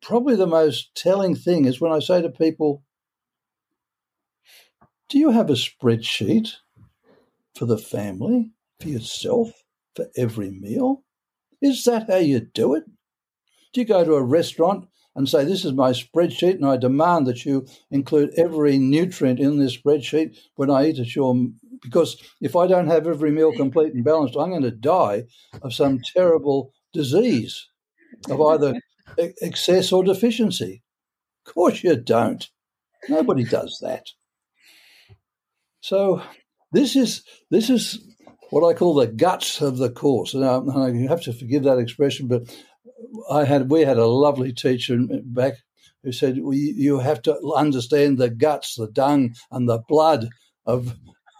probably 0.00 0.36
the 0.36 0.46
most 0.46 0.94
telling 0.94 1.34
thing 1.34 1.64
is 1.64 1.80
when 1.80 1.92
I 1.92 1.98
say 1.98 2.22
to 2.22 2.30
people, 2.30 2.82
"Do 5.08 5.18
you 5.18 5.30
have 5.30 5.50
a 5.50 5.54
spreadsheet 5.54 6.56
for 7.54 7.66
the 7.66 7.78
family, 7.78 8.52
for 8.80 8.88
yourself, 8.88 9.64
for 9.94 10.06
every 10.16 10.50
meal? 10.50 11.04
Is 11.60 11.84
that 11.84 12.08
how 12.08 12.16
you 12.16 12.40
do 12.40 12.74
it?" 12.74 12.84
Do 13.72 13.80
you 13.80 13.86
go 13.86 14.04
to 14.04 14.14
a 14.14 14.22
restaurant 14.22 14.88
and 15.14 15.28
say, 15.28 15.44
This 15.44 15.64
is 15.64 15.72
my 15.72 15.90
spreadsheet, 15.90 16.54
and 16.54 16.64
I 16.64 16.76
demand 16.76 17.26
that 17.26 17.44
you 17.44 17.66
include 17.90 18.32
every 18.36 18.78
nutrient 18.78 19.40
in 19.40 19.58
this 19.58 19.76
spreadsheet 19.76 20.38
when 20.54 20.70
I 20.70 20.88
eat 20.88 20.98
at 20.98 21.14
your. 21.14 21.34
Because 21.82 22.16
if 22.40 22.56
I 22.56 22.66
don't 22.66 22.88
have 22.88 23.06
every 23.06 23.30
meal 23.30 23.52
complete 23.52 23.94
and 23.94 24.04
balanced, 24.04 24.36
I'm 24.36 24.50
going 24.50 24.62
to 24.62 24.70
die 24.70 25.24
of 25.62 25.74
some 25.74 26.00
terrible 26.14 26.72
disease 26.92 27.68
of 28.28 28.40
either 28.40 28.74
excess 29.16 29.92
or 29.92 30.04
deficiency. 30.04 30.82
Of 31.46 31.54
course, 31.54 31.82
you 31.82 31.96
don't. 31.96 32.48
Nobody 33.08 33.44
does 33.44 33.78
that. 33.82 34.06
So, 35.80 36.22
this 36.72 36.96
is 36.96 37.22
this 37.50 37.70
is 37.70 37.98
what 38.50 38.68
I 38.68 38.76
call 38.76 38.94
the 38.94 39.06
guts 39.06 39.60
of 39.60 39.78
the 39.78 39.90
course. 39.90 40.34
I, 40.34 40.58
you 40.88 41.08
have 41.08 41.22
to 41.22 41.32
forgive 41.32 41.64
that 41.64 41.78
expression, 41.78 42.28
but 42.28 42.42
I 43.30 43.44
had 43.44 43.70
we 43.70 43.82
had 43.82 43.98
a 43.98 44.06
lovely 44.06 44.52
teacher 44.52 44.98
back 45.24 45.54
who 46.02 46.12
said 46.12 46.38
well, 46.40 46.54
you 46.54 46.98
have 46.98 47.22
to 47.22 47.54
understand 47.54 48.18
the 48.18 48.30
guts, 48.30 48.74
the 48.74 48.88
dung, 48.88 49.34
and 49.50 49.68
the 49.68 49.82
blood 49.88 50.28
of 50.66 50.96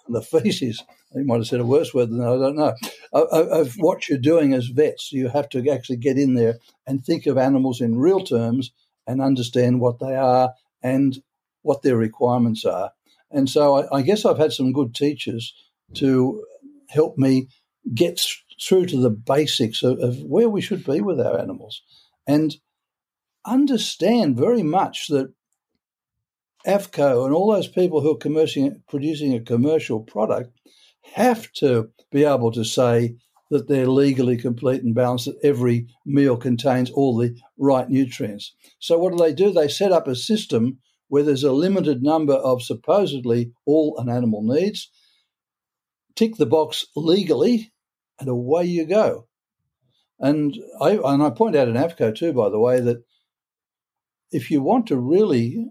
the 0.09 0.23
feces. 0.23 0.83
He 1.13 1.23
might 1.23 1.37
have 1.37 1.47
said 1.47 1.61
a 1.61 1.65
worse 1.65 1.95
word 1.95 2.11
than 2.11 2.19
that, 2.19 2.29
I 2.29 2.37
don't 2.37 2.57
know. 2.57 2.75
Of, 3.13 3.75
what 3.79 4.09
you're 4.09 4.19
doing 4.19 4.53
as 4.53 4.67
vets, 4.67 5.11
you 5.11 5.29
have 5.29 5.49
to 5.51 5.71
actually 5.71 5.97
get 5.97 6.19
in 6.19 6.35
there 6.35 6.59
and 6.87 7.03
think 7.03 7.27
of 7.27 7.39
animals 7.39 7.81
in 7.81 7.99
real 7.99 8.23
terms 8.23 8.73
and 9.07 9.23
understand 9.23 9.81
what 9.81 10.01
they 10.01 10.15
are 10.15 10.53
and 10.83 11.23
what 11.63 11.83
their 11.83 11.97
requirements 11.97 12.65
are. 12.65 12.93
And 13.31 13.49
so 13.49 13.77
I, 13.77 13.99
I 13.99 14.03
guess 14.03 14.25
I've 14.25 14.39
had 14.39 14.53
some 14.53 14.73
good 14.73 14.95
teachers 14.95 15.55
to 15.95 16.45
help 16.89 17.17
me 17.17 17.49
get 17.95 18.21
through 18.61 18.87
to 18.87 19.01
the 19.01 19.11
basics 19.11 19.83
of, 19.83 19.99
of 20.01 20.19
where 20.23 20.49
we 20.49 20.61
should 20.61 20.85
be 20.85 21.01
with 21.01 21.21
our 21.21 21.39
animals 21.39 21.83
and 22.27 22.57
understand 23.47 24.37
very 24.37 24.63
much 24.63 25.09
that 25.09 25.33
AAFCO 26.67 27.25
and 27.25 27.35
all 27.35 27.53
those 27.53 27.69
people 27.69 28.03
who 28.03 28.13
are 28.13 28.77
producing 28.89 29.35
a 29.35 29.41
commercial 29.41 30.01
product 30.01 30.53
have 31.03 31.51
to 31.55 31.91
be 32.11 32.25
able 32.25 32.53
to 32.53 32.65
say 32.65 33.17
that 33.51 33.69
they're 33.69 33.87
legally 33.87 34.37
complete 34.37 34.83
and 34.83 34.95
balanced, 34.95 35.27
that 35.27 35.39
every 35.43 35.87
meal 36.05 36.37
contains 36.37 36.91
all 36.91 37.17
the 37.17 37.35
right 37.57 37.89
nutrients. 37.89 38.55
So, 38.79 38.99
what 38.99 39.13
do 39.13 39.19
they 39.19 39.33
do? 39.33 39.51
They 39.53 39.69
set 39.69 39.93
up 39.93 40.07
a 40.07 40.15
system 40.15 40.79
where 41.09 41.23
there's 41.23 41.45
a 41.45 41.53
limited 41.53 42.03
number 42.03 42.35
of 42.35 42.63
supposedly 42.63 43.53
all 43.67 43.97
an 43.99 44.09
animal 44.11 44.43
needs, 44.43 44.91
tick 46.15 46.37
the 46.37 46.47
box 46.47 46.85
legally, 46.95 47.73
and 48.21 48.29
away 48.29 48.65
you 48.65 48.85
go. 48.85 49.27
And 50.21 50.55
I 50.81 50.99
and 51.03 51.23
I 51.23 51.31
point 51.31 51.57
out 51.57 51.69
in 51.69 51.75
AAFCO 51.75 52.15
too, 52.15 52.33
by 52.33 52.51
the 52.51 52.59
way, 52.59 52.81
that 52.81 53.03
if 54.31 54.51
you 54.51 54.61
want 54.61 54.89
to 54.89 54.99
really 54.99 55.67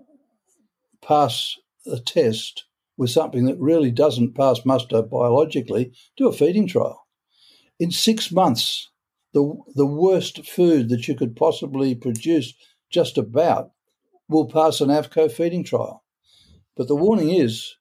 pass 1.01 1.55
a 1.85 1.99
test 1.99 2.65
with 2.97 3.09
something 3.11 3.45
that 3.45 3.59
really 3.59 3.91
doesn't 3.91 4.35
pass 4.35 4.65
muster 4.65 5.01
biologically, 5.01 5.91
do 6.17 6.27
a 6.27 6.33
feeding 6.33 6.67
trial. 6.67 7.07
In 7.79 7.91
six 7.91 8.31
months, 8.31 8.89
the 9.33 9.55
the 9.75 9.85
worst 9.85 10.45
food 10.47 10.89
that 10.89 11.07
you 11.07 11.15
could 11.15 11.35
possibly 11.35 11.93
produce, 11.93 12.53
just 12.89 13.17
about, 13.17 13.71
will 14.27 14.47
pass 14.47 14.81
an 14.81 14.89
AAFCO 14.89 15.31
feeding 15.31 15.63
trial. 15.63 16.03
But 16.75 16.87
the 16.87 16.95
warning 16.95 17.31
is, 17.31 17.75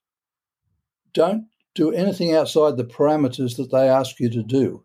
don't 1.13 1.45
do 1.73 1.91
anything 1.91 2.33
outside 2.33 2.77
the 2.77 2.83
parameters 2.83 3.57
that 3.57 3.71
they 3.71 3.87
ask 3.89 4.19
you 4.19 4.29
to 4.29 4.43
do. 4.43 4.83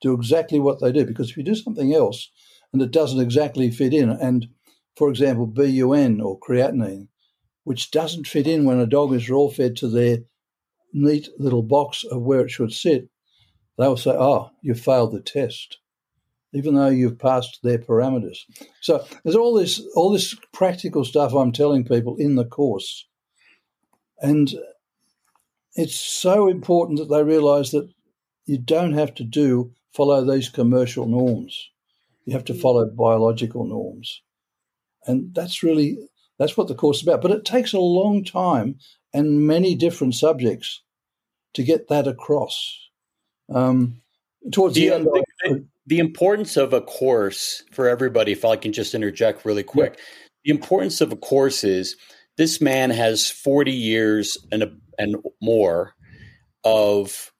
Do 0.00 0.12
exactly 0.12 0.60
what 0.60 0.80
they 0.80 0.92
do. 0.92 1.04
Because 1.06 1.30
if 1.30 1.36
you 1.36 1.42
do 1.42 1.54
something 1.54 1.94
else 1.94 2.30
and 2.72 2.82
it 2.82 2.90
doesn't 2.90 3.20
exactly 3.20 3.70
fit 3.70 3.94
in, 3.94 4.10
and 4.10 4.48
for 4.96 5.08
example, 5.08 5.46
BUN 5.46 6.20
or 6.20 6.38
creatinine, 6.38 7.08
which 7.64 7.90
doesn't 7.90 8.26
fit 8.26 8.46
in 8.46 8.64
when 8.64 8.78
a 8.78 8.86
dog 8.86 9.12
is 9.12 9.28
raw 9.28 9.48
fed 9.48 9.76
to 9.76 9.88
their 9.88 10.18
neat 10.92 11.28
little 11.38 11.62
box 11.62 12.04
of 12.04 12.22
where 12.22 12.42
it 12.42 12.50
should 12.50 12.72
sit, 12.72 13.08
they'll 13.76 13.96
say, 13.96 14.12
ah, 14.12 14.46
"Oh, 14.46 14.50
you 14.62 14.74
failed 14.74 15.12
the 15.12 15.20
test." 15.20 15.78
Even 16.52 16.76
though 16.76 16.88
you've 16.88 17.18
passed 17.18 17.58
their 17.64 17.78
parameters, 17.78 18.38
so 18.80 19.04
there's 19.24 19.34
all 19.34 19.54
this 19.54 19.82
all 19.96 20.12
this 20.12 20.36
practical 20.52 21.04
stuff 21.04 21.34
I'm 21.34 21.50
telling 21.50 21.84
people 21.84 22.14
in 22.16 22.36
the 22.36 22.44
course, 22.44 23.08
and 24.20 24.54
it's 25.74 25.96
so 25.96 26.48
important 26.48 27.00
that 27.00 27.08
they 27.08 27.24
realise 27.24 27.70
that 27.70 27.90
you 28.46 28.58
don't 28.58 28.92
have 28.92 29.14
to 29.14 29.24
do 29.24 29.72
follow 29.92 30.24
these 30.24 30.48
commercial 30.48 31.06
norms. 31.06 31.70
You 32.24 32.34
have 32.34 32.44
to 32.44 32.54
mm. 32.54 32.60
follow 32.60 32.86
biological 32.86 33.64
norms, 33.64 34.22
and 35.06 35.34
that's 35.34 35.64
really 35.64 35.98
that's 36.38 36.56
what 36.56 36.68
the 36.68 36.74
course 36.74 36.98
is 36.98 37.02
about. 37.06 37.22
But 37.22 37.30
it 37.30 37.44
takes 37.44 37.72
a 37.72 37.80
long 37.80 38.24
time 38.24 38.78
and 39.12 39.46
many 39.46 39.74
different 39.74 40.14
subjects 40.14 40.82
to 41.54 41.62
get 41.62 41.88
that 41.88 42.06
across. 42.06 42.88
Um, 43.52 44.02
towards 44.52 44.74
the, 44.74 44.88
the 44.88 44.94
end, 44.94 45.06
the, 45.06 45.66
the, 45.86 45.98
importance 45.98 46.56
of 46.56 46.72
a 46.72 46.80
course 46.80 47.62
for 47.72 47.88
everybody, 47.88 48.32
if 48.32 48.44
I 48.44 48.56
can 48.56 48.72
just 48.72 48.94
interject 48.94 49.44
really 49.44 49.62
quick, 49.62 49.94
yeah. 49.96 50.04
the 50.44 50.50
importance 50.50 51.00
of 51.00 51.12
a 51.12 51.16
course 51.16 51.62
is 51.62 51.96
this 52.36 52.60
man 52.60 52.90
has 52.90 53.30
40 53.30 53.70
years 53.70 54.38
and, 54.50 54.62
a, 54.62 54.72
and 54.98 55.16
more 55.40 55.94
of 56.64 57.32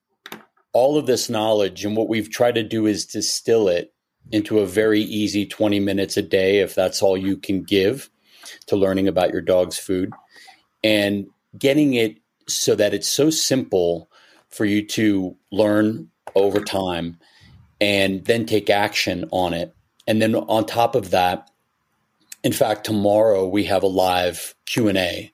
all 0.72 0.98
of 0.98 1.06
this 1.06 1.28
knowledge. 1.28 1.84
And 1.84 1.96
what 1.96 2.08
we've 2.08 2.30
tried 2.30 2.54
to 2.56 2.62
do 2.62 2.86
is 2.86 3.06
distill 3.06 3.68
it 3.68 3.92
into 4.30 4.60
a 4.60 4.66
very 4.66 5.00
easy 5.00 5.46
20 5.46 5.80
minutes 5.80 6.16
a 6.16 6.22
day, 6.22 6.58
if 6.58 6.74
that's 6.74 7.02
all 7.02 7.16
you 7.16 7.36
can 7.36 7.62
give 7.62 8.10
to 8.66 8.76
learning 8.76 9.08
about 9.08 9.32
your 9.32 9.42
dog's 9.42 9.78
food 9.78 10.12
and 10.82 11.26
getting 11.58 11.94
it 11.94 12.18
so 12.46 12.74
that 12.74 12.94
it's 12.94 13.08
so 13.08 13.30
simple 13.30 14.10
for 14.48 14.64
you 14.64 14.86
to 14.86 15.36
learn 15.50 16.10
over 16.34 16.60
time 16.60 17.18
and 17.80 18.24
then 18.24 18.46
take 18.46 18.70
action 18.70 19.24
on 19.30 19.54
it. 19.54 19.74
And 20.06 20.20
then 20.20 20.34
on 20.34 20.66
top 20.66 20.94
of 20.94 21.10
that, 21.10 21.50
in 22.42 22.52
fact, 22.52 22.84
tomorrow 22.84 23.48
we 23.48 23.64
have 23.64 23.82
a 23.82 23.88
live 23.88 24.54
Q&A 24.66 25.32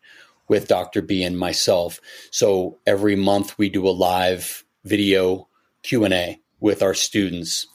with 0.48 0.68
Dr. 0.68 1.02
B 1.02 1.22
and 1.22 1.38
myself. 1.38 2.00
So 2.30 2.78
every 2.86 3.16
month 3.16 3.58
we 3.58 3.68
do 3.68 3.86
a 3.86 3.90
live 3.90 4.64
video 4.84 5.48
Q&A 5.82 6.40
with 6.60 6.82
our 6.82 6.94
students. 6.94 7.66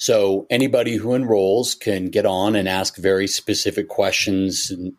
So 0.00 0.46
anybody 0.48 0.96
who 0.96 1.14
enrolls 1.14 1.74
can 1.74 2.06
get 2.06 2.24
on 2.24 2.56
and 2.56 2.66
ask 2.66 2.96
very 2.96 3.26
specific 3.26 3.88
questions 3.88 4.70
and 4.70 4.94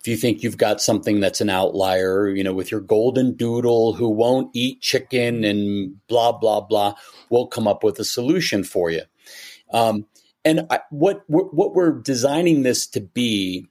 if 0.00 0.08
you 0.08 0.16
think 0.16 0.42
you've 0.42 0.58
got 0.58 0.82
something 0.82 1.20
that's 1.20 1.40
an 1.40 1.48
outlier, 1.48 2.28
you 2.28 2.42
know, 2.44 2.52
with 2.52 2.70
your 2.70 2.80
golden 2.80 3.36
doodle 3.36 3.94
who 3.94 4.10
won't 4.10 4.50
eat 4.52 4.82
chicken 4.82 5.44
and 5.44 5.96
blah 6.08 6.32
blah 6.32 6.60
blah, 6.60 6.94
we'll 7.30 7.46
come 7.46 7.66
up 7.68 7.82
with 7.84 7.98
a 8.00 8.04
solution 8.04 8.64
for 8.64 8.90
you. 8.90 9.02
Um, 9.72 10.04
and 10.44 10.66
I, 10.68 10.80
what 10.90 11.22
what 11.28 11.74
we're 11.74 11.92
designing 11.92 12.64
this 12.64 12.86
to 12.88 13.00
be 13.00 13.66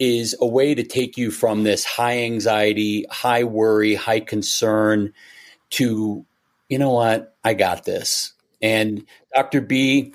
is 0.00 0.36
a 0.40 0.46
way 0.46 0.74
to 0.74 0.82
take 0.82 1.16
you 1.16 1.30
from 1.30 1.62
this 1.62 1.84
high 1.84 2.24
anxiety, 2.24 3.06
high 3.08 3.44
worry, 3.44 3.94
high 3.94 4.20
concern 4.20 5.14
to, 5.70 6.26
you 6.68 6.78
know 6.78 6.90
what, 6.90 7.36
I 7.44 7.54
got 7.54 7.84
this. 7.84 8.34
And 8.60 9.06
Dr. 9.34 9.60
B 9.60 10.14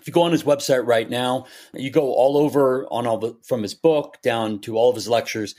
if 0.00 0.06
you 0.06 0.12
go 0.12 0.22
on 0.22 0.32
his 0.32 0.44
website 0.44 0.86
right 0.86 1.08
now, 1.08 1.46
you 1.74 1.90
go 1.90 2.12
all 2.14 2.36
over 2.36 2.86
on 2.90 3.06
all 3.06 3.18
the 3.18 3.36
from 3.42 3.62
his 3.62 3.74
book 3.74 4.16
down 4.22 4.60
to 4.60 4.76
all 4.76 4.88
of 4.88 4.94
his 4.94 5.08
lectures. 5.08 5.54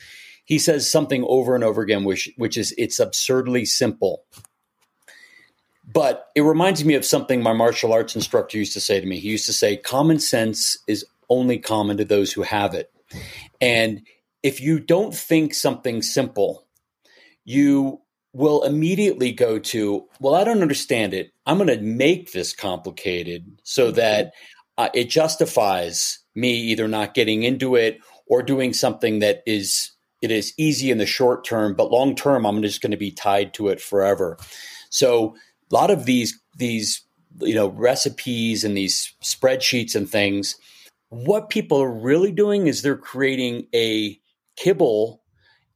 He 0.45 0.57
says 0.57 0.89
something 0.89 1.23
over 1.27 1.53
and 1.55 1.63
over 1.63 1.81
again, 1.81 2.03
which 2.03 2.29
which 2.37 2.57
is 2.57 2.73
it's 2.77 2.99
absurdly 2.99 3.65
simple. 3.65 4.23
But 5.93 6.27
it 6.35 6.41
reminds 6.41 6.83
me 6.83 6.95
of 6.95 7.05
something 7.05 7.43
my 7.43 7.53
martial 7.53 7.93
arts 7.93 8.15
instructor 8.15 8.57
used 8.57 8.73
to 8.73 8.79
say 8.79 8.99
to 8.99 9.05
me. 9.05 9.19
He 9.19 9.29
used 9.29 9.45
to 9.45 9.53
say, 9.53 9.77
"Common 9.77 10.19
sense 10.19 10.77
is 10.87 11.05
only 11.29 11.59
common 11.59 11.97
to 11.97 12.05
those 12.05 12.31
who 12.33 12.41
have 12.41 12.73
it." 12.73 12.91
And 13.59 14.01
if 14.41 14.59
you 14.59 14.79
don't 14.79 15.13
think 15.13 15.53
something 15.53 16.01
simple, 16.01 16.65
you 17.45 18.01
will 18.33 18.63
immediately 18.63 19.31
go 19.31 19.59
to, 19.59 20.07
well, 20.19 20.35
I 20.35 20.43
don't 20.43 20.61
understand 20.61 21.13
it. 21.13 21.31
I'm 21.45 21.57
going 21.57 21.67
to 21.67 21.81
make 21.81 22.31
this 22.31 22.53
complicated 22.53 23.59
so 23.63 23.87
mm-hmm. 23.87 23.95
that 23.97 24.33
uh, 24.77 24.89
it 24.93 25.09
justifies 25.09 26.19
me 26.33 26.53
either 26.53 26.87
not 26.87 27.13
getting 27.13 27.43
into 27.43 27.75
it 27.75 27.99
or 28.27 28.41
doing 28.41 28.73
something 28.73 29.19
that 29.19 29.43
is 29.45 29.91
it 30.21 30.31
is 30.31 30.53
easy 30.57 30.91
in 30.91 30.99
the 30.99 31.05
short 31.05 31.43
term, 31.43 31.73
but 31.73 31.91
long 31.91 32.15
term, 32.15 32.45
I'm 32.45 32.61
just 32.61 32.81
going 32.81 32.91
to 32.91 32.97
be 32.97 33.11
tied 33.11 33.53
to 33.55 33.69
it 33.69 33.81
forever. 33.81 34.37
So 34.89 35.35
a 35.71 35.75
lot 35.75 35.91
of 35.91 36.05
these 36.05 36.39
these 36.57 37.01
you 37.39 37.55
know 37.55 37.69
recipes 37.69 38.63
and 38.63 38.77
these 38.77 39.13
spreadsheets 39.21 39.95
and 39.95 40.09
things, 40.09 40.55
what 41.09 41.49
people 41.49 41.81
are 41.81 41.91
really 41.91 42.31
doing 42.31 42.67
is 42.67 42.81
they're 42.81 42.95
creating 42.95 43.67
a 43.73 44.19
kibble 44.55 45.21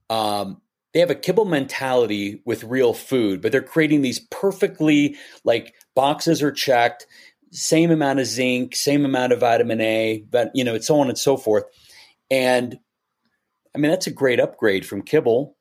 um, 0.09 0.61
they 0.95 1.01
have 1.01 1.11
a 1.11 1.15
kibble 1.15 1.43
mentality 1.43 2.41
with 2.45 2.63
real 2.63 2.93
food, 2.93 3.41
but 3.41 3.51
they're 3.51 3.61
creating 3.61 4.01
these 4.01 4.21
perfectly 4.31 5.17
like 5.43 5.75
boxes 5.93 6.41
are 6.41 6.53
checked, 6.53 7.05
same 7.51 7.91
amount 7.91 8.21
of 8.21 8.25
zinc, 8.27 8.77
same 8.77 9.03
amount 9.03 9.33
of 9.33 9.41
vitamin 9.41 9.81
A, 9.81 10.23
but 10.31 10.51
you 10.53 10.63
know, 10.63 10.73
it's 10.73 10.87
so 10.87 10.97
on 11.01 11.09
and 11.09 11.17
so 11.17 11.35
forth. 11.35 11.65
And 12.31 12.79
I 13.75 13.77
mean, 13.77 13.91
that's 13.91 14.07
a 14.07 14.11
great 14.11 14.39
upgrade 14.39 14.85
from 14.85 15.01
kibble, 15.01 15.57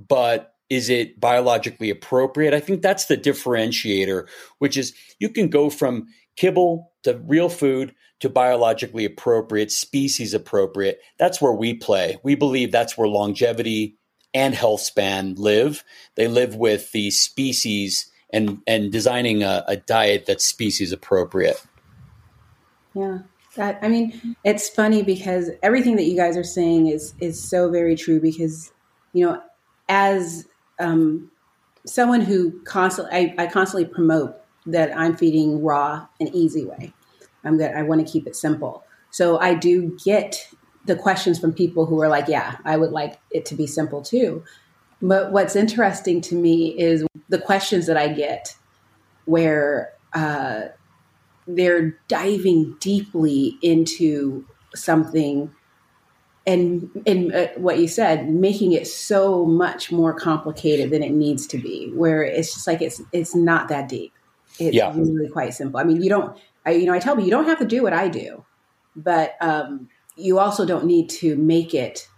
but 0.00 0.54
is 0.68 0.90
it 0.90 1.20
biologically 1.20 1.90
appropriate? 1.90 2.52
I 2.52 2.58
think 2.58 2.82
that's 2.82 3.04
the 3.04 3.16
differentiator, 3.16 4.26
which 4.58 4.76
is 4.76 4.94
you 5.20 5.28
can 5.28 5.46
go 5.46 5.70
from 5.70 6.08
kibble 6.34 6.90
to 7.04 7.22
real 7.24 7.50
food 7.50 7.94
to 8.18 8.28
biologically 8.28 9.04
appropriate, 9.04 9.70
species 9.70 10.34
appropriate. 10.34 10.98
That's 11.20 11.40
where 11.40 11.52
we 11.52 11.74
play. 11.74 12.18
We 12.24 12.34
believe 12.34 12.72
that's 12.72 12.98
where 12.98 13.06
longevity 13.06 13.96
and 14.36 14.54
health 14.54 14.82
span 14.82 15.34
live. 15.36 15.82
They 16.14 16.28
live 16.28 16.54
with 16.54 16.92
the 16.92 17.10
species 17.10 18.10
and 18.30 18.60
and 18.66 18.92
designing 18.92 19.42
a, 19.42 19.64
a 19.66 19.76
diet 19.76 20.26
that's 20.26 20.44
species 20.44 20.92
appropriate. 20.92 21.64
Yeah. 22.94 23.20
That, 23.54 23.78
I 23.80 23.88
mean, 23.88 24.36
it's 24.44 24.68
funny 24.68 25.02
because 25.02 25.50
everything 25.62 25.96
that 25.96 26.02
you 26.02 26.14
guys 26.14 26.36
are 26.36 26.44
saying 26.44 26.88
is 26.88 27.14
is 27.18 27.42
so 27.42 27.70
very 27.70 27.96
true. 27.96 28.20
Because 28.20 28.72
you 29.14 29.24
know, 29.24 29.40
as 29.88 30.46
um, 30.78 31.30
someone 31.86 32.20
who 32.20 32.60
constantly, 32.64 33.16
I, 33.16 33.34
I 33.38 33.46
constantly 33.46 33.86
promote 33.86 34.36
that 34.66 34.94
I'm 34.94 35.16
feeding 35.16 35.62
raw 35.62 36.06
and 36.20 36.28
easy 36.34 36.66
way. 36.66 36.92
I'm 37.42 37.56
good. 37.56 37.72
I 37.74 37.82
want 37.82 38.06
to 38.06 38.12
keep 38.12 38.26
it 38.26 38.36
simple. 38.36 38.84
So 39.10 39.38
I 39.38 39.54
do 39.54 39.96
get 40.04 40.46
the 40.86 40.96
questions 40.96 41.38
from 41.38 41.52
people 41.52 41.86
who 41.86 42.00
are 42.00 42.08
like, 42.08 42.28
yeah, 42.28 42.56
I 42.64 42.76
would 42.76 42.92
like 42.92 43.18
it 43.30 43.44
to 43.46 43.54
be 43.54 43.66
simple 43.66 44.02
too. 44.02 44.42
But 45.02 45.32
what's 45.32 45.56
interesting 45.56 46.20
to 46.22 46.34
me 46.34 46.78
is 46.78 47.04
the 47.28 47.38
questions 47.38 47.86
that 47.86 47.96
I 47.96 48.08
get 48.08 48.56
where 49.26 49.92
uh, 50.14 50.62
they're 51.46 51.98
diving 52.08 52.76
deeply 52.80 53.58
into 53.62 54.44
something 54.74 55.52
and 56.46 56.88
and 57.06 57.34
uh, 57.34 57.48
what 57.56 57.78
you 57.78 57.88
said 57.88 58.28
making 58.28 58.72
it 58.72 58.86
so 58.86 59.44
much 59.44 59.90
more 59.90 60.14
complicated 60.14 60.90
than 60.90 61.02
it 61.02 61.10
needs 61.10 61.46
to 61.46 61.58
be 61.58 61.90
where 61.94 62.22
it's 62.22 62.54
just 62.54 62.66
like 62.66 62.80
it's 62.80 63.02
it's 63.12 63.34
not 63.34 63.68
that 63.68 63.88
deep 63.88 64.12
it's 64.60 64.76
yeah. 64.76 64.92
really 64.94 65.28
quite 65.30 65.54
simple 65.54 65.80
i 65.80 65.84
mean 65.84 66.00
you 66.02 66.08
don't 66.08 66.38
I, 66.64 66.72
you 66.72 66.86
know 66.86 66.92
i 66.92 66.98
tell 66.98 67.14
people 67.14 67.24
you 67.24 67.32
don't 67.32 67.46
have 67.46 67.58
to 67.58 67.64
do 67.64 67.82
what 67.82 67.92
i 67.92 68.08
do 68.08 68.44
but 68.94 69.36
um, 69.40 69.88
you 70.16 70.38
also 70.38 70.64
don't 70.64 70.84
need 70.84 71.08
to 71.08 71.36
make 71.36 71.74
it 71.74 72.08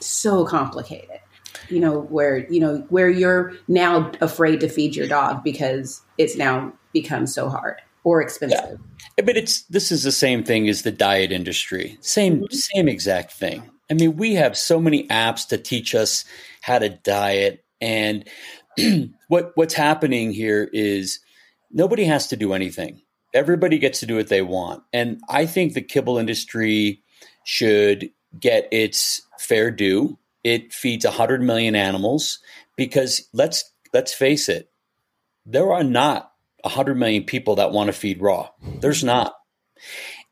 so 0.00 0.44
complicated 0.44 1.20
you 1.68 1.80
know 1.80 2.00
where 2.00 2.38
you 2.50 2.60
know 2.60 2.78
where 2.88 3.08
you're 3.08 3.52
now 3.68 4.10
afraid 4.20 4.60
to 4.60 4.68
feed 4.68 4.94
your 4.94 5.06
dog 5.06 5.42
because 5.42 6.02
it's 6.18 6.36
now 6.36 6.72
become 6.92 7.26
so 7.26 7.48
hard 7.48 7.76
or 8.04 8.20
expensive. 8.20 8.78
Yeah. 9.18 9.24
but 9.24 9.36
it's 9.36 9.62
this 9.64 9.92
is 9.92 10.02
the 10.02 10.12
same 10.12 10.44
thing 10.44 10.68
as 10.68 10.82
the 10.82 10.92
diet 10.92 11.32
industry. 11.32 11.98
Same 12.00 12.40
mm-hmm. 12.40 12.54
same 12.74 12.88
exact 12.88 13.32
thing. 13.32 13.70
I 13.90 13.94
mean 13.94 14.16
we 14.16 14.34
have 14.34 14.56
so 14.56 14.80
many 14.80 15.06
apps 15.08 15.48
to 15.48 15.58
teach 15.58 15.94
us 15.94 16.24
how 16.60 16.78
to 16.78 16.90
diet 16.90 17.64
and 17.80 18.28
what 19.28 19.52
what's 19.54 19.74
happening 19.74 20.32
here 20.32 20.68
is 20.72 21.20
nobody 21.70 22.04
has 22.04 22.28
to 22.28 22.36
do 22.36 22.52
anything. 22.52 23.02
Everybody 23.34 23.78
gets 23.78 24.00
to 24.00 24.06
do 24.06 24.16
what 24.16 24.28
they 24.28 24.42
want. 24.42 24.82
And 24.92 25.20
i 25.28 25.46
think 25.46 25.74
the 25.74 25.82
kibble 25.82 26.18
industry 26.18 27.02
should 27.44 28.10
get 28.38 28.68
its 28.72 29.22
fair 29.38 29.70
due. 29.70 30.18
It 30.44 30.72
feeds 30.72 31.04
100 31.04 31.42
million 31.42 31.76
animals 31.76 32.38
because 32.76 33.28
let's 33.32 33.72
let's 33.92 34.12
face 34.12 34.48
it, 34.48 34.70
there 35.46 35.72
are 35.72 35.84
not 35.84 36.32
100 36.62 36.94
million 36.94 37.24
people 37.24 37.56
that 37.56 37.72
want 37.72 37.88
to 37.88 37.92
feed 37.92 38.20
raw. 38.20 38.48
There's 38.80 39.04
not. 39.04 39.34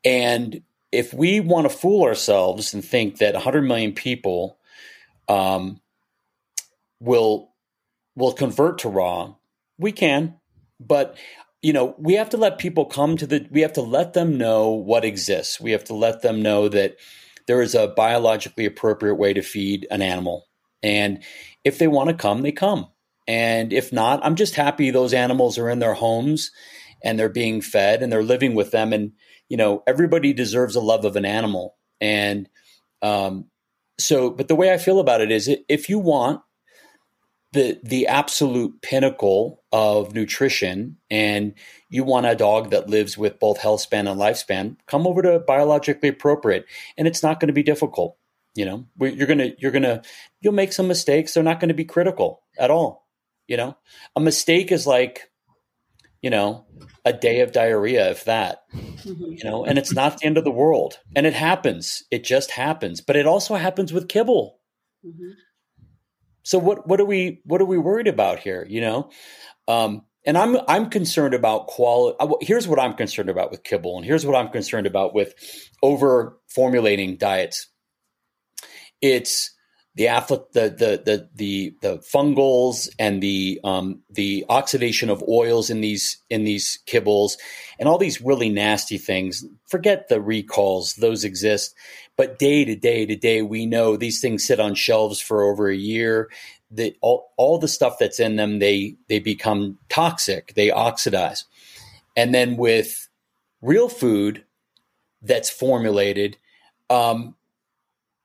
And 0.03 0.63
if 0.91 1.13
we 1.13 1.39
want 1.39 1.69
to 1.69 1.75
fool 1.75 2.03
ourselves 2.03 2.73
and 2.73 2.83
think 2.83 3.17
that 3.17 3.33
100 3.33 3.61
million 3.61 3.93
people 3.93 4.57
um, 5.27 5.81
will 6.99 7.51
will 8.15 8.33
convert 8.33 8.79
to 8.79 8.89
raw. 8.89 9.33
We 9.77 9.91
can, 9.91 10.35
but 10.79 11.17
you 11.61 11.73
know, 11.73 11.95
we 11.97 12.15
have 12.15 12.29
to 12.29 12.37
let 12.37 12.57
people 12.57 12.85
come 12.85 13.17
to 13.17 13.27
the. 13.27 13.47
We 13.51 13.61
have 13.61 13.73
to 13.73 13.81
let 13.81 14.13
them 14.13 14.37
know 14.37 14.69
what 14.69 15.05
exists. 15.05 15.59
We 15.59 15.71
have 15.71 15.83
to 15.85 15.93
let 15.93 16.21
them 16.21 16.41
know 16.41 16.67
that 16.69 16.97
there 17.47 17.61
is 17.61 17.75
a 17.75 17.87
biologically 17.87 18.65
appropriate 18.65 19.15
way 19.15 19.33
to 19.33 19.41
feed 19.41 19.87
an 19.91 20.01
animal, 20.01 20.47
and 20.81 21.23
if 21.63 21.77
they 21.77 21.87
want 21.87 22.09
to 22.09 22.15
come, 22.15 22.41
they 22.41 22.51
come. 22.51 22.87
And 23.27 23.71
if 23.71 23.93
not, 23.93 24.25
I'm 24.25 24.35
just 24.35 24.55
happy 24.55 24.91
those 24.91 25.13
animals 25.13 25.57
are 25.57 25.69
in 25.69 25.79
their 25.79 25.93
homes 25.93 26.51
and 27.03 27.17
they're 27.17 27.29
being 27.29 27.61
fed 27.61 28.01
and 28.01 28.11
they're 28.11 28.23
living 28.23 28.55
with 28.55 28.71
them. 28.71 28.93
And, 28.93 29.13
you 29.49 29.57
know, 29.57 29.83
everybody 29.87 30.33
deserves 30.33 30.75
a 30.75 30.81
love 30.81 31.05
of 31.05 31.15
an 31.15 31.25
animal. 31.25 31.77
And 31.99 32.49
um, 33.01 33.45
so, 33.99 34.29
but 34.29 34.47
the 34.47 34.55
way 34.55 34.73
I 34.73 34.77
feel 34.77 34.99
about 34.99 35.21
it 35.21 35.31
is 35.31 35.49
if 35.69 35.89
you 35.89 35.99
want 35.99 36.41
the, 37.53 37.79
the 37.83 38.07
absolute 38.07 38.81
pinnacle 38.81 39.63
of 39.71 40.13
nutrition 40.13 40.97
and 41.09 41.53
you 41.89 42.03
want 42.03 42.25
a 42.25 42.35
dog 42.35 42.71
that 42.71 42.89
lives 42.89 43.17
with 43.17 43.39
both 43.39 43.57
health 43.57 43.81
span 43.81 44.07
and 44.07 44.19
lifespan, 44.19 44.77
come 44.87 45.05
over 45.05 45.21
to 45.21 45.39
biologically 45.39 46.09
appropriate. 46.09 46.65
And 46.97 47.07
it's 47.07 47.21
not 47.21 47.39
going 47.39 47.47
to 47.47 47.53
be 47.53 47.63
difficult. 47.63 48.17
You 48.55 48.65
know, 48.65 48.85
you're 48.99 49.27
going 49.27 49.39
to, 49.39 49.55
you're 49.59 49.71
going 49.71 49.83
to, 49.83 50.01
you'll 50.41 50.53
make 50.53 50.73
some 50.73 50.87
mistakes. 50.87 51.33
They're 51.33 51.43
not 51.43 51.59
going 51.59 51.69
to 51.69 51.73
be 51.73 51.85
critical 51.85 52.41
at 52.57 52.71
all. 52.71 53.07
You 53.47 53.57
know, 53.57 53.77
a 54.15 54.21
mistake 54.21 54.71
is 54.71 54.87
like, 54.87 55.29
you 56.21 56.29
know, 56.29 56.65
a 57.03 57.11
day 57.11 57.41
of 57.41 57.51
diarrhea, 57.51 58.11
if 58.11 58.25
that, 58.25 58.63
mm-hmm. 58.73 59.31
you 59.31 59.43
know, 59.43 59.65
and 59.65 59.77
it's 59.77 59.93
not 59.93 60.19
the 60.19 60.25
end 60.25 60.37
of 60.37 60.43
the 60.43 60.51
world. 60.51 60.99
And 61.15 61.25
it 61.25 61.33
happens. 61.33 62.03
It 62.11 62.23
just 62.23 62.51
happens. 62.51 63.01
But 63.01 63.15
it 63.15 63.25
also 63.25 63.55
happens 63.55 63.91
with 63.91 64.07
kibble. 64.07 64.59
Mm-hmm. 65.05 65.31
So 66.43 66.57
what 66.57 66.87
what 66.87 66.99
are 66.99 67.05
we 67.05 67.41
what 67.45 67.61
are 67.61 67.65
we 67.65 67.77
worried 67.77 68.07
about 68.07 68.39
here? 68.39 68.65
You 68.69 68.81
know, 68.81 69.09
um, 69.67 70.03
and 70.25 70.37
I'm 70.37 70.57
I'm 70.67 70.89
concerned 70.89 71.33
about 71.33 71.67
quality. 71.67 72.17
Uh, 72.19 72.33
here's 72.41 72.67
what 72.67 72.79
I'm 72.79 72.93
concerned 72.93 73.29
about 73.29 73.51
with 73.51 73.63
kibble, 73.63 73.97
and 73.97 74.05
here's 74.05 74.25
what 74.25 74.35
I'm 74.35 74.49
concerned 74.49 74.87
about 74.87 75.13
with 75.13 75.33
over 75.81 76.37
formulating 76.47 77.17
diets. 77.17 77.67
It's 79.01 79.51
the 79.95 80.05
the 80.53 80.69
the 80.69 81.01
the 81.03 81.29
the, 81.35 81.75
the 81.81 81.97
fungals 81.97 82.89
and 82.97 83.21
the 83.21 83.59
um, 83.63 84.01
the 84.09 84.45
oxidation 84.47 85.09
of 85.09 85.23
oils 85.27 85.69
in 85.69 85.81
these 85.81 86.21
in 86.29 86.43
these 86.43 86.79
kibbles 86.87 87.33
and 87.79 87.89
all 87.89 87.97
these 87.97 88.21
really 88.21 88.49
nasty 88.49 88.97
things. 88.97 89.43
Forget 89.67 90.07
the 90.07 90.21
recalls; 90.21 90.95
those 90.95 91.23
exist. 91.23 91.75
But 92.17 92.39
day 92.39 92.65
to 92.65 92.75
day 92.75 93.05
to 93.05 93.15
day, 93.15 93.41
we 93.41 93.65
know 93.65 93.97
these 93.97 94.21
things 94.21 94.45
sit 94.45 94.59
on 94.59 94.75
shelves 94.75 95.19
for 95.19 95.43
over 95.43 95.69
a 95.69 95.75
year. 95.75 96.29
That 96.71 96.95
all 97.01 97.31
all 97.37 97.57
the 97.57 97.67
stuff 97.67 97.97
that's 97.99 98.19
in 98.19 98.35
them, 98.35 98.59
they 98.59 98.95
they 99.09 99.19
become 99.19 99.77
toxic. 99.89 100.53
They 100.55 100.71
oxidize, 100.71 101.45
and 102.15 102.33
then 102.33 102.57
with 102.57 103.09
real 103.61 103.89
food 103.89 104.43
that's 105.21 105.49
formulated. 105.49 106.37
Um, 106.89 107.35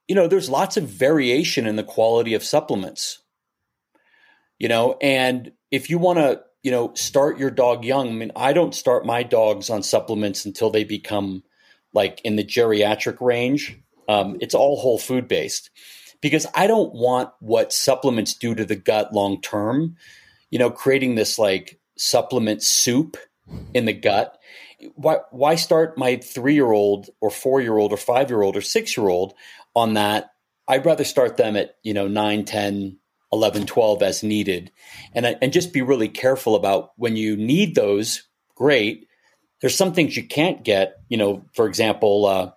you 0.08 0.14
know, 0.14 0.28
there's 0.28 0.48
lots 0.48 0.76
of 0.76 0.84
variation 0.84 1.66
in 1.66 1.76
the 1.76 1.84
quality 1.84 2.34
of 2.34 2.44
supplements. 2.44 3.22
You 4.58 4.68
know, 4.68 4.96
and 5.00 5.52
if 5.70 5.90
you 5.90 5.98
want 5.98 6.18
to, 6.18 6.42
you 6.62 6.70
know, 6.70 6.94
start 6.94 7.38
your 7.38 7.50
dog 7.50 7.84
young, 7.84 8.08
I 8.08 8.12
mean, 8.12 8.32
I 8.34 8.52
don't 8.52 8.74
start 8.74 9.04
my 9.04 9.22
dogs 9.22 9.68
on 9.68 9.82
supplements 9.82 10.44
until 10.44 10.70
they 10.70 10.84
become 10.84 11.42
like 11.96 12.20
in 12.22 12.36
the 12.36 12.44
geriatric 12.44 13.20
range. 13.20 13.80
Um, 14.08 14.36
it's 14.40 14.54
all 14.54 14.76
whole 14.76 14.98
food 14.98 15.26
based 15.26 15.70
because 16.20 16.46
I 16.54 16.68
don't 16.68 16.94
want 16.94 17.30
what 17.40 17.72
supplements 17.72 18.34
do 18.34 18.54
to 18.54 18.64
the 18.64 18.76
gut 18.76 19.12
long 19.12 19.40
term. 19.40 19.96
You 20.50 20.60
know, 20.60 20.70
creating 20.70 21.16
this 21.16 21.38
like 21.38 21.80
supplement 21.96 22.62
soup 22.62 23.16
in 23.74 23.86
the 23.86 23.92
gut. 23.92 24.38
Why, 24.94 25.18
why 25.30 25.56
start 25.56 25.98
my 25.98 26.16
three 26.16 26.54
year 26.54 26.70
old 26.70 27.08
or 27.20 27.30
four 27.30 27.60
year 27.60 27.76
old 27.76 27.92
or 27.92 27.96
five 27.96 28.30
year 28.30 28.42
old 28.42 28.56
or 28.56 28.60
six 28.60 28.96
year 28.96 29.08
old 29.08 29.34
on 29.74 29.94
that. 29.94 30.32
I'd 30.68 30.84
rather 30.84 31.04
start 31.04 31.36
them 31.36 31.56
at, 31.56 31.76
you 31.82 31.94
know, 31.94 32.08
9, 32.08 32.44
10, 32.44 32.98
11, 33.32 33.66
12 33.66 34.02
as 34.02 34.22
needed. 34.22 34.72
And, 35.14 35.38
and 35.40 35.52
just 35.52 35.72
be 35.72 35.82
really 35.82 36.08
careful 36.08 36.56
about 36.56 36.90
when 36.96 37.16
you 37.16 37.36
need 37.36 37.74
those, 37.74 38.24
great. 38.56 39.05
There's 39.66 39.76
some 39.76 39.92
things 39.92 40.16
you 40.16 40.22
can't 40.22 40.62
get, 40.62 40.96
you 41.08 41.16
know, 41.16 41.44
for 41.52 41.66
example, 41.66 42.26
uh, 42.26 42.52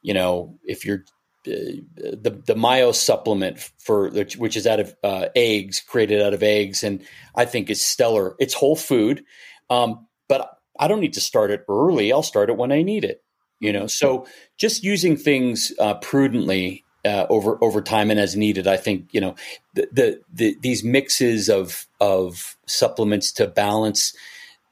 you 0.00 0.14
know, 0.14 0.58
if 0.64 0.84
you're 0.84 1.04
uh, 1.48 1.82
the 1.92 2.40
the 2.46 2.54
Myo 2.54 2.92
supplement 2.92 3.58
for 3.78 4.10
which 4.10 4.56
is 4.56 4.66
out 4.66 4.78
of 4.78 4.94
uh, 5.02 5.26
eggs, 5.34 5.80
created 5.80 6.22
out 6.22 6.34
of 6.34 6.44
eggs, 6.44 6.84
and 6.84 7.04
I 7.34 7.46
think 7.46 7.68
is 7.68 7.84
stellar. 7.84 8.36
It's 8.38 8.54
whole 8.54 8.76
food, 8.76 9.24
um, 9.70 10.06
but 10.28 10.58
I 10.78 10.86
don't 10.86 11.00
need 11.00 11.14
to 11.14 11.20
start 11.20 11.50
it 11.50 11.64
early. 11.68 12.12
I'll 12.12 12.22
start 12.22 12.48
it 12.48 12.56
when 12.56 12.70
I 12.70 12.82
need 12.82 13.04
it 13.04 13.22
you 13.60 13.72
know 13.72 13.86
so 13.86 14.26
just 14.56 14.84
using 14.84 15.16
things 15.16 15.72
uh, 15.78 15.94
prudently 15.94 16.84
uh, 17.04 17.26
over 17.28 17.62
over 17.62 17.80
time 17.80 18.10
and 18.10 18.20
as 18.20 18.36
needed 18.36 18.66
i 18.66 18.76
think 18.76 19.08
you 19.12 19.20
know 19.20 19.34
the, 19.74 19.88
the, 19.92 20.20
the 20.32 20.56
these 20.60 20.84
mixes 20.84 21.48
of 21.48 21.86
of 22.00 22.56
supplements 22.66 23.32
to 23.32 23.46
balance 23.46 24.14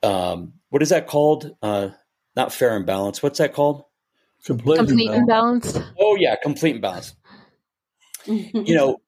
um, 0.03 0.53
what 0.75 0.83
is 0.83 0.89
that 0.89 1.07
called 1.07 1.55
uh, 1.63 1.91
not 2.35 2.53
fair 2.53 2.77
and 2.77 2.85
balanced. 2.85 3.23
what's 3.23 3.39
that 3.39 3.55
called 3.55 3.85
complete, 4.45 4.77
complete 4.77 5.11
and 5.11 5.27
balanced 5.27 5.81
oh 6.01 6.17
yeah 6.17 6.35
complete 6.43 6.73
and 6.73 6.83
balanced 6.83 7.17
you 8.27 8.75
know 8.75 9.01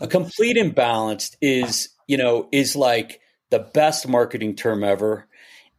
a 0.00 0.06
complete 0.06 0.56
and 0.56 0.74
balanced 0.74 1.36
is 1.42 1.90
you 2.06 2.16
know 2.16 2.48
is 2.50 2.74
like 2.74 3.20
the 3.50 3.58
best 3.58 4.08
marketing 4.08 4.56
term 4.56 4.82
ever 4.82 5.26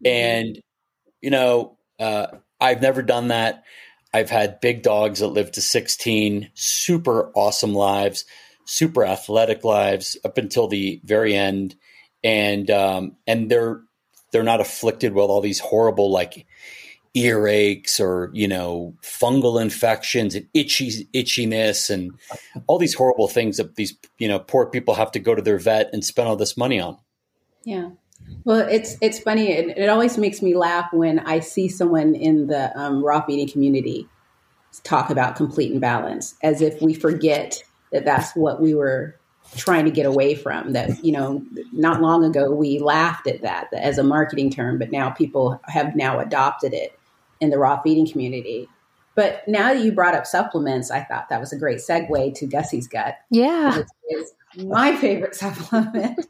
and 0.05 0.61
you 1.21 1.29
know 1.29 1.77
uh, 1.99 2.27
I've 2.59 2.81
never 2.81 3.01
done 3.01 3.29
that. 3.29 3.63
I've 4.13 4.29
had 4.29 4.59
big 4.59 4.83
dogs 4.83 5.19
that 5.19 5.27
live 5.27 5.51
to 5.53 5.61
16, 5.61 6.49
super 6.53 7.31
awesome 7.33 7.73
lives, 7.73 8.25
super 8.65 9.05
athletic 9.05 9.63
lives 9.63 10.17
up 10.23 10.37
until 10.37 10.67
the 10.67 11.01
very 11.03 11.35
end. 11.35 11.75
And, 12.23 12.69
um, 12.69 13.17
and 13.25 13.49
they're, 13.49 13.81
they're 14.31 14.43
not 14.43 14.61
afflicted 14.61 15.13
with 15.13 15.25
all 15.25 15.41
these 15.41 15.59
horrible, 15.59 16.11
like, 16.11 16.45
earaches 17.15 17.99
or, 17.99 18.29
you 18.33 18.47
know, 18.47 18.95
fungal 19.03 19.61
infections 19.61 20.33
and 20.33 20.47
itchy, 20.53 21.07
itchiness 21.13 21.89
and 21.89 22.13
all 22.67 22.77
these 22.77 22.93
horrible 22.93 23.27
things 23.27 23.57
that 23.57 23.75
these, 23.75 23.97
you 24.17 24.27
know, 24.27 24.39
poor 24.39 24.65
people 24.65 24.93
have 24.93 25.11
to 25.11 25.19
go 25.19 25.35
to 25.35 25.41
their 25.41 25.57
vet 25.57 25.89
and 25.91 26.05
spend 26.05 26.29
all 26.29 26.37
this 26.37 26.55
money 26.55 26.79
on. 26.79 26.97
Yeah. 27.65 27.89
Well, 28.45 28.65
it's 28.67 28.95
it's 29.01 29.19
funny. 29.19 29.51
It, 29.51 29.77
it 29.77 29.89
always 29.89 30.17
makes 30.17 30.41
me 30.41 30.55
laugh 30.55 30.87
when 30.93 31.19
I 31.19 31.39
see 31.39 31.67
someone 31.67 32.15
in 32.15 32.47
the 32.47 32.71
um, 32.79 33.03
raw 33.03 33.25
feeding 33.25 33.49
community 33.49 34.07
talk 34.83 35.09
about 35.09 35.35
complete 35.35 35.71
and 35.71 35.81
balance, 35.81 36.35
as 36.41 36.61
if 36.61 36.81
we 36.81 36.93
forget 36.93 37.61
that 37.91 38.05
that's 38.05 38.33
what 38.35 38.61
we 38.61 38.73
were 38.73 39.17
trying 39.55 39.85
to 39.85 39.91
get 39.91 40.05
away 40.05 40.35
from. 40.35 40.73
That 40.73 41.03
you 41.03 41.11
know, 41.11 41.43
not 41.71 42.01
long 42.01 42.23
ago 42.23 42.51
we 42.51 42.79
laughed 42.79 43.27
at 43.27 43.41
that 43.41 43.67
as 43.73 43.97
a 43.97 44.03
marketing 44.03 44.49
term, 44.49 44.79
but 44.79 44.91
now 44.91 45.09
people 45.09 45.59
have 45.65 45.95
now 45.95 46.19
adopted 46.19 46.73
it 46.73 46.97
in 47.39 47.49
the 47.49 47.57
raw 47.57 47.81
feeding 47.81 48.09
community. 48.09 48.67
But 49.15 49.45
now 49.47 49.73
that 49.73 49.83
you 49.83 49.91
brought 49.91 50.15
up 50.15 50.25
supplements, 50.25 50.89
I 50.89 51.01
thought 51.01 51.29
that 51.29 51.39
was 51.39 51.51
a 51.51 51.57
great 51.57 51.79
segue 51.79 52.33
to 52.35 52.47
Gussy's 52.47 52.87
gut. 52.87 53.17
Yeah, 53.29 53.83
it's 54.07 54.33
my 54.57 54.95
favorite 54.95 55.35
supplement. 55.35 56.25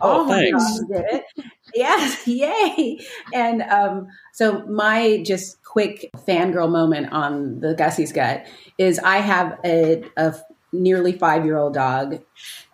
Oh, 0.00 0.24
oh 0.24 0.28
thanks. 0.28 0.80
did 0.88 1.04
it. 1.10 1.24
Yes, 1.74 2.26
yay. 2.26 3.00
And 3.34 3.62
um, 3.62 4.08
so 4.32 4.64
my 4.66 5.22
just 5.24 5.62
quick 5.64 6.10
fangirl 6.26 6.70
moment 6.70 7.12
on 7.12 7.60
the 7.60 7.74
Gussy's 7.74 8.12
gut 8.12 8.46
is 8.78 8.98
I 8.98 9.18
have 9.18 9.58
a, 9.64 10.02
a 10.16 10.34
nearly 10.72 11.12
five 11.12 11.44
year 11.44 11.58
old 11.58 11.74
dog, 11.74 12.22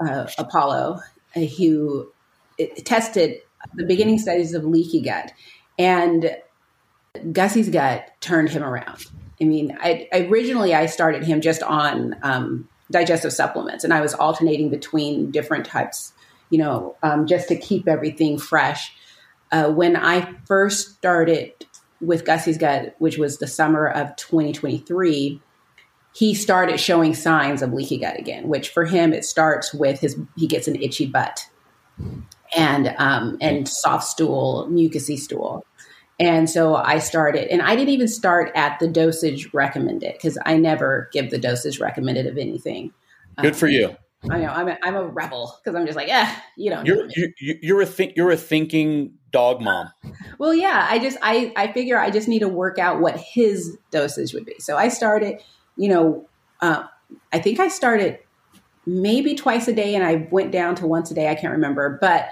uh, 0.01 0.26
Apollo, 0.38 1.01
uh, 1.34 1.40
who 1.40 2.11
tested 2.84 3.40
the 3.74 3.84
beginning 3.84 4.18
stages 4.18 4.55
of 4.55 4.64
leaky 4.64 5.01
gut. 5.01 5.32
And 5.78 6.36
Gussy's 7.32 7.68
gut 7.68 8.11
turned 8.20 8.51
him 8.51 8.62
around. 8.62 9.05
I 9.40 9.44
mean, 9.44 9.76
I, 9.80 10.09
originally 10.12 10.74
I 10.74 10.86
started 10.86 11.24
him 11.24 11.40
just 11.40 11.62
on 11.62 12.16
um, 12.22 12.68
digestive 12.90 13.32
supplements, 13.32 13.84
and 13.84 13.92
I 13.92 14.01
was 14.01 14.14
alternating 14.14 14.70
between 14.70 15.30
different 15.30 15.66
types 15.66 16.12
you 16.51 16.59
know, 16.59 16.97
um, 17.03 17.26
just 17.26 17.49
to 17.49 17.57
keep 17.57 17.88
everything 17.88 18.38
fresh. 18.38 18.92
Uh, 19.51 19.70
when 19.70 19.97
I 19.97 20.32
first 20.47 20.97
started 20.97 21.53
with 22.01 22.24
Gussy's 22.24 22.59
Gut, 22.59 22.94
which 22.99 23.18
was 23.18 23.38
the 23.38 23.47
summer 23.47 23.86
of 23.86 24.14
2023, 24.16 25.40
he 26.17 26.35
started 26.35 26.81
showing 26.81 27.12
signs 27.12 27.61
of 27.61 27.75
leaky 27.75 27.99
gut 27.99 28.19
again, 28.19 28.49
which 28.49 28.71
for 28.71 28.87
him, 28.87 29.12
it 29.12 29.23
starts 29.23 29.75
with 29.75 30.01
his, 30.01 30.19
he 30.37 30.47
gets 30.47 30.67
an 30.67 30.75
itchy 30.77 31.07
butt 31.07 31.47
and, 32.57 32.95
um, 32.97 33.37
and 33.43 33.69
soft 33.69 34.05
stool, 34.05 34.67
mucousy 34.71 35.19
stool. 35.19 35.62
And 36.19 36.49
so 36.49 36.75
I 36.75 37.01
started, 37.01 37.53
and 37.53 37.61
I 37.61 37.77
didn't 37.77 37.91
even 37.91 38.09
start 38.09 38.51
at 38.55 38.79
the 38.79 38.89
dosage 38.89 39.53
recommended 39.53 40.14
because 40.14 40.39
I 40.47 40.57
never 40.57 41.11
give 41.12 41.31
the 41.31 41.37
dosage 41.37 41.81
recommended 41.81 42.27
of 42.27 42.39
anything. 42.39 42.95
Good 43.43 43.55
for 43.55 43.69
you. 43.69 43.95
I 44.31 44.39
know 44.39 44.49
I'm 44.49 44.69
a, 44.69 44.79
I'm 44.83 44.97
a 44.97 45.07
rebel 45.07 45.59
because 45.62 45.77
I'm 45.77 45.85
just 45.85 45.97
like, 45.97 46.09
yeah, 46.09 46.35
you 46.57 46.71
don't. 46.71 46.87
You're 46.87 47.07
you, 47.39 47.59
you're 47.61 47.81
a 47.83 47.87
think 47.87 48.14
you're 48.17 48.31
a 48.31 48.37
thinking 48.37 49.12
dog 49.31 49.61
mom. 49.61 49.91
Well, 50.39 50.55
yeah, 50.55 50.87
I 50.91 50.99
just 50.99 51.19
I 51.21 51.53
I 51.55 51.71
figure 51.73 51.99
I 51.99 52.11
just 52.11 52.27
need 52.27 52.39
to 52.39 52.49
work 52.49 52.79
out 52.79 53.01
what 53.01 53.19
his 53.19 53.77
dosage 53.91 54.33
would 54.33 54.47
be. 54.47 54.57
So 54.59 54.77
I 54.79 54.89
started, 54.89 55.43
you 55.77 55.89
know, 55.89 56.29
uh, 56.61 56.85
I 57.33 57.39
think 57.39 57.61
I 57.61 57.68
started 57.68 58.18
maybe 58.87 59.35
twice 59.35 59.68
a 59.68 59.74
day, 59.74 59.95
and 59.95 60.05
I 60.05 60.29
went 60.31 60.53
down 60.53 60.74
to 60.77 60.87
once 60.87 61.11
a 61.11 61.14
day. 61.14 61.29
I 61.29 61.35
can't 61.35 61.53
remember, 61.53 61.99
but 62.01 62.29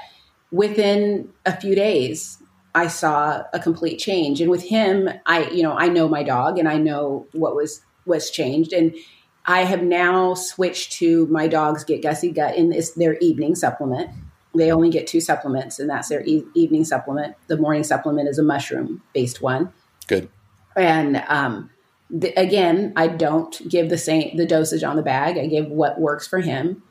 within 0.51 1.29
a 1.45 1.57
few 1.57 1.75
days, 1.75 2.39
I 2.75 2.89
saw 2.89 3.43
a 3.53 3.61
complete 3.61 3.99
change. 3.99 4.41
And 4.41 4.51
with 4.51 4.63
him, 4.63 5.09
I 5.27 5.49
you 5.51 5.63
know 5.63 5.77
I 5.77 5.89
know 5.89 6.09
my 6.09 6.23
dog, 6.23 6.59
and 6.59 6.69
I 6.69 6.77
know 6.77 7.27
what 7.33 7.55
was 7.55 7.83
was 8.07 8.31
changed, 8.31 8.73
and 8.73 8.95
I 9.47 9.65
have 9.65 9.83
now 9.83 10.35
switched 10.35 10.93
to 10.93 11.27
my 11.27 11.49
dogs 11.49 11.85
get 11.85 12.03
Gussy 12.03 12.31
Gut 12.31 12.57
in 12.57 12.71
this, 12.71 12.93
their 12.93 13.17
evening 13.19 13.55
supplement. 13.55 14.11
They 14.55 14.71
only 14.71 14.89
get 14.89 15.07
two 15.07 15.21
supplements, 15.21 15.79
and 15.79 15.91
that's 15.91 16.09
their 16.09 16.25
e- 16.25 16.47
evening 16.55 16.85
supplement. 16.85 17.37
The 17.49 17.57
morning 17.57 17.85
supplement 17.85 18.29
is 18.29 18.39
a 18.39 18.43
mushroom 18.43 19.03
based 19.13 19.43
one. 19.43 19.73
Good. 20.07 20.29
And 20.77 21.23
um, 21.29 21.71
the, 22.11 22.29
again, 22.39 22.93
I 22.97 23.09
don't 23.09 23.57
give 23.69 23.89
the 23.89 23.99
same 23.99 24.37
the 24.37 24.47
dosage 24.47 24.83
on 24.83 24.97
the 24.97 25.03
bag. 25.03 25.39
I 25.39 25.47
give 25.47 25.69
what 25.69 26.01
works 26.01 26.27
for 26.27 26.41
him, 26.41 26.83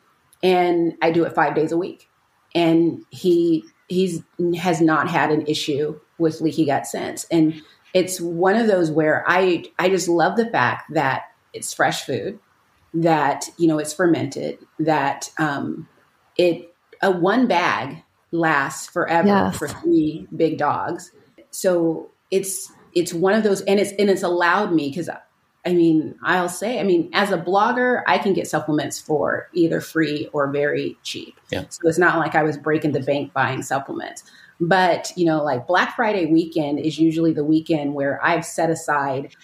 and 0.41 0.93
I 1.01 1.11
do 1.11 1.23
it 1.23 1.33
five 1.35 1.55
days 1.55 1.71
a 1.71 1.77
week. 1.77 2.09
And 2.55 3.03
he 3.09 3.63
he's 3.87 4.21
has 4.57 4.81
not 4.81 5.09
had 5.09 5.31
an 5.31 5.45
issue 5.47 5.99
with 6.17 6.41
leaky 6.41 6.65
gut 6.65 6.85
since. 6.85 7.25
And 7.31 7.61
it's 7.93 8.19
one 8.19 8.55
of 8.55 8.67
those 8.67 8.91
where 8.91 9.23
I 9.27 9.65
I 9.79 9.89
just 9.89 10.07
love 10.07 10.35
the 10.35 10.49
fact 10.49 10.93
that 10.93 11.23
it's 11.53 11.73
fresh 11.73 12.03
food, 12.05 12.39
that 12.93 13.45
you 13.57 13.67
know 13.67 13.79
it's 13.79 13.93
fermented, 13.93 14.59
that 14.79 15.31
um, 15.37 15.87
it 16.37 16.73
a 17.01 17.11
one 17.11 17.47
bag 17.47 18.03
lasts 18.31 18.87
forever 18.87 19.27
Yes. 19.27 19.57
for 19.57 19.67
three 19.67 20.27
big 20.35 20.57
dogs. 20.57 21.11
So 21.51 22.09
it's 22.31 22.71
it's 22.95 23.13
one 23.13 23.33
of 23.33 23.43
those, 23.43 23.61
and 23.61 23.79
it's 23.79 23.91
and 23.99 24.09
it's 24.09 24.23
allowed 24.23 24.73
me 24.73 24.89
because 24.89 25.09
I 25.65 25.73
mean 25.73 26.15
I'll 26.23 26.49
say 26.49 26.79
I 26.79 26.83
mean 26.83 27.09
as 27.13 27.31
a 27.31 27.37
blogger 27.37 28.03
I 28.07 28.17
can 28.17 28.33
get 28.33 28.47
supplements 28.47 28.99
for 28.99 29.49
either 29.53 29.81
free 29.81 30.29
or 30.33 30.51
very 30.51 30.97
cheap. 31.03 31.39
Yeah. 31.51 31.65
So 31.69 31.87
it's 31.87 31.97
not 31.97 32.17
like 32.17 32.35
I 32.35 32.43
was 32.43 32.57
breaking 32.57 32.91
the 32.91 32.99
bank 32.99 33.33
buying 33.33 33.61
supplements. 33.61 34.23
But, 34.59 35.11
you 35.17 35.25
know, 35.25 35.43
like 35.43 35.67
Black 35.67 35.95
Friday 35.95 36.25
weekend 36.27 36.79
is 36.79 36.97
usually 36.97 37.33
the 37.33 37.43
weekend 37.43 37.95
where 37.95 38.23
I've 38.23 38.45
set 38.45 38.69
aside 38.69 39.35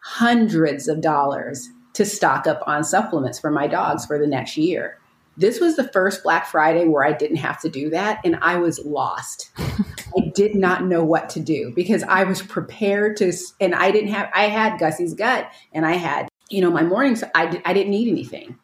hundreds 0.00 0.88
of 0.88 1.00
dollars 1.00 1.68
to 1.94 2.04
stock 2.04 2.46
up 2.46 2.62
on 2.66 2.82
supplements 2.82 3.38
for 3.38 3.50
my 3.50 3.66
dogs 3.66 4.04
for 4.04 4.18
the 4.18 4.26
next 4.26 4.56
year. 4.56 4.98
This 5.36 5.60
was 5.60 5.76
the 5.76 5.88
first 5.88 6.22
Black 6.22 6.46
Friday 6.46 6.86
where 6.86 7.04
I 7.04 7.12
didn't 7.12 7.38
have 7.38 7.60
to 7.62 7.68
do 7.68 7.90
that, 7.90 8.20
and 8.24 8.36
I 8.40 8.56
was 8.56 8.78
lost. 8.84 9.50
I 9.58 10.30
did 10.34 10.54
not 10.54 10.84
know 10.84 11.02
what 11.02 11.28
to 11.30 11.40
do 11.40 11.72
because 11.74 12.04
I 12.04 12.22
was 12.24 12.40
prepared 12.42 13.16
to, 13.16 13.32
and 13.60 13.74
I 13.74 13.90
didn't 13.90 14.10
have, 14.12 14.30
I 14.32 14.44
had 14.44 14.78
Gussy's 14.78 15.14
gut 15.14 15.50
and 15.72 15.84
I 15.84 15.92
had, 15.92 16.28
you 16.50 16.60
know, 16.60 16.70
my 16.70 16.82
mornings, 16.84 17.24
I, 17.34 17.46
di- 17.46 17.62
I 17.64 17.72
didn't 17.72 17.90
need 17.90 18.08
anything. 18.08 18.56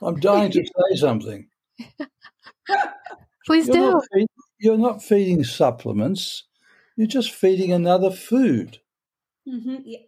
I'm 0.00 0.18
dying 0.18 0.50
to 0.52 0.64
say 0.64 0.96
something. 0.96 1.48
Please 3.46 3.66
You're 3.66 3.76
do. 3.76 3.90
not, 3.92 4.04
feed, 4.12 4.26
you're 4.58 4.78
not 4.78 5.02
feeding 5.02 5.44
supplements. 5.44 6.44
You're 6.96 7.06
just 7.06 7.32
feeding 7.32 7.72
another 7.72 8.10
food. 8.10 8.78
Mm-hmm. 9.46 9.76
Yeah. 9.84 9.98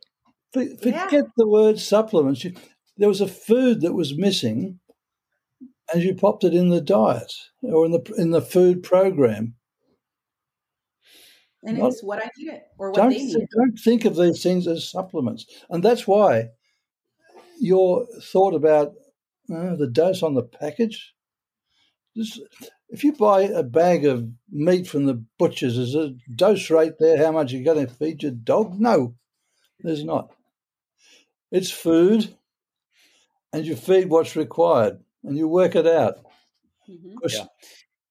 For- 0.52 0.62
Yeah. 0.62 1.04
Forget 1.04 1.24
the 1.36 1.46
word 1.48 1.78
supplements. 1.78 2.44
You, 2.44 2.54
there 2.96 3.08
was 3.08 3.20
a 3.20 3.28
food 3.28 3.80
that 3.82 3.94
was 3.94 4.16
missing, 4.16 4.79
and 5.92 6.02
you 6.02 6.14
popped 6.14 6.44
it 6.44 6.54
in 6.54 6.68
the 6.70 6.80
diet 6.80 7.32
or 7.62 7.84
in 7.86 7.92
the 7.92 8.14
in 8.16 8.30
the 8.30 8.42
food 8.42 8.82
program. 8.82 9.54
And 11.62 11.78
Not- 11.78 11.92
it's 11.92 12.02
what 12.02 12.22
I 12.24 12.30
needed 12.38 12.62
or 12.78 12.90
what 12.90 12.96
Don't 12.96 13.10
they 13.10 13.18
needed. 13.18 13.48
don't 13.54 13.78
think 13.78 14.04
of 14.04 14.16
these 14.16 14.42
things 14.42 14.66
as 14.66 14.88
supplements, 14.88 15.46
and 15.68 15.82
that's 15.82 16.06
why 16.06 16.50
your 17.58 18.06
thought 18.32 18.54
about 18.54 18.94
uh, 19.54 19.76
the 19.76 19.86
dose 19.88 20.22
on 20.22 20.34
the 20.34 20.42
package. 20.42 21.14
This, 22.16 22.40
if 22.88 23.04
you 23.04 23.12
buy 23.12 23.42
a 23.42 23.62
bag 23.62 24.04
of 24.06 24.26
meat 24.50 24.86
from 24.86 25.04
the 25.06 25.22
butchers, 25.38 25.76
is 25.76 25.94
a 25.94 26.14
dose 26.34 26.70
rate 26.70 26.94
there? 26.98 27.18
How 27.18 27.30
much 27.30 27.52
you're 27.52 27.62
going 27.62 27.86
to 27.86 27.92
feed 27.92 28.22
your 28.22 28.32
dog? 28.32 28.80
No, 28.80 29.14
there's 29.80 30.02
not. 30.04 30.30
It's 31.52 31.70
food, 31.70 32.34
and 33.52 33.64
you 33.66 33.76
feed 33.76 34.08
what's 34.08 34.34
required, 34.34 34.98
and 35.24 35.36
you 35.36 35.48
work 35.48 35.74
it 35.76 35.86
out. 35.86 36.16
Mhm. 36.88 37.14
Yeah. 37.28 37.46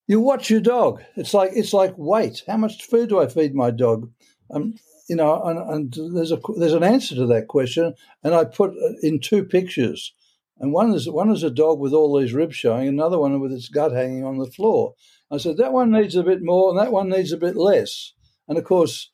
You 0.07 0.19
watch 0.19 0.49
your 0.49 0.61
dog. 0.61 1.01
It's 1.15 1.33
like 1.33 1.51
it's 1.53 1.73
like 1.73 1.93
weight. 1.97 2.43
How 2.47 2.57
much 2.57 2.83
food 2.85 3.09
do 3.09 3.19
I 3.19 3.27
feed 3.27 3.53
my 3.53 3.71
dog? 3.71 4.11
Um, 4.51 4.73
you 5.07 5.15
know, 5.15 5.41
and, 5.43 5.59
and 5.97 6.15
there's 6.15 6.31
a 6.31 6.39
there's 6.57 6.73
an 6.73 6.83
answer 6.83 7.15
to 7.15 7.25
that 7.27 7.47
question, 7.47 7.93
and 8.23 8.33
I 8.33 8.45
put 8.45 8.71
uh, 8.71 8.93
in 9.01 9.19
two 9.19 9.43
pictures, 9.43 10.13
and 10.59 10.71
one 10.73 10.93
is 10.93 11.07
one 11.09 11.29
is 11.31 11.43
a 11.43 11.49
dog 11.51 11.79
with 11.79 11.93
all 11.93 12.17
these 12.19 12.33
ribs 12.33 12.55
showing, 12.55 12.87
another 12.87 13.19
one 13.19 13.39
with 13.39 13.51
its 13.51 13.69
gut 13.69 13.91
hanging 13.91 14.23
on 14.23 14.37
the 14.37 14.49
floor. 14.49 14.93
I 15.31 15.37
said 15.37 15.57
that 15.57 15.73
one 15.73 15.91
needs 15.91 16.15
a 16.15 16.23
bit 16.23 16.41
more, 16.41 16.69
and 16.69 16.79
that 16.79 16.91
one 16.91 17.09
needs 17.09 17.31
a 17.31 17.37
bit 17.37 17.55
less. 17.55 18.13
And 18.47 18.57
of 18.57 18.63
course, 18.63 19.11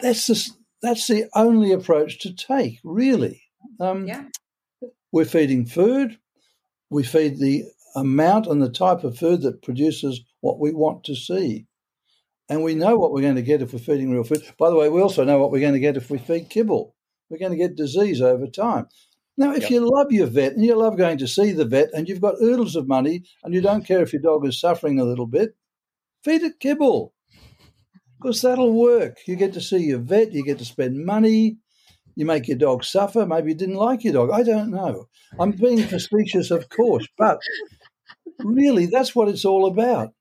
that's 0.00 0.26
the 0.28 0.50
that's 0.80 1.06
the 1.08 1.26
only 1.34 1.72
approach 1.72 2.20
to 2.20 2.32
take, 2.34 2.78
really. 2.84 3.42
Um, 3.80 4.06
Yeah. 4.06 4.24
we're 5.12 5.24
feeding 5.24 5.64
food. 5.66 6.18
We 6.92 7.02
feed 7.02 7.38
the 7.38 7.64
amount 7.96 8.46
and 8.46 8.60
the 8.60 8.70
type 8.70 9.02
of 9.02 9.18
food 9.18 9.42
that 9.42 9.62
produces 9.62 10.20
what 10.40 10.58
we 10.58 10.72
want 10.72 11.04
to 11.04 11.16
see. 11.16 11.66
And 12.48 12.62
we 12.62 12.74
know 12.74 12.96
what 12.96 13.12
we're 13.12 13.22
going 13.22 13.36
to 13.36 13.42
get 13.42 13.62
if 13.62 13.72
we're 13.72 13.78
feeding 13.78 14.10
real 14.10 14.24
food. 14.24 14.42
By 14.58 14.68
the 14.68 14.76
way, 14.76 14.88
we 14.88 15.00
also 15.00 15.24
know 15.24 15.38
what 15.38 15.50
we're 15.50 15.60
going 15.60 15.72
to 15.72 15.80
get 15.80 15.96
if 15.96 16.10
we 16.10 16.18
feed 16.18 16.50
kibble. 16.50 16.94
We're 17.30 17.38
going 17.38 17.52
to 17.52 17.56
get 17.56 17.76
disease 17.76 18.20
over 18.20 18.46
time. 18.46 18.88
Now, 19.38 19.54
if 19.54 19.62
Yep. 19.62 19.70
you 19.70 19.90
love 19.90 20.12
your 20.12 20.26
vet 20.26 20.52
and 20.52 20.64
you 20.64 20.74
love 20.74 20.98
going 20.98 21.16
to 21.18 21.26
see 21.26 21.52
the 21.52 21.64
vet 21.64 21.88
and 21.94 22.08
you've 22.08 22.20
got 22.20 22.42
oodles 22.42 22.76
of 22.76 22.86
money 22.86 23.24
and 23.42 23.54
you 23.54 23.62
don't 23.62 23.86
care 23.86 24.02
if 24.02 24.12
your 24.12 24.20
dog 24.20 24.44
is 24.46 24.60
suffering 24.60 25.00
a 25.00 25.04
little 25.04 25.26
bit, 25.26 25.56
feed 26.22 26.42
it 26.42 26.60
kibble 26.60 27.14
because 28.18 28.42
that'll 28.42 28.74
work. 28.74 29.18
You 29.26 29.36
get 29.36 29.54
to 29.54 29.60
see 29.60 29.78
your 29.78 29.98
vet, 29.98 30.32
you 30.32 30.44
get 30.44 30.58
to 30.58 30.64
spend 30.66 31.06
money, 31.06 31.56
you 32.14 32.26
make 32.26 32.48
your 32.48 32.58
dog 32.58 32.84
suffer. 32.84 33.26
Maybe 33.26 33.50
you 33.50 33.56
didn't 33.56 33.76
like 33.76 34.04
your 34.04 34.12
dog. 34.12 34.30
I 34.30 34.42
don't 34.42 34.70
know. 34.70 35.08
I'm 35.38 35.52
being 35.52 35.82
facetious, 35.82 36.50
of 36.50 36.68
course, 36.68 37.06
but 37.16 37.38
really, 38.40 38.86
that's 38.86 39.14
what 39.14 39.28
it's 39.28 39.44
all 39.44 39.66
about. 39.66 40.12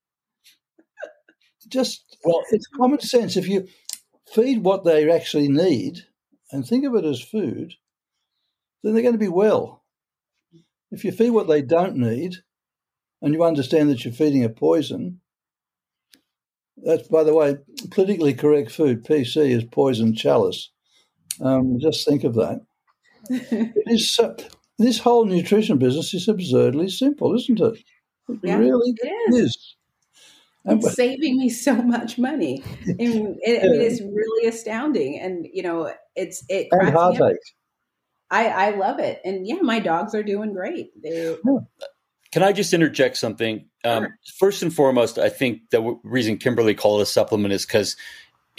Just, 1.68 2.18
well, 2.24 2.42
it's 2.52 2.68
common 2.68 3.00
sense. 3.00 3.38
If 3.38 3.48
you 3.48 3.68
feed 4.34 4.64
what 4.64 4.84
they 4.84 5.10
actually 5.10 5.48
need 5.48 6.06
and 6.52 6.66
think 6.66 6.86
of 6.86 6.96
it 6.96 7.06
as 7.06 7.22
food, 7.22 7.74
then 8.84 8.94
they're 8.94 9.04
going 9.04 9.14
to 9.14 9.20
be 9.20 9.28
well. 9.28 9.84
If 10.92 11.06
you 11.06 11.12
feed 11.12 11.32
what 11.32 11.48
they 11.48 11.62
don't 11.62 11.96
need 11.96 12.38
and 13.22 13.34
you 13.34 13.44
understand 13.44 13.90
that 13.90 14.04
you're 14.04 14.14
feeding 14.14 14.44
a 14.44 14.50
poison, 14.50 15.22
that's, 16.84 17.08
by 17.08 17.24
the 17.24 17.34
way, 17.34 17.58
politically 17.92 18.34
correct 18.34 18.72
food, 18.72 19.06
PC, 19.06 19.52
is 19.52 19.64
poison 19.64 20.16
chalice. 20.16 20.72
Um, 21.42 21.80
just 21.80 22.08
think 22.08 22.24
of 22.24 22.36
that. 22.36 22.62
it 23.30 23.74
is 23.88 24.12
so, 24.12 24.36
this 24.78 25.00
whole 25.00 25.26
nutrition 25.26 25.78
business 25.78 26.14
is 26.14 26.28
absurdly 26.28 26.90
simple, 26.90 27.36
isn't 27.36 27.60
it? 27.60 27.80
It 28.30 28.40
Yeah, 28.44 28.58
really 28.58 28.94
it 28.98 29.34
is. 29.34 29.36
is. 29.46 29.76
And 30.66 30.84
It's 30.84 30.94
saving 30.96 31.40
me 31.40 31.50
so 31.50 31.76
much 31.82 32.18
money. 32.20 32.64
And 32.88 33.38
it, 33.42 33.64
I 33.64 33.68
mean, 33.68 33.82
it's 33.82 34.02
really 34.02 34.48
astounding. 34.48 35.20
And, 35.20 35.48
you 35.52 35.64
know, 35.64 35.92
it's, 36.16 36.44
it 36.50 36.68
and 36.72 36.82
cracks 36.82 36.94
me 36.94 37.00
up. 37.00 37.18
heartache. 37.18 37.38
I, 38.30 38.46
I 38.48 38.70
love 38.78 39.00
it. 39.00 39.20
And 39.26 39.46
yeah, 39.48 39.56
my 39.62 39.80
dogs 39.80 40.14
are 40.16 40.24
doing 40.24 40.54
great. 40.54 40.90
They, 41.04 41.36
Can 42.32 42.44
I 42.44 42.54
just 42.54 42.74
interject 42.74 43.18
something? 43.18 43.68
Um, 43.84 44.04
Sure. 44.04 44.16
First 44.40 44.64
and 44.64 44.74
foremost, 44.74 45.18
I 45.18 45.30
think 45.30 45.70
the 45.72 45.78
w- 45.78 46.00
reason 46.04 46.38
Kimberly 46.38 46.76
called 46.76 47.02
it 47.02 47.04
a 47.04 47.06
supplement 47.08 47.54
is 47.54 47.66
because 47.66 47.98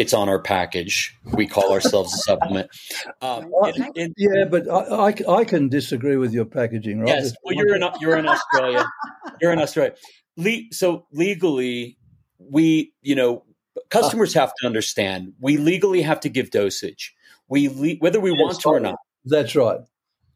it's 0.02 0.12
on 0.12 0.28
our 0.28 0.40
package. 0.40 1.16
We 1.32 1.46
call 1.46 1.72
ourselves 1.72 2.12
a 2.14 2.18
supplement. 2.18 2.68
Um, 3.22 3.50
and- 3.64 3.96
and- 3.96 4.14
Yeah, 4.18 4.44
but 4.50 4.68
I, 4.68 5.08
I, 5.08 5.38
I 5.40 5.44
can 5.44 5.68
disagree 5.68 6.16
with 6.16 6.32
your 6.32 6.44
packaging, 6.44 7.00
right? 7.00 7.08
yes, 7.08 7.32
well, 7.44 7.54
you're 7.54 7.74
in 7.76 7.82
you're 8.00 8.16
in 8.16 8.26
Australia. 8.26 8.84
You're 9.40 9.52
in 9.52 9.60
Australia. 9.60 9.94
Le- 10.36 10.70
so 10.72 11.06
legally, 11.12 11.96
we 12.38 12.92
you 13.02 13.14
know 13.14 13.44
customers 13.90 14.34
have 14.34 14.52
to 14.60 14.66
understand. 14.66 15.32
We 15.40 15.56
legally 15.56 16.02
have 16.02 16.20
to 16.20 16.28
give 16.28 16.50
dosage. 16.50 17.14
We 17.48 17.68
le- 17.68 17.96
whether 18.00 18.20
we 18.20 18.30
want 18.32 18.58
to 18.60 18.68
or 18.68 18.80
not. 18.80 18.96
That's 19.24 19.54
right. 19.54 19.80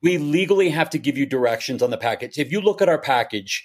we 0.02 0.18
legally 0.18 0.70
have 0.70 0.90
to 0.90 0.98
give 0.98 1.16
you 1.18 1.26
directions 1.26 1.82
on 1.82 1.90
the 1.90 1.98
package. 1.98 2.38
If 2.38 2.52
you 2.52 2.60
look 2.60 2.80
at 2.82 2.88
our 2.88 3.00
package, 3.00 3.64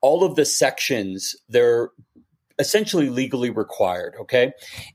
all 0.00 0.24
of 0.24 0.34
the 0.36 0.44
sections, 0.44 1.34
they're 1.48 1.90
essentially 2.62 3.10
legally 3.10 3.50
required. 3.50 4.14
Okay. 4.22 4.52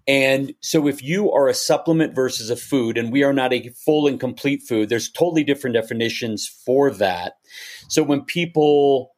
And 0.08 0.54
so 0.62 0.88
if 0.88 1.04
you 1.04 1.32
are 1.32 1.48
a 1.48 1.54
supplement 1.54 2.16
versus 2.16 2.50
a 2.50 2.56
food, 2.56 2.98
and 2.98 3.12
we 3.12 3.24
are 3.24 3.34
not 3.34 3.54
a 3.54 3.70
full 3.86 4.08
and 4.08 4.20
complete 4.20 4.64
food, 4.68 4.90
there's 4.90 5.12
totally 5.12 5.44
different 5.44 5.76
definitions 5.76 6.48
for 6.48 6.90
that. 6.92 7.34
So 7.90 8.02
when 8.02 8.24
people, 8.24 9.12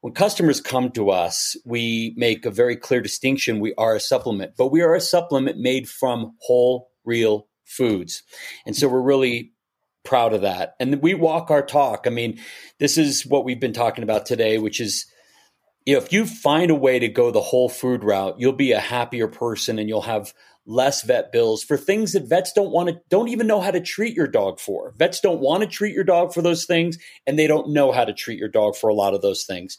when 0.00 0.14
customers 0.14 0.60
come 0.60 0.90
to 0.92 1.10
us, 1.10 1.56
we 1.66 2.14
make 2.16 2.46
a 2.46 2.50
very 2.50 2.76
clear 2.76 3.02
distinction. 3.02 3.60
We 3.60 3.74
are 3.76 3.94
a 3.94 4.00
supplement, 4.00 4.52
but 4.56 4.68
we 4.68 4.80
are 4.80 4.94
a 4.94 5.00
supplement 5.00 5.58
made 5.58 5.88
from 5.88 6.36
whole, 6.40 6.88
real 7.04 7.48
foods. 7.64 8.22
And 8.64 8.74
so 8.76 8.88
we're 8.88 9.00
really 9.00 9.52
proud 10.04 10.32
of 10.32 10.42
that. 10.42 10.74
And 10.78 11.02
we 11.02 11.14
walk 11.14 11.50
our 11.50 11.66
talk. 11.66 12.06
I 12.06 12.10
mean, 12.10 12.38
this 12.78 12.96
is 12.96 13.26
what 13.26 13.44
we've 13.44 13.60
been 13.60 13.72
talking 13.72 14.04
about 14.04 14.24
today, 14.24 14.58
which 14.58 14.80
is 14.80 15.04
if 15.86 16.12
you 16.12 16.26
find 16.26 16.70
a 16.70 16.74
way 16.74 16.98
to 16.98 17.08
go 17.08 17.30
the 17.30 17.40
whole 17.40 17.68
food 17.68 18.02
route, 18.02 18.38
you'll 18.38 18.52
be 18.52 18.72
a 18.72 18.80
happier 18.80 19.28
person 19.28 19.78
and 19.78 19.88
you'll 19.88 20.02
have 20.02 20.34
less 20.68 21.02
vet 21.02 21.30
bills 21.30 21.62
for 21.62 21.76
things 21.76 22.12
that 22.12 22.28
vets 22.28 22.52
don't 22.52 22.72
want 22.72 22.88
to 22.88 23.00
don't 23.08 23.28
even 23.28 23.46
know 23.46 23.60
how 23.60 23.70
to 23.70 23.80
treat 23.80 24.16
your 24.16 24.26
dog 24.26 24.58
for. 24.58 24.92
Vets 24.98 25.20
don't 25.20 25.40
want 25.40 25.62
to 25.62 25.68
treat 25.68 25.94
your 25.94 26.02
dog 26.02 26.34
for 26.34 26.42
those 26.42 26.64
things 26.64 26.98
and 27.24 27.38
they 27.38 27.46
don't 27.46 27.70
know 27.70 27.92
how 27.92 28.04
to 28.04 28.12
treat 28.12 28.36
your 28.36 28.48
dog 28.48 28.74
for 28.74 28.90
a 28.90 28.94
lot 28.94 29.14
of 29.14 29.22
those 29.22 29.44
things 29.44 29.78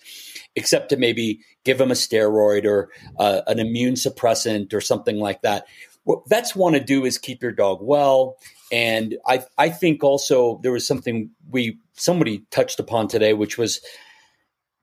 except 0.55 0.87
to 0.89 0.95
maybe 0.95 1.41
give 1.65 1.77
them 1.77 1.91
a 1.91 1.93
steroid 1.93 2.65
or 2.65 2.89
uh, 3.19 3.41
an 3.47 3.59
immune 3.59 3.95
suppressant 3.95 4.73
or 4.73 4.79
something 4.79 5.17
like 5.17 5.41
that. 5.41 5.65
What 6.05 6.29
vets 6.29 6.55
want 6.55 6.75
to 6.75 6.81
do 6.81 7.03
is 7.03 7.17
keep 7.17 7.43
your 7.43 7.51
dog 7.51 7.79
well 7.81 8.37
and 8.71 9.17
I 9.27 9.43
I 9.57 9.69
think 9.69 10.05
also 10.05 10.61
there 10.63 10.71
was 10.71 10.87
something 10.87 11.31
we 11.49 11.79
somebody 11.95 12.45
touched 12.49 12.79
upon 12.79 13.09
today 13.09 13.33
which 13.33 13.57
was 13.57 13.81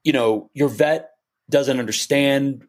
you 0.03 0.13
know 0.13 0.51
your 0.53 0.69
vet 0.69 1.14
doesn't 1.51 1.79
understand 1.79 2.67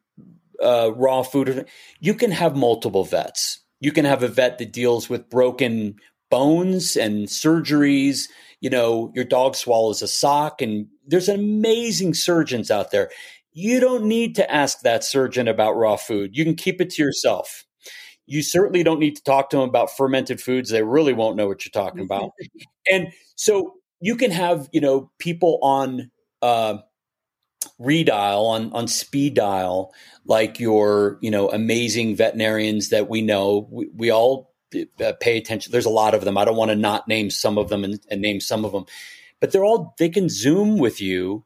uh, 0.64 0.92
raw 0.96 1.24
food. 1.24 1.68
You 2.00 2.14
can 2.14 2.32
have 2.32 2.56
multiple 2.56 3.04
vets. 3.04 3.60
You 3.80 3.92
can 3.92 4.06
have 4.06 4.24
a 4.24 4.28
vet 4.28 4.58
that 4.58 4.72
deals 4.72 5.10
with 5.10 5.30
broken 5.30 5.96
bones 6.32 6.96
and 6.96 7.28
surgeries. 7.28 8.30
You 8.62 8.70
know, 8.70 9.12
your 9.14 9.26
dog 9.26 9.56
swallows 9.56 10.02
a 10.02 10.08
sock, 10.08 10.62
and 10.62 10.88
there's 11.06 11.30
amazing 11.30 12.14
surgeons 12.14 12.72
out 12.72 12.92
there. 12.92 13.10
You 13.54 13.80
don't 13.80 14.06
need 14.06 14.36
to 14.36 14.52
ask 14.52 14.82
that 14.82 15.04
surgeon 15.04 15.48
about 15.48 15.78
raw 15.78 15.96
food. 15.96 16.36
You 16.36 16.44
can 16.44 16.56
keep 16.56 16.82
it 16.82 16.90
to 16.92 17.02
yourself. 17.04 17.66
You 18.28 18.42
certainly 18.42 18.84
don't 18.84 19.00
need 19.00 19.16
to 19.18 19.24
talk 19.24 19.50
to 19.52 19.58
them 19.58 19.70
about 19.70 19.96
fermented 19.96 20.42
foods. 20.42 20.72
They 20.72 20.84
really 20.84 21.14
won't 21.14 21.38
know 21.38 21.48
what 21.48 21.64
you're 21.64 21.84
talking 21.84 22.04
about. 22.04 22.32
and 22.92 23.14
so 23.36 23.76
you 24.02 24.16
can 24.16 24.32
have, 24.32 24.68
you 24.74 24.82
know, 24.82 25.12
people 25.20 25.60
on 25.62 26.10
uh, 26.42 26.78
redial 27.80 28.48
on 28.48 28.72
on 28.74 28.88
speed 28.88 29.36
dial 29.36 29.94
like 30.26 30.60
your 30.60 31.18
you 31.22 31.32
know 31.32 31.50
amazing 31.50 32.16
veterinarians 32.16 32.90
that 32.90 33.10
we 33.10 33.22
know. 33.22 33.68
We, 33.72 33.90
we 33.96 34.12
all 34.12 34.54
uh, 35.04 35.14
pay 35.20 35.38
attention. 35.38 35.72
There's 35.72 35.86
a 35.86 35.90
lot 35.90 36.14
of 36.14 36.26
them. 36.26 36.38
I 36.38 36.46
don't 36.46 36.58
want 36.58 36.72
to 36.72 36.76
not 36.76 37.08
name 37.08 37.30
some 37.30 37.58
of 37.58 37.70
them 37.70 37.84
and, 37.84 38.00
and 38.10 38.22
name 38.22 38.40
some 38.40 38.66
of 38.66 38.72
them 38.72 38.86
but 39.40 39.52
they're 39.52 39.64
all 39.64 39.94
they 40.00 40.10
can 40.10 40.30
zoom 40.30 40.78
with 40.78 41.02
you 41.02 41.46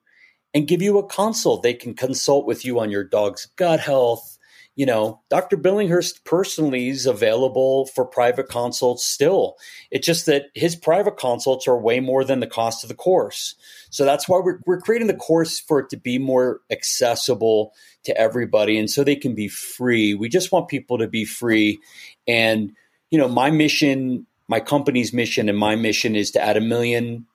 and 0.54 0.68
give 0.68 0.82
you 0.82 0.98
a 0.98 1.08
consult. 1.08 1.64
They 1.64 1.74
can 1.74 1.94
consult 1.94 2.46
with 2.46 2.66
you 2.66 2.80
on 2.80 2.92
your 2.92 3.04
dog's 3.04 3.48
gut 3.58 3.80
health 3.80 4.38
you 4.80 4.86
know, 4.86 5.20
Dr. 5.30 5.58
Billinghurst 5.58 6.24
personally 6.24 6.88
is 6.88 7.06
available 7.06 7.88
for 7.88 8.06
private 8.06 8.48
consults 8.48 9.04
still. 9.04 9.58
It's 9.92 10.06
just 10.06 10.26
that 10.28 10.46
his 10.56 10.78
private 10.78 11.18
consults 11.18 11.68
are 11.68 11.78
way 11.78 12.00
more 12.00 12.24
than 12.24 12.40
the 12.40 12.48
cost 12.48 12.86
of 12.86 12.88
the 12.88 12.96
course. 12.96 13.56
So 13.90 14.06
that's 14.06 14.30
why 14.30 14.40
we're, 14.40 14.62
we're 14.66 14.80
creating 14.80 15.08
the 15.08 15.16
course 15.16 15.60
for 15.60 15.82
it 15.82 15.90
to 15.90 15.98
be 15.98 16.18
more 16.18 16.62
accessible 16.72 17.74
to 18.06 18.18
everybody 18.18 18.80
and 18.80 18.90
so 18.90 19.04
they 19.04 19.18
can 19.18 19.36
be 19.36 19.50
free. 19.50 20.14
We 20.14 20.30
just 20.30 20.54
want 20.54 20.70
people 20.70 21.00
to 21.00 21.10
be 21.10 21.26
free. 21.26 21.82
And, 22.26 22.72
you 23.12 23.18
know, 23.18 23.28
my 23.28 23.52
mission, 23.52 24.28
my 24.48 24.62
company's 24.62 25.12
mission, 25.12 25.50
and 25.50 25.58
my 25.58 25.76
mission 25.76 26.16
is 26.16 26.32
to 26.32 26.42
add 26.42 26.56
a 26.56 26.62
million 26.62 27.26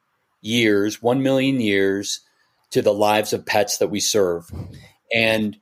years, 0.40 1.03
1 1.03 1.22
million 1.22 1.61
years 1.61 2.20
to 2.70 2.80
the 2.80 2.95
lives 2.95 3.34
of 3.34 3.45
pets 3.45 3.76
that 3.76 3.90
we 3.90 4.01
serve. 4.01 4.51
And 5.14 5.59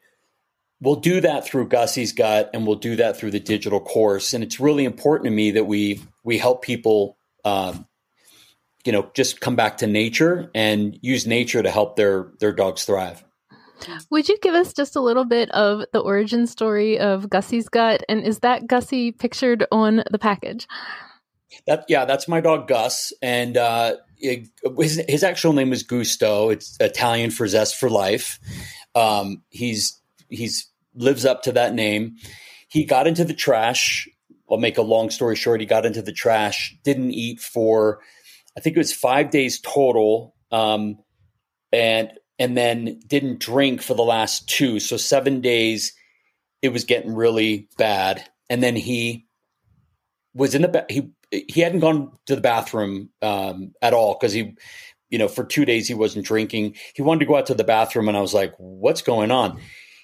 we'll 0.83 0.97
do 0.97 1.21
that 1.21 1.47
through 1.47 1.69
Gussy's 1.69 2.13
Gut, 2.13 2.51
and 2.53 2.67
we'll 2.67 2.77
do 2.77 2.97
that 2.97 3.17
through 3.17 3.31
the 3.31 3.41
digital 3.41 3.81
course. 3.81 4.35
And 4.35 4.45
it's 4.45 4.61
really 4.61 4.85
important 4.85 5.27
to 5.27 5.31
me 5.31 5.53
that 5.53 5.65
we 5.65 6.03
we 6.25 6.37
help 6.37 6.63
people, 6.63 7.17
um, 7.45 7.87
you 8.85 8.93
know, 8.93 9.11
just 9.15 9.41
come 9.41 9.57
back 9.57 9.79
to 9.79 9.87
nature 9.87 10.51
and 10.55 10.99
use 11.01 11.27
nature 11.27 11.63
to 11.63 11.71
help 11.71 11.97
their 11.97 12.33
their 12.41 12.53
dogs 12.53 12.85
thrive. 12.85 13.25
Would 14.11 14.29
you 14.29 14.39
give 14.41 14.55
us 14.55 14.73
just 14.73 14.95
a 14.95 15.01
little 15.01 15.25
bit 15.25 15.51
of 15.51 15.85
the 15.93 15.99
origin 15.99 16.47
story 16.47 16.99
of 16.99 17.29
Gussy's 17.29 17.69
Gut, 17.69 18.05
and 18.09 18.25
is 18.25 18.41
that 18.41 18.67
Gussy 18.67 19.13
pictured 19.13 19.67
on 19.73 20.05
the 20.11 20.19
package? 20.19 20.69
That 21.67 21.85
yeah, 21.89 22.05
that's 22.05 22.29
my 22.29 22.41
dog 22.41 22.69
Gus, 22.69 23.13
and 23.23 23.57
uh, 23.57 23.97
it, 24.19 24.49
his 24.79 25.03
his 25.09 25.23
actual 25.23 25.53
name 25.53 25.73
is 25.73 25.83
Gusto. 25.83 26.51
It's 26.51 26.77
Italian 26.81 27.31
for 27.31 27.47
zest 27.47 27.77
for 27.77 27.91
life. 27.91 28.39
Um, 28.95 29.43
he's 29.51 30.01
he's 30.29 30.72
lives 30.95 31.25
up 31.25 31.43
to 31.43 31.53
that 31.53 31.75
name. 31.75 32.17
He 32.69 32.85
got 32.85 33.07
into 33.07 33.25
the 33.25 33.35
trash. 33.35 34.09
I'll 34.51 34.59
make 34.59 34.79
a 34.79 34.83
long 34.83 35.11
story 35.11 35.37
short. 35.37 35.61
He 35.61 35.67
got 35.67 35.87
into 35.87 36.03
the 36.03 36.13
trash, 36.13 36.77
didn't 36.85 37.13
eat 37.13 37.41
for, 37.41 38.01
I 38.57 38.61
think 38.61 38.77
it 38.77 38.81
was 38.81 38.93
five 38.93 39.31
days 39.31 39.61
total, 39.61 40.35
um, 40.51 40.99
and 41.73 42.13
and 42.39 42.57
then 42.57 43.01
didn't 43.07 43.41
drink 43.41 43.83
for 43.83 43.95
the 43.95 44.03
last 44.03 44.49
two. 44.49 44.81
So 44.81 44.97
seven 44.97 45.41
days, 45.41 45.93
it 46.61 46.71
was 46.71 46.85
getting 46.85 47.15
really 47.15 47.69
bad. 47.79 48.25
And 48.51 48.63
then 48.63 48.77
he 48.77 49.27
was 50.35 50.55
in 50.55 50.63
the 50.63 50.69
ba- 50.69 50.87
he 50.89 51.11
he 51.31 51.61
hadn't 51.61 51.81
gone 51.81 52.13
to 52.27 52.35
the 52.35 52.41
bathroom 52.41 53.11
um, 53.23 53.73
at 53.81 53.95
all 53.95 54.15
because 54.15 54.33
he, 54.33 54.55
you 55.09 55.19
know, 55.19 55.29
for 55.29 55.45
two 55.45 55.65
days 55.65 55.89
he 55.89 55.95
wasn't 55.95 56.27
drinking. 56.27 56.75
He 56.95 57.03
wanted 57.03 57.21
to 57.21 57.27
go 57.27 57.37
out 57.37 57.47
to 57.47 57.55
the 57.55 57.65
bathroom, 57.65 58.09
and 58.09 58.17
I 58.17 58.21
was 58.21 58.35
like, 58.35 58.55
"What's 58.59 59.03
going 59.03 59.31
on?" 59.31 59.61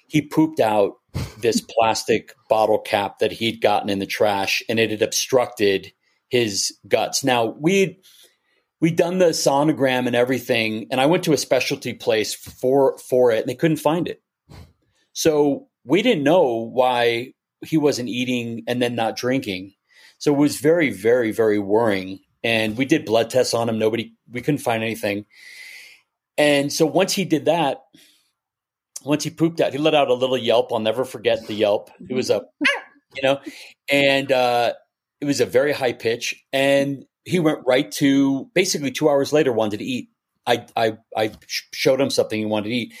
He 0.09 0.21
pooped 0.21 0.59
out 0.59 0.95
this 1.39 1.61
plastic 1.79 2.33
bottle 2.49 2.79
cap 2.79 3.19
that 3.19 3.31
he'd 3.31 3.61
gotten 3.61 3.89
in 3.89 3.99
the 3.99 4.05
trash 4.05 4.61
and 4.67 4.79
it 4.79 4.91
had 4.91 5.01
obstructed 5.01 5.91
his 6.29 6.77
guts. 6.87 7.23
Now 7.23 7.45
we'd 7.45 7.97
we'd 8.81 8.95
done 8.95 9.17
the 9.17 9.29
sonogram 9.29 10.07
and 10.07 10.15
everything, 10.15 10.87
and 10.91 10.99
I 11.01 11.05
went 11.05 11.23
to 11.25 11.33
a 11.33 11.37
specialty 11.37 11.93
place 11.93 12.33
for 12.33 12.97
for 12.97 13.31
it 13.31 13.41
and 13.41 13.49
they 13.49 13.55
couldn't 13.55 13.77
find 13.77 14.07
it. 14.07 14.21
So 15.13 15.67
we 15.83 16.01
didn't 16.01 16.23
know 16.23 16.69
why 16.71 17.33
he 17.65 17.77
wasn't 17.77 18.09
eating 18.09 18.63
and 18.67 18.81
then 18.81 18.95
not 18.95 19.17
drinking. 19.17 19.73
So 20.17 20.33
it 20.33 20.37
was 20.37 20.57
very, 20.57 20.91
very, 20.91 21.31
very 21.31 21.59
worrying. 21.59 22.19
And 22.43 22.77
we 22.77 22.85
did 22.85 23.05
blood 23.05 23.29
tests 23.29 23.53
on 23.53 23.67
him. 23.67 23.79
Nobody 23.79 24.13
we 24.29 24.41
couldn't 24.41 24.59
find 24.59 24.83
anything. 24.83 25.25
And 26.37 26.71
so 26.71 26.85
once 26.85 27.11
he 27.13 27.25
did 27.25 27.45
that, 27.45 27.81
once 29.03 29.23
he 29.23 29.29
pooped 29.29 29.61
out, 29.61 29.71
he 29.71 29.77
let 29.77 29.95
out 29.95 30.09
a 30.09 30.13
little 30.13 30.37
yelp. 30.37 30.71
I'll 30.71 30.79
never 30.79 31.05
forget 31.05 31.47
the 31.47 31.53
yelp. 31.53 31.89
It 32.09 32.13
was 32.13 32.29
a, 32.29 32.43
you 33.15 33.23
know, 33.23 33.39
and 33.89 34.31
uh, 34.31 34.73
it 35.21 35.25
was 35.25 35.41
a 35.41 35.45
very 35.45 35.71
high 35.71 35.93
pitch. 35.93 36.43
And 36.51 37.05
he 37.25 37.39
went 37.39 37.59
right 37.65 37.91
to 37.93 38.49
basically 38.53 38.91
two 38.91 39.09
hours 39.09 39.33
later 39.33 39.53
wanted 39.53 39.77
to 39.77 39.85
eat. 39.85 40.09
I 40.45 40.65
I, 40.75 40.97
I 41.15 41.31
showed 41.47 42.01
him 42.01 42.09
something 42.09 42.39
he 42.39 42.45
wanted 42.45 42.69
to 42.69 42.75
eat. 42.75 42.93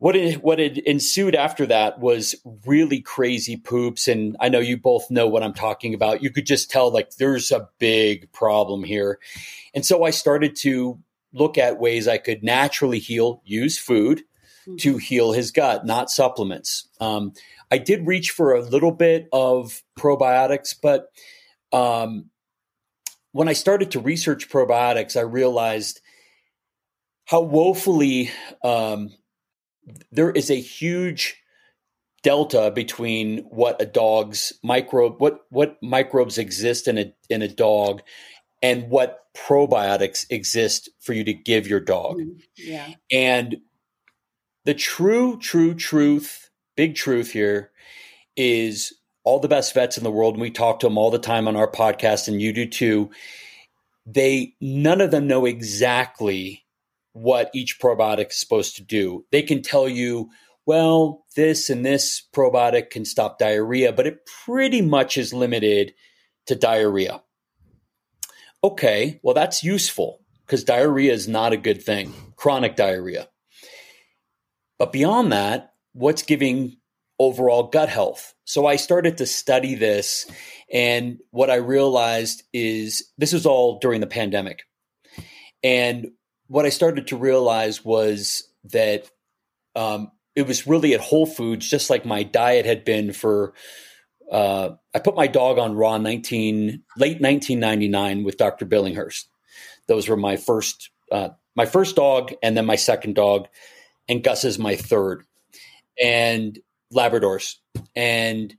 What 0.00 0.14
it, 0.14 0.44
what 0.44 0.60
had 0.60 0.78
ensued 0.78 1.34
after 1.34 1.66
that 1.66 1.98
was 1.98 2.36
really 2.64 3.00
crazy 3.00 3.56
poops, 3.56 4.06
and 4.06 4.36
I 4.38 4.48
know 4.48 4.60
you 4.60 4.76
both 4.76 5.10
know 5.10 5.26
what 5.26 5.42
I'm 5.42 5.54
talking 5.54 5.92
about. 5.92 6.22
You 6.22 6.30
could 6.30 6.46
just 6.46 6.70
tell 6.70 6.92
like 6.92 7.16
there's 7.16 7.50
a 7.50 7.68
big 7.80 8.30
problem 8.32 8.84
here, 8.84 9.18
and 9.74 9.84
so 9.84 10.04
I 10.04 10.10
started 10.10 10.54
to 10.56 11.00
look 11.32 11.58
at 11.58 11.80
ways 11.80 12.06
I 12.06 12.18
could 12.18 12.44
naturally 12.44 13.00
heal, 13.00 13.42
use 13.44 13.76
food, 13.76 14.22
to 14.78 14.98
heal 14.98 15.32
his 15.32 15.50
gut, 15.50 15.86
not 15.86 16.10
supplements. 16.10 16.88
Um, 17.00 17.32
I 17.70 17.78
did 17.78 18.06
reach 18.06 18.30
for 18.30 18.54
a 18.54 18.62
little 18.62 18.92
bit 18.92 19.28
of 19.32 19.82
probiotics, 19.98 20.74
but 20.80 21.10
um, 21.72 22.30
when 23.32 23.48
I 23.48 23.52
started 23.52 23.90
to 23.92 24.00
research 24.00 24.48
probiotics, 24.48 25.16
I 25.16 25.22
realized 25.22 26.00
how 27.26 27.40
woefully 27.42 28.30
um, 28.64 29.10
there 30.10 30.30
is 30.30 30.50
a 30.50 30.60
huge 30.60 31.36
delta 32.22 32.72
between 32.74 33.38
what 33.44 33.80
a 33.80 33.86
dog's 33.86 34.52
microbe 34.64 35.20
what 35.20 35.40
what 35.50 35.80
microbes 35.80 36.36
exist 36.36 36.88
in 36.88 36.98
a 36.98 37.14
in 37.30 37.42
a 37.42 37.48
dog 37.48 38.02
and 38.60 38.90
what 38.90 39.20
probiotics 39.36 40.26
exist 40.30 40.88
for 41.00 41.12
you 41.12 41.22
to 41.22 41.32
give 41.32 41.68
your 41.68 41.80
dog. 41.80 42.18
Mm-hmm. 42.18 42.38
Yeah. 42.56 42.88
And 43.10 43.58
the 44.68 44.74
true, 44.74 45.38
true 45.38 45.72
truth, 45.72 46.50
big 46.76 46.94
truth 46.94 47.30
here 47.30 47.70
is 48.36 48.92
all 49.24 49.40
the 49.40 49.48
best 49.48 49.72
vets 49.72 49.96
in 49.96 50.04
the 50.04 50.10
world, 50.10 50.34
and 50.34 50.42
we 50.42 50.50
talk 50.50 50.78
to 50.78 50.86
them 50.86 50.98
all 50.98 51.10
the 51.10 51.18
time 51.18 51.48
on 51.48 51.56
our 51.56 51.70
podcast, 51.70 52.28
and 52.28 52.42
you 52.42 52.52
do 52.52 52.66
too. 52.66 53.08
They 54.04 54.52
none 54.60 55.00
of 55.00 55.10
them 55.10 55.26
know 55.26 55.46
exactly 55.46 56.66
what 57.14 57.50
each 57.54 57.80
probiotic 57.80 58.28
is 58.28 58.38
supposed 58.38 58.76
to 58.76 58.82
do. 58.82 59.24
They 59.32 59.40
can 59.40 59.62
tell 59.62 59.88
you, 59.88 60.28
well, 60.66 61.24
this 61.34 61.70
and 61.70 61.82
this 61.82 62.22
probiotic 62.34 62.90
can 62.90 63.06
stop 63.06 63.38
diarrhea, 63.38 63.94
but 63.94 64.06
it 64.06 64.28
pretty 64.44 64.82
much 64.82 65.16
is 65.16 65.32
limited 65.32 65.94
to 66.44 66.54
diarrhea. 66.54 67.22
Okay, 68.62 69.18
well, 69.22 69.34
that's 69.34 69.64
useful 69.64 70.20
because 70.44 70.62
diarrhea 70.62 71.14
is 71.14 71.26
not 71.26 71.54
a 71.54 71.56
good 71.56 71.82
thing, 71.82 72.12
chronic 72.36 72.76
diarrhea. 72.76 73.30
But 74.78 74.92
beyond 74.92 75.32
that, 75.32 75.74
what's 75.92 76.22
giving 76.22 76.76
overall 77.18 77.64
gut 77.64 77.88
health? 77.88 78.34
So 78.44 78.66
I 78.66 78.76
started 78.76 79.18
to 79.18 79.26
study 79.26 79.74
this, 79.74 80.26
and 80.72 81.18
what 81.30 81.50
I 81.50 81.56
realized 81.56 82.44
is 82.52 83.10
this 83.18 83.32
is 83.32 83.46
all 83.46 83.78
during 83.80 84.00
the 84.00 84.06
pandemic. 84.06 84.60
And 85.62 86.12
what 86.46 86.64
I 86.64 86.70
started 86.70 87.08
to 87.08 87.16
realize 87.16 87.84
was 87.84 88.48
that 88.64 89.10
um, 89.74 90.10
it 90.34 90.46
was 90.46 90.66
really 90.66 90.94
at 90.94 91.00
Whole 91.00 91.26
Foods, 91.26 91.68
just 91.68 91.90
like 91.90 92.04
my 92.04 92.22
diet 92.22 92.66
had 92.66 92.84
been 92.84 93.12
for. 93.12 93.54
Uh, 94.30 94.76
I 94.94 94.98
put 94.98 95.16
my 95.16 95.26
dog 95.26 95.58
on 95.58 95.74
raw 95.74 95.96
19 95.96 96.82
late 96.98 97.20
1999 97.20 98.24
with 98.24 98.36
Dr. 98.36 98.66
Billinghurst. 98.66 99.24
Those 99.86 100.06
were 100.06 100.18
my 100.18 100.36
first 100.36 100.90
uh, 101.10 101.30
my 101.56 101.66
first 101.66 101.96
dog, 101.96 102.32
and 102.42 102.56
then 102.56 102.66
my 102.66 102.76
second 102.76 103.14
dog, 103.14 103.48
and 104.08 104.22
Gus 104.22 104.44
is 104.44 104.58
my 104.58 104.76
third, 104.76 105.24
and 106.02 106.58
Labradors, 106.92 107.56
and 107.94 108.54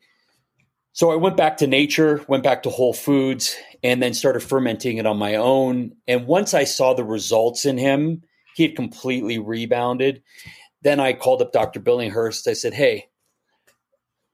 so 0.93 1.12
I 1.12 1.16
went 1.16 1.38
back 1.38 1.58
to 1.58 1.68
nature, 1.68 2.24
went 2.28 2.43
back 2.43 2.64
to 2.64 2.70
Whole 2.70 2.93
Foods, 2.93 3.56
and 3.84 4.04
then 4.04 4.14
started 4.14 4.41
fermenting 4.41 4.97
it 4.97 5.06
on 5.06 5.18
my 5.18 5.36
own. 5.36 5.93
And 6.08 6.28
once 6.28 6.54
I 6.54 6.66
saw 6.66 6.93
the 6.93 7.06
results 7.06 7.66
in 7.66 7.78
him, 7.78 8.22
he 8.56 8.64
had 8.64 8.76
completely 8.76 9.39
rebounded. 9.39 10.22
Then 10.82 11.00
I 11.00 11.14
called 11.14 11.41
up 11.41 11.54
Dr. 11.54 11.80
Billinghurst. 11.80 12.47
I 12.47 12.54
said, 12.54 12.74
"Hey, 12.74 13.06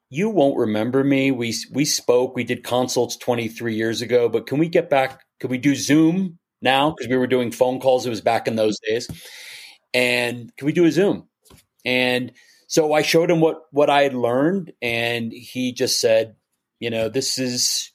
you 0.10 0.30
won't 0.30 0.58
remember 0.58 1.04
me. 1.04 1.32
We 1.32 1.54
we 1.72 1.86
spoke. 1.86 2.36
We 2.36 2.44
did 2.44 2.64
consults 2.64 3.18
23 3.18 3.76
years 3.76 4.02
ago, 4.02 4.30
but 4.30 4.48
can 4.48 4.58
we 4.58 4.70
get 4.70 4.90
back? 4.90 5.22
Can 5.40 5.50
we 5.50 5.58
do 5.58 5.76
Zoom 5.76 6.40
now? 6.62 6.92
Because 6.92 7.10
we 7.10 7.18
were 7.18 7.28
doing 7.28 7.52
phone 7.52 7.80
calls. 7.80 8.06
It 8.06 8.12
was 8.12 8.22
back 8.22 8.48
in 8.48 8.56
those 8.56 8.80
days. 8.88 9.08
And 9.96 10.54
can 10.58 10.66
we 10.66 10.74
do 10.74 10.84
a 10.84 10.92
Zoom? 10.92 11.30
And 11.86 12.34
so 12.68 12.92
I 12.92 13.02
showed 13.02 13.32
him 13.32 13.40
what 13.40 13.62
what 13.72 13.90
I 13.90 14.04
had 14.04 14.14
learned, 14.14 14.74
and 14.82 15.32
he 15.32 15.72
just 15.72 16.02
said, 16.02 16.36
you 16.80 16.90
know, 16.90 17.08
this 17.08 17.40
is 17.40 17.92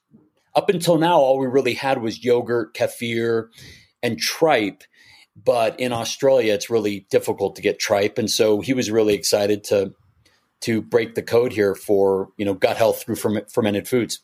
up 0.54 0.70
until 0.70 0.96
now 0.96 1.18
all 1.18 1.38
we 1.38 1.46
really 1.46 1.74
had 1.74 2.00
was 2.00 2.24
yogurt, 2.24 2.74
kefir, 2.74 3.48
and 4.02 4.18
tripe. 4.18 4.82
But 5.36 5.78
in 5.78 5.92
Australia, 5.92 6.54
it's 6.54 6.70
really 6.70 7.06
difficult 7.10 7.56
to 7.56 7.62
get 7.62 7.78
tripe, 7.78 8.16
and 8.16 8.30
so 8.30 8.62
he 8.62 8.72
was 8.72 8.90
really 8.90 9.14
excited 9.14 9.64
to 9.64 9.92
to 10.62 10.80
break 10.80 11.14
the 11.14 11.22
code 11.22 11.52
here 11.52 11.74
for 11.74 12.30
you 12.38 12.46
know 12.46 12.54
gut 12.54 12.78
health 12.78 13.02
through 13.02 13.16
fermented 13.16 13.86
foods. 13.86 14.20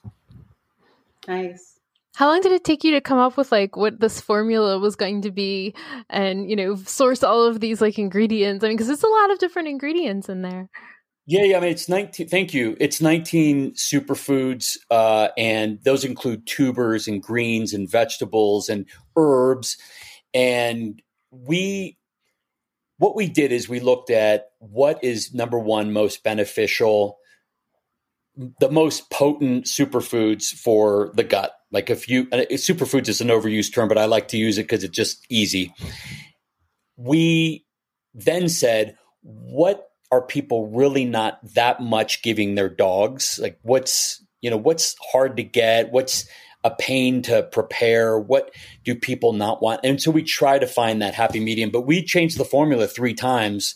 Nice. 1.28 1.75
How 2.16 2.28
long 2.28 2.40
did 2.40 2.52
it 2.52 2.64
take 2.64 2.82
you 2.82 2.92
to 2.92 3.02
come 3.02 3.18
up 3.18 3.36
with 3.36 3.52
like 3.52 3.76
what 3.76 4.00
this 4.00 4.22
formula 4.22 4.78
was 4.78 4.96
going 4.96 5.20
to 5.20 5.30
be 5.30 5.74
and, 6.08 6.48
you 6.48 6.56
know, 6.56 6.74
source 6.74 7.22
all 7.22 7.44
of 7.44 7.60
these 7.60 7.82
like 7.82 7.98
ingredients? 7.98 8.64
I 8.64 8.68
mean, 8.68 8.76
because 8.78 8.88
it's 8.88 9.02
a 9.02 9.06
lot 9.06 9.30
of 9.32 9.38
different 9.38 9.68
ingredients 9.68 10.30
in 10.30 10.40
there. 10.40 10.70
Yeah, 11.26 11.42
yeah. 11.42 11.58
I 11.58 11.60
mean, 11.60 11.72
it's 11.72 11.90
19, 11.90 12.26
thank 12.28 12.54
you. 12.54 12.74
It's 12.80 13.02
19 13.02 13.72
superfoods, 13.72 14.78
uh, 14.90 15.28
and 15.36 15.78
those 15.84 16.06
include 16.06 16.46
tubers 16.46 17.06
and 17.06 17.22
greens 17.22 17.74
and 17.74 17.86
vegetables 17.86 18.70
and 18.70 18.86
herbs. 19.14 19.76
And 20.32 21.02
we, 21.30 21.98
what 22.96 23.14
we 23.14 23.28
did 23.28 23.52
is 23.52 23.68
we 23.68 23.80
looked 23.80 24.08
at 24.08 24.52
what 24.58 25.04
is 25.04 25.34
number 25.34 25.58
one 25.58 25.92
most 25.92 26.24
beneficial, 26.24 27.18
the 28.58 28.70
most 28.70 29.10
potent 29.10 29.66
superfoods 29.66 30.46
for 30.46 31.12
the 31.14 31.24
gut 31.24 31.52
like 31.72 31.90
if 31.90 32.08
you 32.08 32.26
superfoods 32.26 33.08
is 33.08 33.20
an 33.20 33.28
overused 33.28 33.74
term, 33.74 33.88
but 33.88 33.98
I 33.98 34.04
like 34.04 34.28
to 34.28 34.38
use 34.38 34.58
it 34.58 34.64
because 34.64 34.84
it's 34.84 34.96
just 34.96 35.24
easy. 35.28 35.74
We 36.96 37.66
then 38.14 38.48
said, 38.48 38.96
what 39.22 39.88
are 40.12 40.22
people 40.22 40.68
really 40.68 41.04
not 41.04 41.40
that 41.54 41.80
much 41.80 42.22
giving 42.22 42.54
their 42.54 42.68
dogs? 42.68 43.38
Like 43.42 43.58
what's 43.62 44.24
you 44.40 44.50
know 44.50 44.56
what's 44.56 44.94
hard 45.12 45.36
to 45.36 45.42
get? 45.42 45.90
What's 45.90 46.28
a 46.62 46.70
pain 46.70 47.22
to 47.22 47.42
prepare? 47.42 48.18
What 48.18 48.52
do 48.84 48.94
people 48.94 49.32
not 49.32 49.62
want? 49.62 49.80
And 49.84 50.00
so 50.00 50.10
we 50.10 50.22
try 50.22 50.58
to 50.58 50.66
find 50.66 51.02
that 51.02 51.14
happy 51.14 51.40
medium. 51.40 51.70
But 51.70 51.82
we 51.82 52.02
changed 52.02 52.38
the 52.38 52.44
formula 52.44 52.86
three 52.86 53.14
times, 53.14 53.74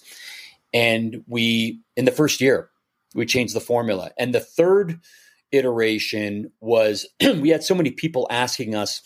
and 0.72 1.24
we 1.26 1.80
in 1.97 2.05
the 2.05 2.12
first 2.12 2.41
year 2.41 2.70
we 3.14 3.26
changed 3.26 3.55
the 3.55 3.61
formula, 3.61 4.12
and 4.16 4.32
the 4.32 4.41
third 4.41 5.01
iteration 5.53 6.51
was 6.61 7.07
we 7.20 7.51
had 7.51 7.64
so 7.64 7.74
many 7.74 7.90
people 7.90 8.26
asking 8.30 8.74
us 8.74 9.03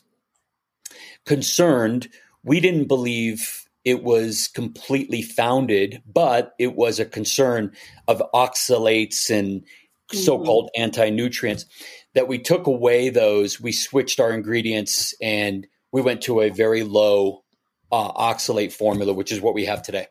concerned. 1.27 2.09
We 2.43 2.61
didn't 2.61 2.89
believe 2.89 3.65
it 3.85 4.03
was 4.03 4.49
completely 4.49 5.21
founded 5.21 6.03
but 6.07 6.55
it 6.59 6.75
was 6.75 6.99
a 6.99 7.05
concern 7.05 7.71
of 8.09 8.23
oxalates 8.33 9.31
and 9.31 9.61
mm-hmm. 9.61 10.17
so-called 10.17 10.71
anti-nutrients. 10.77 11.67
That 12.15 12.29
we 12.29 12.39
took 12.39 12.67
away 12.67 13.09
those 13.09 13.61
we 13.61 13.73
switched 13.73 14.21
our 14.21 14.33
ingredients 14.33 15.15
and 15.21 15.67
we 15.93 16.01
went 16.01 16.23
to 16.23 16.41
a 16.41 16.51
very 16.51 16.83
low 16.83 17.43
uh, 17.91 18.13
oxalate 18.13 18.73
formula 18.73 19.13
which 19.13 19.33
is 19.33 19.41
what 19.41 19.55
we 19.55 19.65
have 19.65 19.83
today 19.83 20.07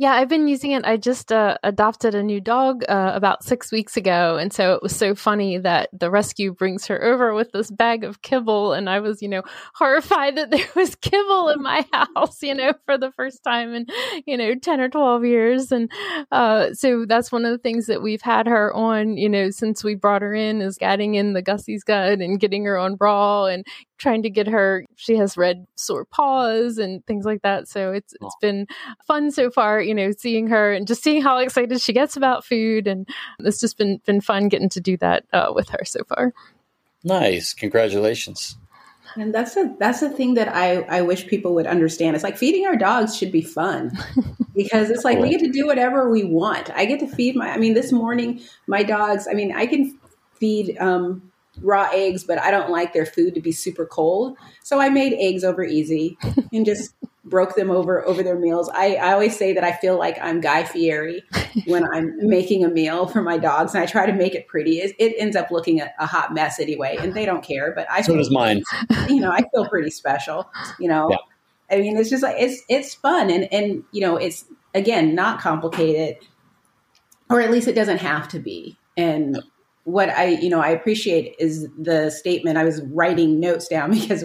yeah, 0.00 0.12
I've 0.12 0.28
been 0.28 0.46
using 0.46 0.70
it. 0.70 0.84
I 0.84 0.96
just 0.96 1.32
uh, 1.32 1.58
adopted 1.64 2.14
a 2.14 2.22
new 2.22 2.40
dog 2.40 2.84
uh, 2.88 3.10
about 3.14 3.42
six 3.42 3.72
weeks 3.72 3.96
ago. 3.96 4.36
And 4.36 4.52
so 4.52 4.74
it 4.74 4.80
was 4.80 4.94
so 4.94 5.16
funny 5.16 5.58
that 5.58 5.88
the 5.92 6.08
rescue 6.08 6.52
brings 6.52 6.86
her 6.86 7.02
over 7.02 7.34
with 7.34 7.50
this 7.50 7.68
bag 7.68 8.04
of 8.04 8.22
kibble. 8.22 8.74
And 8.74 8.88
I 8.88 9.00
was, 9.00 9.20
you 9.20 9.28
know, 9.28 9.42
horrified 9.74 10.36
that 10.36 10.50
there 10.52 10.68
was 10.76 10.94
kibble 10.94 11.48
in 11.48 11.60
my 11.60 11.84
house, 11.92 12.40
you 12.42 12.54
know, 12.54 12.74
for 12.86 12.96
the 12.96 13.10
first 13.10 13.42
time 13.42 13.74
in, 13.74 13.86
you 14.24 14.36
know, 14.36 14.54
10 14.54 14.80
or 14.80 14.88
12 14.88 15.24
years. 15.24 15.72
And 15.72 15.90
uh, 16.30 16.74
so 16.74 17.04
that's 17.04 17.32
one 17.32 17.44
of 17.44 17.50
the 17.50 17.58
things 17.58 17.86
that 17.86 18.00
we've 18.00 18.22
had 18.22 18.46
her 18.46 18.72
on, 18.72 19.16
you 19.16 19.28
know, 19.28 19.50
since 19.50 19.82
we 19.82 19.96
brought 19.96 20.22
her 20.22 20.32
in 20.32 20.60
is 20.60 20.78
adding 20.80 21.16
in 21.16 21.32
the 21.32 21.42
Gussy's 21.42 21.82
Gut 21.82 22.20
and 22.20 22.38
getting 22.38 22.64
her 22.66 22.78
on 22.78 22.96
raw 23.00 23.46
and 23.46 23.66
trying 23.98 24.22
to 24.22 24.30
get 24.30 24.46
her 24.46 24.84
she 24.96 25.16
has 25.16 25.36
red 25.36 25.66
sore 25.74 26.04
paws 26.04 26.78
and 26.78 27.04
things 27.06 27.24
like 27.24 27.42
that. 27.42 27.68
So 27.68 27.92
it's 27.92 28.14
it's 28.20 28.36
been 28.40 28.66
fun 29.06 29.30
so 29.30 29.50
far 29.50 29.80
you 29.80 29.94
know 29.94 30.12
seeing 30.12 30.46
her 30.48 30.72
and 30.72 30.86
just 30.86 31.02
seeing 31.02 31.22
how 31.22 31.38
excited 31.38 31.80
she 31.80 31.92
gets 31.92 32.16
about 32.16 32.44
food. 32.44 32.86
And 32.86 33.08
it's 33.40 33.60
just 33.60 33.76
been 33.76 34.00
been 34.06 34.20
fun 34.20 34.48
getting 34.48 34.68
to 34.70 34.80
do 34.80 34.96
that 34.98 35.24
uh, 35.32 35.52
with 35.54 35.68
her 35.70 35.84
so 35.84 36.00
far. 36.04 36.32
Nice. 37.04 37.54
Congratulations. 37.54 38.56
And 39.16 39.34
that's 39.34 39.56
a 39.56 39.74
that's 39.78 40.00
the 40.00 40.10
thing 40.10 40.34
that 40.34 40.48
I, 40.54 40.82
I 40.82 41.02
wish 41.02 41.26
people 41.26 41.54
would 41.54 41.66
understand. 41.66 42.14
It's 42.14 42.24
like 42.24 42.36
feeding 42.36 42.66
our 42.66 42.76
dogs 42.76 43.16
should 43.16 43.32
be 43.32 43.42
fun 43.42 43.92
because 44.54 44.90
it's 44.90 45.04
like 45.04 45.18
we 45.18 45.30
get 45.30 45.40
to 45.40 45.50
do 45.50 45.66
whatever 45.66 46.10
we 46.10 46.24
want. 46.24 46.70
I 46.70 46.84
get 46.84 47.00
to 47.00 47.06
feed 47.06 47.34
my 47.34 47.50
I 47.50 47.58
mean 47.58 47.74
this 47.74 47.90
morning 47.90 48.40
my 48.66 48.82
dogs 48.82 49.26
I 49.28 49.34
mean 49.34 49.54
I 49.54 49.66
can 49.66 49.98
feed 50.38 50.76
um, 50.78 51.27
raw 51.62 51.88
eggs, 51.92 52.24
but 52.24 52.38
I 52.38 52.50
don't 52.50 52.70
like 52.70 52.92
their 52.92 53.06
food 53.06 53.34
to 53.34 53.40
be 53.40 53.52
super 53.52 53.86
cold. 53.86 54.36
So 54.62 54.80
I 54.80 54.88
made 54.88 55.14
eggs 55.14 55.44
over 55.44 55.62
easy 55.64 56.18
and 56.52 56.64
just 56.64 56.94
broke 57.28 57.54
them 57.56 57.70
over 57.70 58.06
over 58.06 58.22
their 58.22 58.38
meals. 58.38 58.70
I, 58.72 58.94
I 58.96 59.12
always 59.12 59.36
say 59.36 59.52
that 59.52 59.64
I 59.64 59.72
feel 59.72 59.98
like 59.98 60.18
I'm 60.20 60.40
Guy 60.40 60.64
Fieri 60.64 61.22
when 61.66 61.84
I'm 61.84 62.14
making 62.26 62.64
a 62.64 62.68
meal 62.68 63.06
for 63.06 63.22
my 63.22 63.38
dogs, 63.38 63.74
and 63.74 63.82
I 63.82 63.86
try 63.86 64.06
to 64.06 64.12
make 64.12 64.34
it 64.34 64.46
pretty. 64.48 64.78
It, 64.78 64.94
it 64.98 65.14
ends 65.18 65.36
up 65.36 65.50
looking 65.50 65.80
a, 65.80 65.92
a, 65.98 66.06
hot 66.06 66.34
mess 66.34 66.58
anyway, 66.58 66.96
and 66.98 67.14
they 67.14 67.24
don't 67.24 67.44
care. 67.44 67.72
But 67.74 67.90
I 67.90 68.02
so 68.02 68.16
does 68.16 68.30
mine. 68.30 68.62
You 69.08 69.20
know, 69.20 69.30
I 69.30 69.42
feel 69.54 69.66
pretty 69.68 69.90
special. 69.90 70.50
You 70.78 70.88
know, 70.88 71.10
yeah. 71.10 71.16
I 71.70 71.80
mean, 71.80 71.96
it's 71.96 72.10
just 72.10 72.22
like 72.22 72.36
it's 72.38 72.62
it's 72.68 72.94
fun, 72.94 73.30
and 73.30 73.52
and 73.52 73.84
you 73.92 74.00
know, 74.00 74.16
it's 74.16 74.44
again 74.74 75.14
not 75.14 75.40
complicated, 75.40 76.18
or 77.30 77.40
at 77.40 77.50
least 77.50 77.68
it 77.68 77.74
doesn't 77.74 77.98
have 77.98 78.28
to 78.28 78.38
be. 78.38 78.78
And 78.96 79.38
what 79.88 80.10
I, 80.10 80.26
you 80.26 80.50
know, 80.50 80.60
I 80.60 80.68
appreciate 80.68 81.34
is 81.38 81.66
the 81.78 82.10
statement. 82.10 82.58
I 82.58 82.64
was 82.64 82.82
writing 82.82 83.40
notes 83.40 83.68
down 83.68 83.90
because 83.98 84.22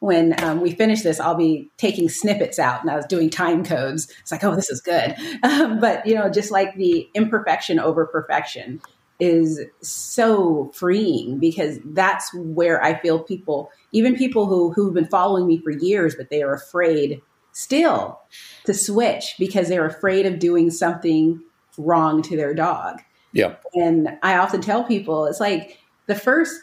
when 0.00 0.38
um, 0.44 0.60
we 0.60 0.72
finish 0.72 1.00
this, 1.02 1.18
I'll 1.18 1.34
be 1.34 1.70
taking 1.78 2.08
snippets 2.08 2.58
out, 2.58 2.82
and 2.82 2.90
I 2.90 2.96
was 2.96 3.06
doing 3.06 3.30
time 3.30 3.64
codes. 3.64 4.12
It's 4.20 4.30
like, 4.30 4.44
oh, 4.44 4.54
this 4.54 4.70
is 4.70 4.80
good. 4.80 5.16
Um, 5.42 5.80
but 5.80 6.04
you 6.06 6.14
know, 6.14 6.28
just 6.28 6.50
like 6.50 6.74
the 6.76 7.08
imperfection 7.14 7.78
over 7.78 8.06
perfection 8.06 8.80
is 9.20 9.60
so 9.80 10.72
freeing 10.74 11.38
because 11.38 11.78
that's 11.84 12.32
where 12.34 12.82
I 12.82 12.98
feel 12.98 13.20
people, 13.20 13.70
even 13.92 14.16
people 14.16 14.46
who 14.46 14.72
who've 14.72 14.94
been 14.94 15.06
following 15.06 15.46
me 15.46 15.60
for 15.62 15.70
years, 15.70 16.16
but 16.16 16.30
they 16.30 16.42
are 16.42 16.54
afraid 16.54 17.20
still 17.52 18.20
to 18.64 18.74
switch 18.74 19.34
because 19.38 19.68
they're 19.68 19.86
afraid 19.86 20.26
of 20.26 20.38
doing 20.38 20.70
something 20.70 21.40
wrong 21.78 22.22
to 22.22 22.36
their 22.36 22.54
dog. 22.54 23.00
Yeah. 23.36 23.56
And 23.74 24.18
I 24.22 24.36
often 24.38 24.60
tell 24.60 24.84
people 24.84 25.26
it's 25.26 25.40
like 25.40 25.78
the 26.06 26.14
first 26.14 26.54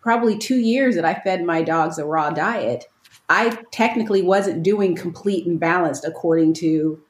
probably 0.00 0.36
two 0.36 0.58
years 0.58 0.96
that 0.96 1.04
I 1.04 1.14
fed 1.14 1.44
my 1.44 1.62
dogs 1.62 1.98
a 1.98 2.04
raw 2.04 2.30
diet, 2.30 2.86
I 3.28 3.56
technically 3.70 4.22
wasn't 4.22 4.62
doing 4.62 4.94
complete 4.94 5.46
and 5.46 5.58
balanced 5.58 6.04
according 6.04 6.54
to 6.54 7.00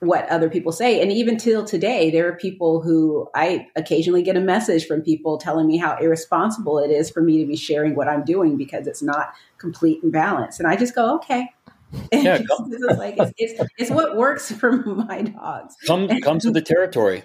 what 0.00 0.28
other 0.28 0.50
people 0.50 0.72
say. 0.72 1.00
And 1.00 1.12
even 1.12 1.36
till 1.36 1.64
today, 1.64 2.10
there 2.10 2.28
are 2.28 2.36
people 2.36 2.80
who 2.80 3.28
I 3.34 3.68
occasionally 3.76 4.22
get 4.22 4.36
a 4.36 4.40
message 4.40 4.86
from 4.86 5.02
people 5.02 5.38
telling 5.38 5.66
me 5.66 5.76
how 5.76 5.96
irresponsible 5.96 6.78
it 6.78 6.90
is 6.90 7.10
for 7.10 7.22
me 7.22 7.38
to 7.38 7.46
be 7.46 7.56
sharing 7.56 7.94
what 7.94 8.08
I'm 8.08 8.24
doing 8.24 8.56
because 8.56 8.86
it's 8.86 9.02
not 9.02 9.32
complete 9.58 10.02
and 10.02 10.12
balanced. 10.12 10.58
And 10.58 10.68
I 10.68 10.76
just 10.76 10.94
go, 10.94 11.16
okay. 11.16 11.50
Yeah, 12.12 12.40
it's 12.42 12.98
like 12.98 13.14
it's, 13.16 13.32
it's, 13.38 13.70
it's, 13.78 13.90
what 13.90 14.14
works 14.14 14.52
for 14.60 14.72
my 14.72 15.22
dogs. 15.22 15.74
Come 15.86 16.08
come 16.20 16.38
to 16.40 16.50
the 16.50 16.60
territory. 16.60 17.22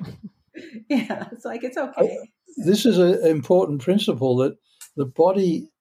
yeah, 0.90 1.28
it's 1.32 1.46
like 1.46 1.64
it's 1.64 1.78
okay. 1.78 1.92
Oh, 1.98 2.26
this 2.66 2.86
is 2.86 2.98
an 2.98 3.26
important 3.26 3.82
principle 3.82 4.38
that 4.38 4.58
the 4.96 5.06
body, 5.06 5.72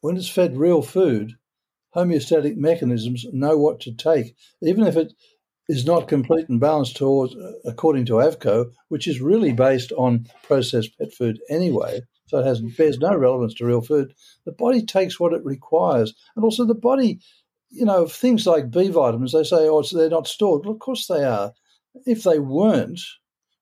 when 0.00 0.16
it's 0.16 0.28
fed 0.28 0.56
real 0.56 0.82
food, 0.82 1.32
homeostatic 1.94 2.56
mechanisms 2.56 3.26
know 3.32 3.56
what 3.56 3.80
to 3.80 3.94
take, 3.94 4.36
even 4.62 4.86
if 4.86 4.96
it 4.96 5.12
is 5.68 5.84
not 5.84 6.08
complete 6.08 6.48
and 6.48 6.60
balanced 6.60 6.96
towards, 6.96 7.34
uh, 7.34 7.52
according 7.64 8.04
to 8.04 8.14
AAFCO, 8.14 8.72
which 8.88 9.06
is 9.06 9.20
really 9.20 9.52
based 9.52 9.92
on 9.92 10.26
processed 10.42 10.96
pet 10.98 11.12
food 11.12 11.38
anyway. 11.48 12.00
So 12.26 12.38
it 12.38 12.46
has 12.46 12.60
bears 12.60 12.98
no 12.98 13.16
relevance 13.16 13.54
to 13.54 13.66
real 13.66 13.80
food. 13.80 14.14
The 14.46 14.52
body 14.52 14.84
takes 14.84 15.18
what 15.18 15.32
it 15.32 15.44
requires, 15.44 16.14
and 16.36 16.44
also 16.44 16.64
the 16.64 16.74
body, 16.74 17.20
you 17.70 17.84
know, 17.84 18.06
things 18.06 18.46
like 18.46 18.70
B 18.70 18.88
vitamins. 18.88 19.32
They 19.32 19.44
say, 19.44 19.68
oh, 19.68 19.82
they're 19.82 20.08
not 20.08 20.28
stored. 20.28 20.64
Well, 20.64 20.74
of 20.74 20.80
course 20.80 21.06
they 21.06 21.24
are. 21.24 21.52
If 22.06 22.22
they 22.22 22.38
weren't, 22.38 23.00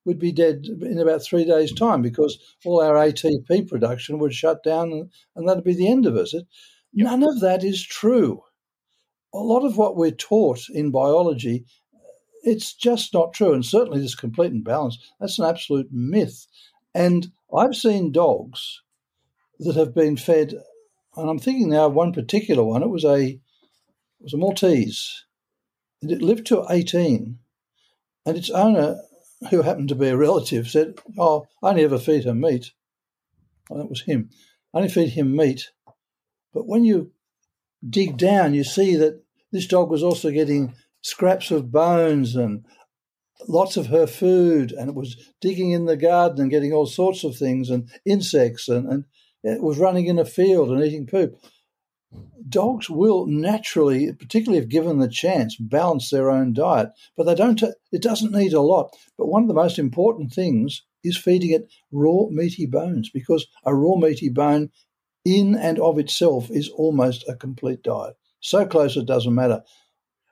we'd 0.08 0.18
be 0.18 0.32
dead 0.32 0.66
in 0.66 0.98
about 0.98 1.22
three 1.22 1.44
days' 1.44 1.72
time 1.72 2.02
because 2.02 2.38
all 2.64 2.82
our 2.82 2.94
ATP 2.94 3.68
production 3.68 4.18
would 4.18 4.34
shut 4.34 4.64
down, 4.64 4.90
and, 4.90 5.10
and 5.36 5.48
that'd 5.48 5.62
be 5.62 5.74
the 5.74 5.88
end 5.88 6.06
of 6.06 6.16
us. 6.16 6.34
It, 6.34 6.46
none 6.92 7.22
of 7.22 7.40
that 7.40 7.62
is 7.62 7.86
true. 7.86 8.42
A 9.32 9.38
lot 9.38 9.64
of 9.64 9.76
what 9.76 9.94
we're 9.94 10.10
taught 10.10 10.62
in 10.70 10.90
biology 10.90 11.64
it's 12.42 12.74
just 12.74 13.12
not 13.12 13.32
true. 13.32 13.52
And 13.52 13.64
certainly 13.64 14.00
this 14.00 14.14
complete 14.14 14.52
and 14.52 14.64
balance, 14.64 14.98
that's 15.20 15.38
an 15.38 15.44
absolute 15.44 15.88
myth. 15.92 16.46
And 16.94 17.28
I've 17.54 17.74
seen 17.74 18.12
dogs 18.12 18.82
that 19.60 19.76
have 19.76 19.94
been 19.94 20.16
fed, 20.16 20.54
and 21.16 21.30
I'm 21.30 21.38
thinking 21.38 21.70
now 21.70 21.86
of 21.86 21.94
one 21.94 22.12
particular 22.12 22.64
one. 22.64 22.82
It 22.82 22.90
was 22.90 23.04
a 23.04 23.24
it 23.26 23.40
was 24.20 24.34
a 24.34 24.38
Maltese. 24.38 25.24
And 26.02 26.10
it 26.10 26.22
lived 26.22 26.46
to 26.46 26.64
18. 26.70 27.38
And 28.26 28.36
its 28.36 28.50
owner, 28.50 29.00
who 29.50 29.62
happened 29.62 29.88
to 29.88 29.94
be 29.94 30.08
a 30.08 30.16
relative, 30.16 30.68
said, 30.68 30.98
Oh, 31.18 31.46
I 31.62 31.70
only 31.70 31.84
ever 31.84 31.98
feed 31.98 32.24
her 32.24 32.34
meat. 32.34 32.72
Well, 33.68 33.78
that 33.78 33.90
was 33.90 34.02
him. 34.02 34.30
I 34.74 34.78
only 34.78 34.90
feed 34.90 35.10
him 35.10 35.36
meat. 35.36 35.70
But 36.52 36.66
when 36.66 36.84
you 36.84 37.12
dig 37.88 38.16
down, 38.16 38.54
you 38.54 38.64
see 38.64 38.96
that 38.96 39.22
this 39.52 39.66
dog 39.66 39.90
was 39.90 40.02
also 40.02 40.30
getting 40.30 40.74
scraps 41.02 41.50
of 41.50 41.70
bones 41.70 42.34
and 42.34 42.64
lots 43.46 43.76
of 43.76 43.86
her 43.86 44.06
food 44.06 44.72
and 44.72 44.88
it 44.88 44.94
was 44.94 45.16
digging 45.40 45.70
in 45.70 45.86
the 45.86 45.96
garden 45.96 46.40
and 46.40 46.50
getting 46.50 46.72
all 46.72 46.86
sorts 46.86 47.22
of 47.22 47.36
things 47.36 47.70
and 47.70 47.88
insects 48.04 48.68
and, 48.68 48.86
and 48.86 49.04
it 49.44 49.62
was 49.62 49.78
running 49.78 50.06
in 50.06 50.18
a 50.18 50.24
field 50.24 50.70
and 50.70 50.82
eating 50.82 51.06
poop. 51.06 51.38
Dogs 52.48 52.88
will 52.88 53.26
naturally, 53.26 54.12
particularly 54.12 54.62
if 54.62 54.70
given 54.70 54.98
the 54.98 55.08
chance, 55.08 55.56
balance 55.56 56.08
their 56.08 56.30
own 56.30 56.54
diet, 56.54 56.90
but 57.16 57.24
they 57.24 57.34
don't. 57.34 57.62
It 57.92 58.02
doesn't 58.02 58.32
need 58.32 58.54
a 58.54 58.62
lot. 58.62 58.96
But 59.18 59.28
one 59.28 59.42
of 59.42 59.48
the 59.48 59.54
most 59.54 59.78
important 59.78 60.32
things 60.32 60.82
is 61.04 61.18
feeding 61.18 61.50
it 61.50 61.70
raw 61.92 62.26
meaty 62.30 62.66
bones 62.66 63.10
because 63.10 63.46
a 63.64 63.74
raw 63.74 63.96
meaty 63.96 64.30
bone, 64.30 64.70
in 65.24 65.54
and 65.54 65.78
of 65.78 65.98
itself, 65.98 66.50
is 66.50 66.70
almost 66.70 67.28
a 67.28 67.36
complete 67.36 67.82
diet. 67.82 68.16
So 68.40 68.64
close 68.64 68.96
it 68.96 69.06
doesn't 69.06 69.34
matter 69.34 69.62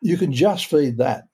you 0.01 0.17
can 0.17 0.33
just 0.33 0.67
feed 0.67 0.99
that. 0.99 1.25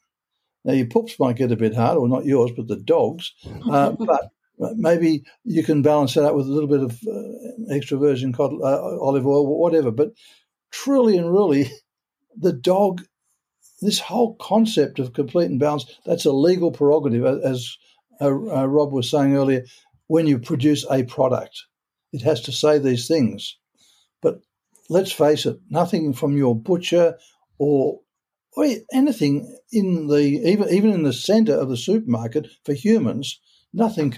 Now, 0.64 0.74
your 0.74 0.86
pups 0.86 1.18
might 1.18 1.36
get 1.36 1.52
a 1.52 1.56
bit 1.56 1.74
hard, 1.74 1.98
or 1.98 2.08
not 2.08 2.24
yours, 2.24 2.52
but 2.56 2.68
the 2.68 2.76
dogs. 2.76 3.32
Uh, 3.68 3.90
but 3.98 4.30
maybe 4.58 5.24
you 5.44 5.62
can 5.62 5.82
balance 5.82 6.14
that 6.14 6.24
out 6.24 6.36
with 6.36 6.46
a 6.46 6.52
little 6.52 6.68
bit 6.68 6.82
of 6.82 7.00
uh, 7.06 7.74
extra 7.74 7.98
virgin 7.98 8.32
cod, 8.32 8.52
uh, 8.52 8.98
olive 9.00 9.26
oil, 9.26 9.46
whatever. 9.58 9.90
But 9.90 10.12
truly 10.70 11.16
and 11.16 11.32
really, 11.32 11.70
the 12.36 12.52
dog, 12.52 13.02
this 13.80 13.98
whole 13.98 14.36
concept 14.36 14.98
of 14.98 15.12
complete 15.12 15.50
and 15.50 15.60
balance, 15.60 15.86
that's 16.06 16.24
a 16.24 16.32
legal 16.32 16.70
prerogative, 16.70 17.24
as 17.24 17.76
uh, 18.20 18.26
uh, 18.26 18.66
Rob 18.66 18.92
was 18.92 19.10
saying 19.10 19.36
earlier. 19.36 19.64
When 20.06 20.26
you 20.26 20.38
produce 20.38 20.84
a 20.90 21.04
product, 21.04 21.64
it 22.12 22.22
has 22.22 22.42
to 22.42 22.52
say 22.52 22.78
these 22.78 23.08
things. 23.08 23.56
But 24.20 24.40
let's 24.90 25.12
face 25.12 25.46
it, 25.46 25.58
nothing 25.70 26.12
from 26.12 26.36
your 26.36 26.54
butcher 26.54 27.16
or 27.58 28.00
or 28.54 28.66
anything 28.92 29.56
in 29.70 30.08
the 30.08 30.20
even 30.20 30.68
even 30.68 30.90
in 30.90 31.02
the 31.04 31.12
centre 31.12 31.54
of 31.54 31.70
the 31.70 31.76
supermarket 31.76 32.48
for 32.64 32.74
humans, 32.74 33.40
nothing 33.72 34.10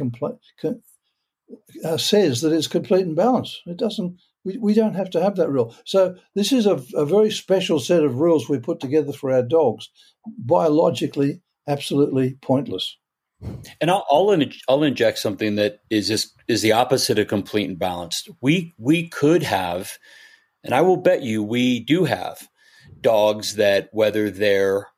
uh, 1.84 1.96
says 1.96 2.40
that 2.40 2.52
it's 2.52 2.66
complete 2.66 3.06
and 3.06 3.16
balanced. 3.16 3.60
It 3.66 3.76
doesn't. 3.76 4.18
We, 4.44 4.58
we 4.58 4.74
don't 4.74 4.94
have 4.94 5.10
to 5.10 5.22
have 5.22 5.36
that 5.36 5.50
rule. 5.50 5.74
So 5.84 6.16
this 6.34 6.52
is 6.52 6.66
a, 6.66 6.82
a 6.94 7.06
very 7.06 7.30
special 7.30 7.80
set 7.80 8.04
of 8.04 8.16
rules 8.16 8.48
we 8.48 8.58
put 8.58 8.80
together 8.80 9.12
for 9.12 9.32
our 9.32 9.42
dogs. 9.42 9.88
Biologically, 10.38 11.40
absolutely 11.66 12.36
pointless. 12.42 12.98
And 13.80 13.90
I'll, 13.90 14.06
I'll, 14.10 14.30
in, 14.30 14.52
I'll 14.68 14.82
inject 14.82 15.18
something 15.18 15.56
that 15.56 15.80
is 15.90 16.08
just 16.08 16.34
is 16.48 16.62
the 16.62 16.72
opposite 16.72 17.18
of 17.18 17.28
complete 17.28 17.68
and 17.68 17.78
balanced. 17.78 18.30
We 18.40 18.72
we 18.78 19.08
could 19.08 19.42
have, 19.42 19.98
and 20.62 20.74
I 20.74 20.80
will 20.80 20.96
bet 20.96 21.22
you 21.22 21.42
we 21.42 21.80
do 21.80 22.04
have 22.04 22.48
dogs 23.00 23.56
that 23.56 23.88
whether 23.92 24.30
they're 24.30 24.88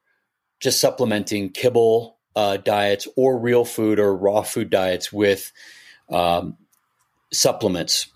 just 0.61 0.81
supplementing 0.81 1.51
kibble 1.51 2.16
uh, 2.37 2.59
diets 2.59 3.09
or 3.17 3.39
real 3.39 3.65
food 3.65 3.99
or 3.99 4.15
raw 4.15 4.43
food 4.43 4.71
diets 4.71 5.13
with 5.13 5.51
um, 6.11 6.57
supplements. 7.33 8.07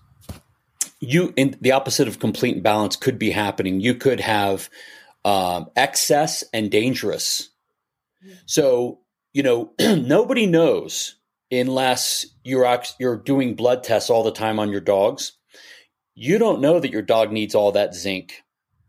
You 0.99 1.33
in 1.35 1.57
the 1.59 1.71
opposite 1.71 2.07
of 2.07 2.19
complete 2.19 2.53
and 2.53 2.63
balance 2.63 2.95
could 2.95 3.17
be 3.17 3.31
happening. 3.31 3.81
You 3.81 3.95
could 3.95 4.19
have 4.19 4.69
um, 5.25 5.69
excess 5.75 6.43
and 6.53 6.69
dangerous. 6.69 7.49
So 8.45 8.99
you 9.33 9.41
know 9.41 9.73
nobody 9.79 10.45
knows 10.45 11.15
unless 11.51 12.27
you're 12.43 12.81
you're 12.99 13.17
doing 13.17 13.55
blood 13.55 13.83
tests 13.83 14.11
all 14.11 14.23
the 14.23 14.31
time 14.31 14.59
on 14.59 14.71
your 14.71 14.81
dogs. 14.81 15.33
You 16.13 16.37
don't 16.37 16.61
know 16.61 16.79
that 16.79 16.91
your 16.91 17.01
dog 17.01 17.31
needs 17.31 17.55
all 17.55 17.71
that 17.71 17.95
zinc. 17.95 18.43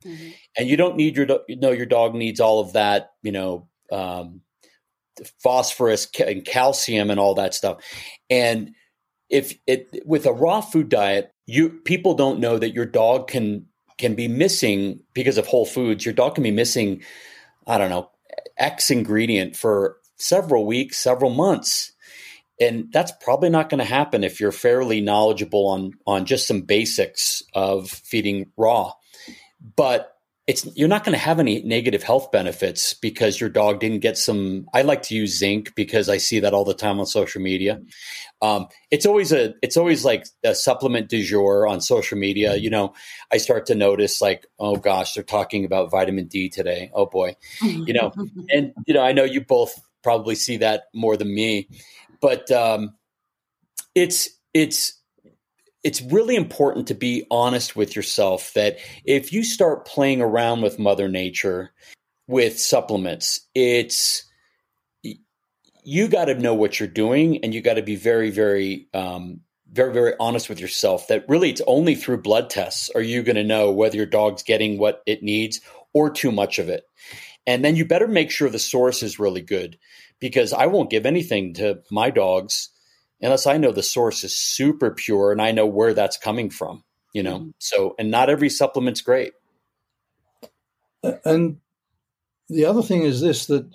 Mm-hmm. 0.04 0.30
And 0.58 0.68
you 0.68 0.76
don't 0.76 0.96
need 0.96 1.16
your 1.16 1.26
you 1.48 1.56
know 1.56 1.70
your 1.70 1.86
dog 1.86 2.14
needs 2.14 2.40
all 2.40 2.60
of 2.60 2.74
that 2.74 3.12
you 3.22 3.32
know 3.32 3.68
um, 3.90 4.42
phosphorus 5.42 6.08
and 6.26 6.44
calcium 6.44 7.10
and 7.10 7.20
all 7.20 7.34
that 7.34 7.54
stuff. 7.54 7.82
And 8.30 8.74
if 9.30 9.54
it 9.66 10.02
with 10.04 10.26
a 10.26 10.32
raw 10.32 10.60
food 10.60 10.88
diet 10.88 11.32
you 11.46 11.70
people 11.70 12.14
don't 12.14 12.38
know 12.38 12.58
that 12.58 12.74
your 12.74 12.84
dog 12.84 13.28
can 13.28 13.66
can 13.96 14.14
be 14.14 14.28
missing 14.28 15.00
because 15.14 15.38
of 15.38 15.46
whole 15.46 15.64
foods 15.64 16.04
your 16.04 16.12
dog 16.12 16.34
can 16.34 16.44
be 16.44 16.50
missing 16.50 17.02
i 17.66 17.78
don't 17.78 17.88
know 17.88 18.10
x 18.58 18.90
ingredient 18.90 19.56
for 19.56 19.96
several 20.22 20.64
weeks 20.64 20.98
several 20.98 21.30
months. 21.30 21.92
And 22.60 22.92
that's 22.92 23.12
probably 23.20 23.50
not 23.50 23.68
going 23.68 23.78
to 23.78 23.84
happen 23.84 24.22
if 24.22 24.38
you're 24.38 24.52
fairly 24.52 25.00
knowledgeable 25.00 25.66
on 25.66 25.94
on 26.06 26.26
just 26.26 26.46
some 26.46 26.62
basics 26.62 27.42
of 27.54 27.90
feeding 27.90 28.52
raw. 28.56 28.92
But 29.76 30.16
it's 30.46 30.66
you're 30.76 30.88
not 30.88 31.04
going 31.04 31.12
to 31.12 31.18
have 31.18 31.38
any 31.38 31.62
negative 31.62 32.02
health 32.02 32.32
benefits 32.32 32.94
because 32.94 33.40
your 33.40 33.48
dog 33.48 33.78
didn't 33.78 34.00
get 34.00 34.18
some 34.18 34.66
i 34.74 34.82
like 34.82 35.02
to 35.02 35.14
use 35.14 35.38
zinc 35.38 35.72
because 35.74 36.08
i 36.08 36.16
see 36.16 36.40
that 36.40 36.52
all 36.52 36.64
the 36.64 36.74
time 36.74 36.98
on 36.98 37.06
social 37.06 37.40
media. 37.40 37.80
Um, 38.40 38.66
it's 38.90 39.06
always 39.06 39.30
a 39.30 39.54
it's 39.62 39.76
always 39.76 40.04
like 40.04 40.26
a 40.42 40.54
supplement 40.54 41.08
du 41.08 41.22
jour 41.22 41.68
on 41.68 41.80
social 41.80 42.18
media. 42.18 42.56
You 42.56 42.70
know 42.70 42.94
i 43.30 43.36
start 43.36 43.66
to 43.66 43.74
notice 43.74 44.20
like 44.20 44.46
oh 44.58 44.76
gosh 44.76 45.14
they're 45.14 45.22
talking 45.22 45.64
about 45.64 45.90
vitamin 45.90 46.26
d 46.26 46.48
today. 46.48 46.90
Oh 46.94 47.06
boy. 47.06 47.36
You 47.62 47.94
know 47.94 48.12
and 48.50 48.72
you 48.86 48.94
know 48.94 49.02
i 49.02 49.12
know 49.12 49.24
you 49.24 49.40
both 49.40 49.80
probably 50.02 50.34
see 50.34 50.56
that 50.58 50.84
more 50.94 51.16
than 51.16 51.32
me 51.32 51.68
but 52.22 52.50
um, 52.50 52.94
it's 53.94 54.30
it's 54.54 55.01
it's 55.82 56.00
really 56.02 56.36
important 56.36 56.88
to 56.88 56.94
be 56.94 57.26
honest 57.30 57.74
with 57.74 57.96
yourself 57.96 58.52
that 58.54 58.78
if 59.04 59.32
you 59.32 59.42
start 59.42 59.86
playing 59.86 60.20
around 60.20 60.62
with 60.62 60.78
mother 60.78 61.08
nature 61.08 61.72
with 62.26 62.58
supplements 62.58 63.40
it's 63.54 64.24
you 65.84 66.06
got 66.06 66.26
to 66.26 66.34
know 66.34 66.54
what 66.54 66.78
you're 66.78 66.88
doing 66.88 67.42
and 67.42 67.52
you 67.52 67.60
got 67.60 67.74
to 67.74 67.82
be 67.82 67.96
very 67.96 68.30
very 68.30 68.88
um, 68.94 69.40
very 69.72 69.92
very 69.92 70.14
honest 70.20 70.48
with 70.48 70.60
yourself 70.60 71.08
that 71.08 71.28
really 71.28 71.50
it's 71.50 71.62
only 71.66 71.94
through 71.94 72.22
blood 72.22 72.50
tests 72.50 72.90
are 72.94 73.02
you 73.02 73.22
going 73.22 73.36
to 73.36 73.44
know 73.44 73.70
whether 73.70 73.96
your 73.96 74.06
dog's 74.06 74.42
getting 74.42 74.78
what 74.78 75.02
it 75.06 75.22
needs 75.22 75.60
or 75.92 76.10
too 76.10 76.32
much 76.32 76.58
of 76.58 76.68
it. 76.68 76.84
And 77.46 77.64
then 77.64 77.76
you 77.76 77.84
better 77.84 78.06
make 78.06 78.30
sure 78.30 78.48
the 78.48 78.58
source 78.58 79.02
is 79.02 79.18
really 79.18 79.42
good 79.42 79.78
because 80.22 80.52
i 80.52 80.66
won't 80.66 80.88
give 80.88 81.04
anything 81.04 81.52
to 81.52 81.82
my 81.90 82.08
dogs 82.08 82.70
unless 83.22 83.46
I 83.46 83.56
know 83.56 83.72
the 83.72 83.82
source 83.82 84.24
is 84.24 84.36
super 84.36 84.90
pure 84.90 85.32
and 85.32 85.40
I 85.40 85.52
know 85.52 85.66
where 85.66 85.94
that's 85.94 86.16
coming 86.16 86.50
from, 86.50 86.84
you 87.12 87.22
know. 87.22 87.38
Mm-hmm. 87.38 87.50
So, 87.58 87.94
and 87.98 88.10
not 88.10 88.28
every 88.28 88.50
supplement's 88.50 89.00
great. 89.00 89.32
And 91.24 91.58
the 92.48 92.64
other 92.64 92.82
thing 92.82 93.02
is 93.02 93.20
this 93.20 93.46
that 93.46 93.70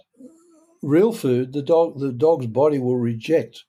real 0.82 1.12
food, 1.12 1.54
the 1.54 1.62
dog 1.62 2.00
the 2.00 2.12
dog's 2.12 2.48
body 2.48 2.80
will 2.80 2.98
reject. 2.98 3.64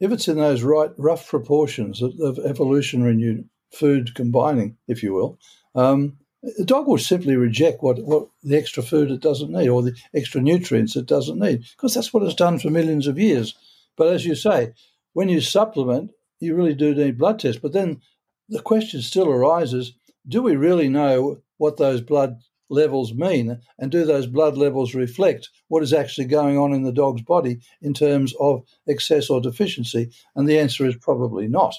If 0.00 0.12
it's 0.12 0.28
in 0.28 0.38
those 0.38 0.62
right 0.62 0.90
rough 0.96 1.28
proportions 1.28 2.00
of, 2.00 2.18
of 2.20 2.38
evolutionary 2.38 3.14
new 3.14 3.44
food 3.70 4.14
combining, 4.14 4.78
if 4.88 5.02
you 5.02 5.12
will, 5.12 5.38
um, 5.74 6.16
the 6.42 6.64
dog 6.64 6.86
will 6.86 6.98
simply 6.98 7.36
reject 7.36 7.82
what, 7.82 7.98
what 8.02 8.28
the 8.42 8.56
extra 8.56 8.82
food 8.82 9.10
it 9.10 9.20
doesn't 9.20 9.52
need 9.52 9.68
or 9.68 9.82
the 9.82 9.94
extra 10.14 10.40
nutrients 10.40 10.96
it 10.96 11.06
doesn't 11.06 11.38
need 11.38 11.64
because 11.76 11.94
that's 11.94 12.14
what 12.14 12.22
it's 12.22 12.34
done 12.34 12.58
for 12.58 12.70
millions 12.70 13.06
of 13.06 13.18
years. 13.18 13.54
But 14.00 14.14
as 14.14 14.24
you 14.24 14.34
say, 14.34 14.72
when 15.12 15.28
you 15.28 15.42
supplement, 15.42 16.12
you 16.38 16.54
really 16.54 16.72
do 16.72 16.94
need 16.94 17.18
blood 17.18 17.38
tests. 17.38 17.60
But 17.60 17.74
then 17.74 18.00
the 18.48 18.62
question 18.62 19.02
still 19.02 19.28
arises 19.28 19.92
do 20.26 20.40
we 20.40 20.56
really 20.56 20.88
know 20.88 21.42
what 21.58 21.76
those 21.76 22.00
blood 22.00 22.38
levels 22.70 23.12
mean? 23.12 23.60
And 23.78 23.92
do 23.92 24.06
those 24.06 24.26
blood 24.26 24.56
levels 24.56 24.94
reflect 24.94 25.50
what 25.68 25.82
is 25.82 25.92
actually 25.92 26.28
going 26.28 26.56
on 26.56 26.72
in 26.72 26.82
the 26.82 26.92
dog's 26.92 27.20
body 27.20 27.60
in 27.82 27.92
terms 27.92 28.32
of 28.40 28.64
excess 28.88 29.28
or 29.28 29.38
deficiency? 29.38 30.10
And 30.34 30.48
the 30.48 30.58
answer 30.58 30.86
is 30.86 30.96
probably 30.96 31.46
not. 31.46 31.74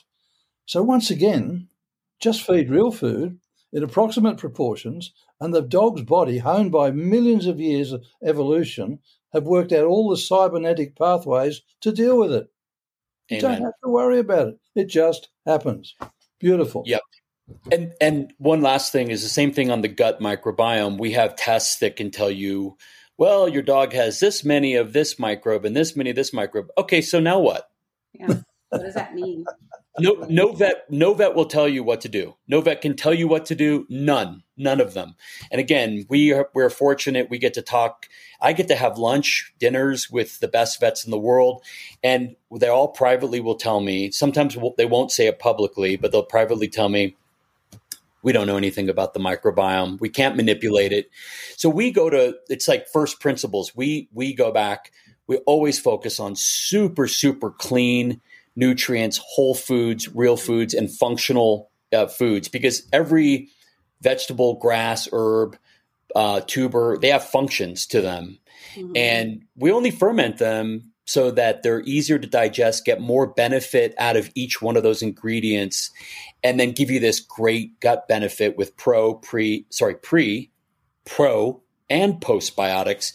So, 0.68 0.84
once 0.84 1.10
again, 1.10 1.69
just 2.19 2.45
feed 2.45 2.69
real 2.69 2.91
food 2.91 3.39
in 3.73 3.81
approximate 3.81 4.38
proportions, 4.38 5.11
and 5.39 5.56
the 5.56 5.64
dog's 5.64 6.03
body, 6.03 6.38
honed 6.38 6.72
by 6.72 6.91
millions 6.91 7.48
of 7.48 7.60
years 7.60 7.91
of 7.91 8.06
evolution, 8.23 8.99
have 9.34 9.44
worked 9.44 9.72
out 9.72 9.86
all 9.86 10.10
the 10.10 10.18
cybernetic 10.18 10.98
pathways 10.98 11.62
to 11.82 11.91
deal 11.91 12.18
with 12.18 12.34
it. 12.34 12.49
Amen. 13.32 13.36
You 13.36 13.41
don't 13.41 13.62
have 13.62 13.80
to 13.84 13.90
worry 13.90 14.20
about 14.20 14.49
it. 14.49 14.60
It 14.76 14.86
just 14.88 15.30
happens. 15.45 15.95
Beautiful. 16.40 16.84
Yep. 16.86 17.02
And 17.72 17.94
and 17.99 18.34
one 18.38 18.62
last 18.62 18.91
thing 18.91 19.10
is 19.12 19.24
the 19.24 19.30
same 19.30 19.52
thing 19.52 19.72
on 19.72 19.82
the 19.82 19.88
gut 19.88 20.20
microbiome. 20.20 20.98
We 20.98 21.12
have 21.12 21.36
tests 21.36 21.80
that 21.80 21.95
can 21.95 22.12
tell 22.12 22.32
you, 22.32 22.78
well, 23.18 23.48
your 23.48 23.62
dog 23.62 23.94
has 23.94 24.20
this 24.20 24.44
many 24.44 24.76
of 24.76 24.94
this 24.94 25.20
microbe 25.20 25.66
and 25.66 25.76
this 25.76 25.95
many 25.95 26.10
of 26.10 26.16
this 26.16 26.34
microbe. 26.34 26.68
Okay, 26.78 27.02
so 27.02 27.20
now 27.20 27.40
what? 27.40 27.70
Yeah. 28.14 28.41
What 28.70 28.82
does 28.82 28.95
that 28.95 29.14
mean? 29.14 29.45
No, 29.99 30.26
no 30.30 30.53
vet, 30.53 30.89
no 30.89 31.13
vet 31.13 31.35
will 31.35 31.45
tell 31.45 31.68
you 31.68 31.84
what 31.84 32.01
to 32.01 32.09
do. 32.09 32.35
No 32.47 32.61
vet 32.61 32.81
can 32.81 32.95
tell 32.95 33.13
you 33.13 33.27
what 33.27 33.45
to 33.47 33.55
do. 33.55 33.85
None, 33.89 34.43
none 34.55 34.80
of 34.80 34.93
them. 34.93 35.15
And 35.51 35.59
again, 35.59 36.05
we 36.07 36.31
are 36.31 36.49
we're 36.53 36.69
fortunate. 36.69 37.30
We 37.30 37.38
get 37.38 37.53
to 37.55 37.61
talk. 37.61 38.07
I 38.39 38.53
get 38.53 38.69
to 38.69 38.76
have 38.76 38.97
lunch, 38.97 39.53
dinners 39.59 40.09
with 40.09 40.39
the 40.39 40.47
best 40.47 40.80
vets 40.80 41.03
in 41.03 41.11
the 41.11 41.18
world, 41.18 41.63
and 42.03 42.35
they 42.57 42.69
all 42.69 42.88
privately 42.88 43.41
will 43.41 43.55
tell 43.55 43.81
me. 43.81 44.11
Sometimes 44.11 44.57
they 44.77 44.85
won't 44.85 45.11
say 45.11 45.27
it 45.27 45.39
publicly, 45.39 45.97
but 45.97 46.11
they'll 46.11 46.23
privately 46.23 46.69
tell 46.69 46.89
me, 46.89 47.15
we 48.23 48.31
don't 48.31 48.47
know 48.47 48.57
anything 48.57 48.89
about 48.89 49.13
the 49.13 49.19
microbiome. 49.19 49.99
We 49.99 50.09
can't 50.09 50.38
manipulate 50.38 50.93
it. 50.93 51.09
So 51.57 51.69
we 51.69 51.91
go 51.91 52.09
to 52.09 52.35
it's 52.47 52.68
like 52.68 52.88
first 52.88 53.19
principles. 53.19 53.76
We 53.76 54.07
we 54.13 54.34
go 54.34 54.51
back. 54.51 54.91
We 55.27 55.38
always 55.39 55.80
focus 55.80 56.19
on 56.19 56.35
super 56.35 57.07
super 57.07 57.51
clean 57.51 58.22
nutrients, 58.56 59.19
whole 59.23 59.56
foods, 59.56 60.14
real 60.14 60.38
foods, 60.38 60.73
and 60.73 60.91
functional 60.91 61.72
uh, 61.94 62.07
foods 62.07 62.48
because 62.48 62.88
every 62.91 63.49
vegetable, 64.02 64.56
grass, 64.56 65.07
herb, 65.11 65.57
uh, 66.15 66.41
tuber, 66.41 66.98
they 66.98 67.10
have 67.10 67.23
functions 67.23 67.86
to 67.88 68.02
them. 68.02 68.40
Mm-hmm. 68.76 68.91
And 68.95 69.45
we 69.56 69.72
only 69.72 69.91
ferment 69.91 70.38
them 70.38 70.91
so 71.06 71.32
that 71.32 71.64
they're 71.64 71.82
easier 71.82 72.18
to 72.18 72.28
digest, 72.28 72.86
get 72.86 73.02
more 73.02 73.28
benefit 73.28 73.94
out 73.98 74.15
of 74.15 74.30
each 74.36 74.61
one 74.61 74.78
of 74.78 74.84
those 74.84 75.02
ingredients, 75.02 75.91
and 76.44 76.60
then 76.60 76.72
give 76.72 76.90
you 76.90 76.99
this 76.99 77.19
great 77.19 77.80
gut 77.80 78.07
benefit 78.07 78.57
with 78.57 78.78
pro, 78.78 79.15
pre, 79.15 79.65
sorry, 79.69 79.95
pre, 79.95 80.52
pro, 81.06 81.61
and 81.90 82.22
postbiotics. 82.22 83.14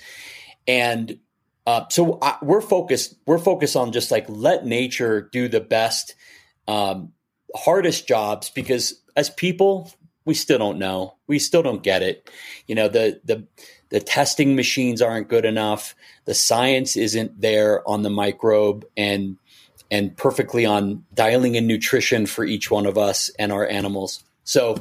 And 0.66 1.18
uh, 1.66 1.84
so 1.90 2.18
I, 2.22 2.36
we're 2.42 2.60
focused. 2.60 3.16
We're 3.26 3.38
focused 3.38 3.76
on 3.76 3.92
just 3.92 4.10
like 4.10 4.26
let 4.28 4.64
nature 4.64 5.28
do 5.32 5.48
the 5.48 5.60
best, 5.60 6.14
um, 6.68 7.12
hardest 7.54 8.06
jobs 8.06 8.50
because 8.50 9.02
as 9.16 9.30
people, 9.30 9.90
we 10.24 10.34
still 10.34 10.58
don't 10.58 10.78
know. 10.78 11.16
We 11.26 11.38
still 11.38 11.62
don't 11.62 11.82
get 11.82 12.02
it. 12.02 12.30
You 12.66 12.76
know, 12.76 12.88
the 12.88 13.20
the 13.24 13.46
the 13.88 14.00
testing 14.00 14.54
machines 14.56 15.02
aren't 15.02 15.28
good 15.28 15.44
enough. 15.44 15.94
The 16.24 16.34
science 16.34 16.96
isn't 16.96 17.40
there 17.40 17.88
on 17.88 18.02
the 18.02 18.10
microbe 18.10 18.84
and 18.96 19.36
and 19.90 20.16
perfectly 20.16 20.66
on 20.66 21.04
dialing 21.14 21.54
in 21.54 21.66
nutrition 21.66 22.26
for 22.26 22.44
each 22.44 22.70
one 22.70 22.86
of 22.86 22.98
us 22.98 23.30
and 23.38 23.52
our 23.52 23.66
animals. 23.66 24.24
So, 24.44 24.76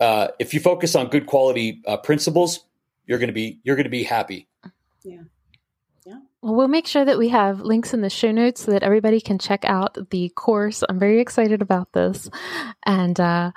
uh, 0.00 0.28
if 0.38 0.52
you 0.52 0.60
focus 0.60 0.94
on 0.94 1.08
good 1.08 1.26
quality 1.26 1.82
uh, 1.86 1.96
principles, 1.98 2.64
you're 3.06 3.18
going 3.18 3.28
to 3.28 3.34
be 3.34 3.60
you're 3.62 3.76
going 3.76 3.84
to 3.84 3.90
be 3.90 4.04
happy. 4.04 4.48
Yeah. 5.02 5.22
Well, 6.44 6.56
we'll 6.56 6.68
make 6.68 6.86
sure 6.86 7.06
that 7.06 7.16
we 7.16 7.30
have 7.30 7.62
links 7.62 7.94
in 7.94 8.02
the 8.02 8.10
show 8.10 8.30
notes 8.30 8.64
so 8.64 8.72
that 8.72 8.82
everybody 8.82 9.18
can 9.18 9.38
check 9.38 9.64
out 9.64 9.96
the 10.10 10.28
course. 10.28 10.84
I'm 10.86 10.98
very 10.98 11.18
excited 11.18 11.62
about 11.62 11.94
this. 11.94 12.28
And 12.84 13.18
uh, 13.18 13.52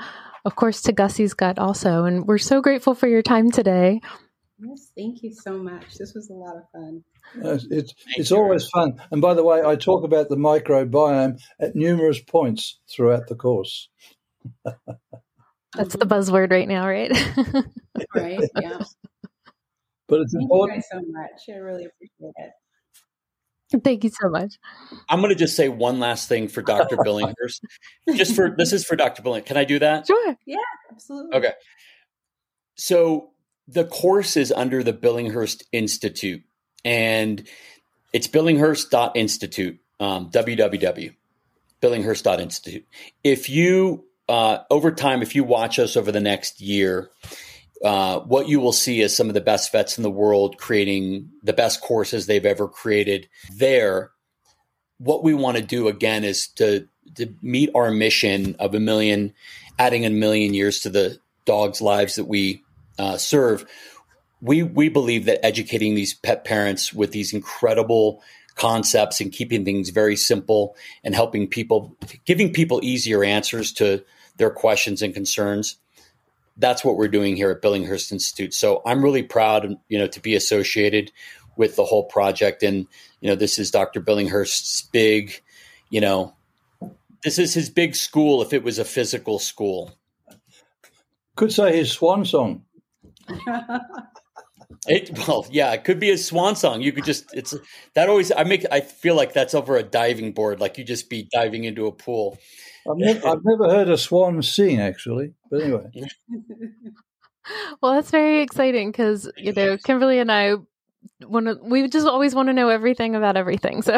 of 0.46 0.56
course, 0.56 0.82
to 0.84 0.94
Gussy's 0.94 1.34
Gut 1.34 1.60
also. 1.60 2.06
And 2.06 2.26
we're 2.26 2.38
so 2.38 2.62
grateful 2.62 2.96
for 2.96 3.08
your 3.08 3.22
time 3.22 3.52
today. 3.52 4.00
Yes, 4.58 4.90
thank 4.98 5.22
you 5.22 5.34
so 5.34 5.58
much. 5.58 5.96
This 5.96 6.14
was 6.14 6.30
a 6.30 6.34
lot 6.34 6.56
of 6.56 6.64
fun. 6.72 7.04
Uh, 7.44 7.60
it's 7.70 7.94
it's 8.16 8.32
always 8.32 8.70
fun. 8.70 9.02
And 9.12 9.22
by 9.22 9.34
the 9.34 9.44
way, 9.44 9.62
I 9.62 9.76
talk 9.76 10.06
about 10.06 10.30
the 10.30 10.38
microbiome 10.38 11.42
at 11.60 11.76
numerous 11.76 12.22
points 12.22 12.80
throughout 12.90 13.28
the 13.28 13.36
course. 13.36 13.90
That's 14.64 15.94
the 15.94 16.06
buzzword 16.06 16.52
right 16.52 16.70
now, 16.70 16.88
right? 16.88 17.12
right. 18.16 18.40
Yeah. 18.62 18.80
But 20.08 20.22
it's 20.22 20.32
Thank 20.32 20.44
important. 20.44 20.78
you 20.78 21.00
guys 21.00 21.06
so 21.06 21.12
much. 21.12 21.54
I 21.54 21.60
really 21.60 21.84
appreciate 21.84 22.32
it. 22.38 22.52
Thank 23.84 24.04
you 24.04 24.12
so 24.22 24.30
much. 24.30 24.56
I'm 25.10 25.20
going 25.20 25.30
to 25.30 25.36
just 25.36 25.56
say 25.56 25.68
one 25.68 26.00
last 26.00 26.30
thing 26.30 26.48
for 26.48 26.62
Dr. 26.62 26.96
Billinghurst. 27.06 27.62
just 28.16 28.36
for 28.36 28.56
this 28.58 28.72
is 28.72 28.86
for 28.86 28.96
Dr. 28.96 29.22
Billing. 29.22 29.44
Can 29.44 29.58
I 29.58 29.66
do 29.66 29.80
that? 29.80 30.08
Sure. 30.08 30.38
Yeah, 30.46 30.58
absolutely. 30.92 31.38
Okay. 31.38 31.52
So 32.76 33.32
the 33.68 33.86
course 33.86 34.38
is 34.38 34.52
under 34.52 34.84
the 34.84 34.94
Billinghurst 34.94 35.64
Institute, 35.72 36.44
and 36.86 37.46
it's 38.14 38.28
billinghurst.institute, 38.28 39.80
um, 40.00 40.32
www. 40.32 41.16
Billinghurst.institute. 41.82 42.86
If 43.24 43.50
you 43.50 44.06
uh, 44.30 44.60
over 44.70 44.92
time, 44.92 45.22
if 45.22 45.36
you 45.36 45.44
watch 45.44 45.80
us 45.80 45.96
over 45.96 46.12
the 46.12 46.20
next 46.20 46.62
year, 46.62 47.10
uh, 47.84 48.20
what 48.22 48.48
you 48.48 48.60
will 48.60 48.74
see 48.74 49.02
is 49.02 49.16
some 49.16 49.28
of 49.28 49.34
the 49.34 49.42
best 49.42 49.72
vets 49.72 49.98
in 49.98 50.04
the 50.04 50.10
world 50.10 50.58
creating 50.58 51.30
the 51.44 51.54
best 51.54 51.82
courses 51.82 52.26
they've 52.26 52.46
ever 52.46 52.68
created 52.68 53.28
there. 53.54 54.12
What 54.98 55.24
we 55.24 55.34
want 55.34 55.58
to 55.58 55.64
do 55.64 55.88
again 55.88 56.24
is 56.24 56.48
to 56.56 56.88
to 57.16 57.34
meet 57.42 57.70
our 57.74 57.92
mission 57.92 58.56
of 58.60 58.76
a 58.76 58.80
million, 58.80 59.34
adding 59.80 60.06
a 60.06 60.10
million 60.10 60.54
years 60.54 60.80
to 60.82 60.90
the 60.90 61.20
dogs' 61.46 61.82
lives 61.82 62.16
that 62.16 62.26
we 62.26 62.64
uh, 62.98 63.18
serve. 63.18 63.66
We 64.42 64.64
we 64.64 64.90
believe 64.90 65.26
that 65.26 65.46
educating 65.46 65.94
these 65.94 66.14
pet 66.14 66.46
parents 66.46 66.94
with 66.94 67.12
these 67.12 67.34
incredible 67.34 68.24
concepts 68.56 69.22
and 69.22 69.32
keeping 69.32 69.64
things 69.64 69.90
very 69.90 70.16
simple 70.16 70.76
and 71.04 71.14
helping 71.14 71.48
people, 71.48 71.96
giving 72.26 72.52
people 72.52 72.80
easier 72.84 73.24
answers 73.24 73.72
to 73.74 74.04
their 74.38 74.50
questions 74.50 75.04
and 75.04 75.14
concerns 75.14 75.78
that's 76.58 76.84
what 76.84 76.98
we're 76.98 77.08
doing 77.08 77.36
here 77.36 77.52
at 77.52 77.62
Billinghurst 77.62 78.12
Institute. 78.12 78.54
So 78.54 78.82
I'm 78.86 79.04
really 79.04 79.24
proud, 79.24 79.76
you 79.90 79.98
know, 79.98 80.08
to 80.08 80.20
be 80.20 80.36
associated 80.36 81.12
with 81.56 81.76
the 81.76 81.86
whole 81.86 82.06
project. 82.06 82.64
And 82.64 82.88
you 83.22 83.30
know, 83.30 83.36
this 83.36 83.60
is 83.60 83.72
Dr. 83.72 84.02
Billinghurst's 84.02 84.84
big, 84.92 85.42
you 85.90 86.02
know, 86.02 86.36
this 87.24 87.40
is 87.40 87.54
his 87.54 87.70
big 87.70 87.96
school. 87.96 88.42
If 88.42 88.54
it 88.54 88.64
was 88.64 88.80
a 88.80 88.86
physical 88.86 89.40
school, 89.40 89.92
could 91.36 91.52
say 91.52 91.76
his 91.76 91.92
swan 91.92 92.26
song. 92.26 92.64
It, 94.86 95.18
well, 95.28 95.46
yeah, 95.50 95.74
it 95.74 95.84
could 95.84 96.00
be 96.00 96.12
a 96.12 96.18
swan 96.18 96.56
song. 96.56 96.82
You 96.82 96.94
could 96.94 97.04
just 97.04 97.34
it's 97.34 97.54
that 97.94 98.08
always 98.08 98.32
I 98.32 98.44
make 98.44 98.66
I 98.72 98.80
feel 98.82 99.16
like 99.16 99.34
that's 99.34 99.54
over 99.54 99.76
a 99.76 99.84
diving 99.84 100.32
board, 100.32 100.62
like 100.62 100.78
you 100.78 100.86
just 100.86 101.10
be 101.10 101.28
diving 101.32 101.66
into 101.66 101.88
a 101.88 101.92
pool. 101.92 102.38
I've 102.90 102.98
never, 102.98 103.28
I've 103.28 103.44
never 103.44 103.70
heard 103.70 103.90
a 103.90 103.98
swan 103.98 104.42
sing 104.42 104.80
actually, 104.80 105.34
but 105.50 105.62
anyway. 105.62 105.90
well, 107.82 107.94
that's 107.94 108.12
very 108.12 108.42
exciting 108.42 108.92
because 108.92 109.30
you 109.38 109.54
know 109.54 109.78
Kimberly 109.78 110.20
and 110.20 110.32
I 110.32 110.56
want 111.22 111.48
to. 111.48 111.58
We 111.62 111.88
just 111.88 112.08
always 112.08 112.36
want 112.36 112.48
to 112.48 112.54
know 112.54 112.70
everything 112.70 113.16
about 113.16 113.38
everything. 113.38 113.82
So 113.82 113.98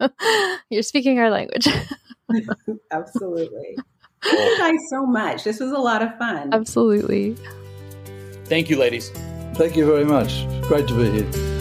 you're 0.70 0.82
speaking 0.82 1.18
our 1.18 1.30
language. 1.30 1.68
Absolutely. 2.90 3.76
Thank 4.22 4.38
you 4.38 4.58
guys 4.58 4.78
so 4.90 5.06
much. 5.06 5.44
This 5.44 5.60
was 5.60 5.70
a 5.70 5.78
lot 5.78 6.02
of 6.02 6.16
fun. 6.18 6.52
Absolutely. 6.52 7.36
Thank 8.44 8.68
you, 8.68 8.76
ladies. 8.76 9.10
Thank 9.54 9.76
you 9.76 9.86
very 9.86 10.04
much. 10.04 10.46
Great 10.62 10.88
to 10.88 10.94
be 10.94 11.22
here. 11.22 11.57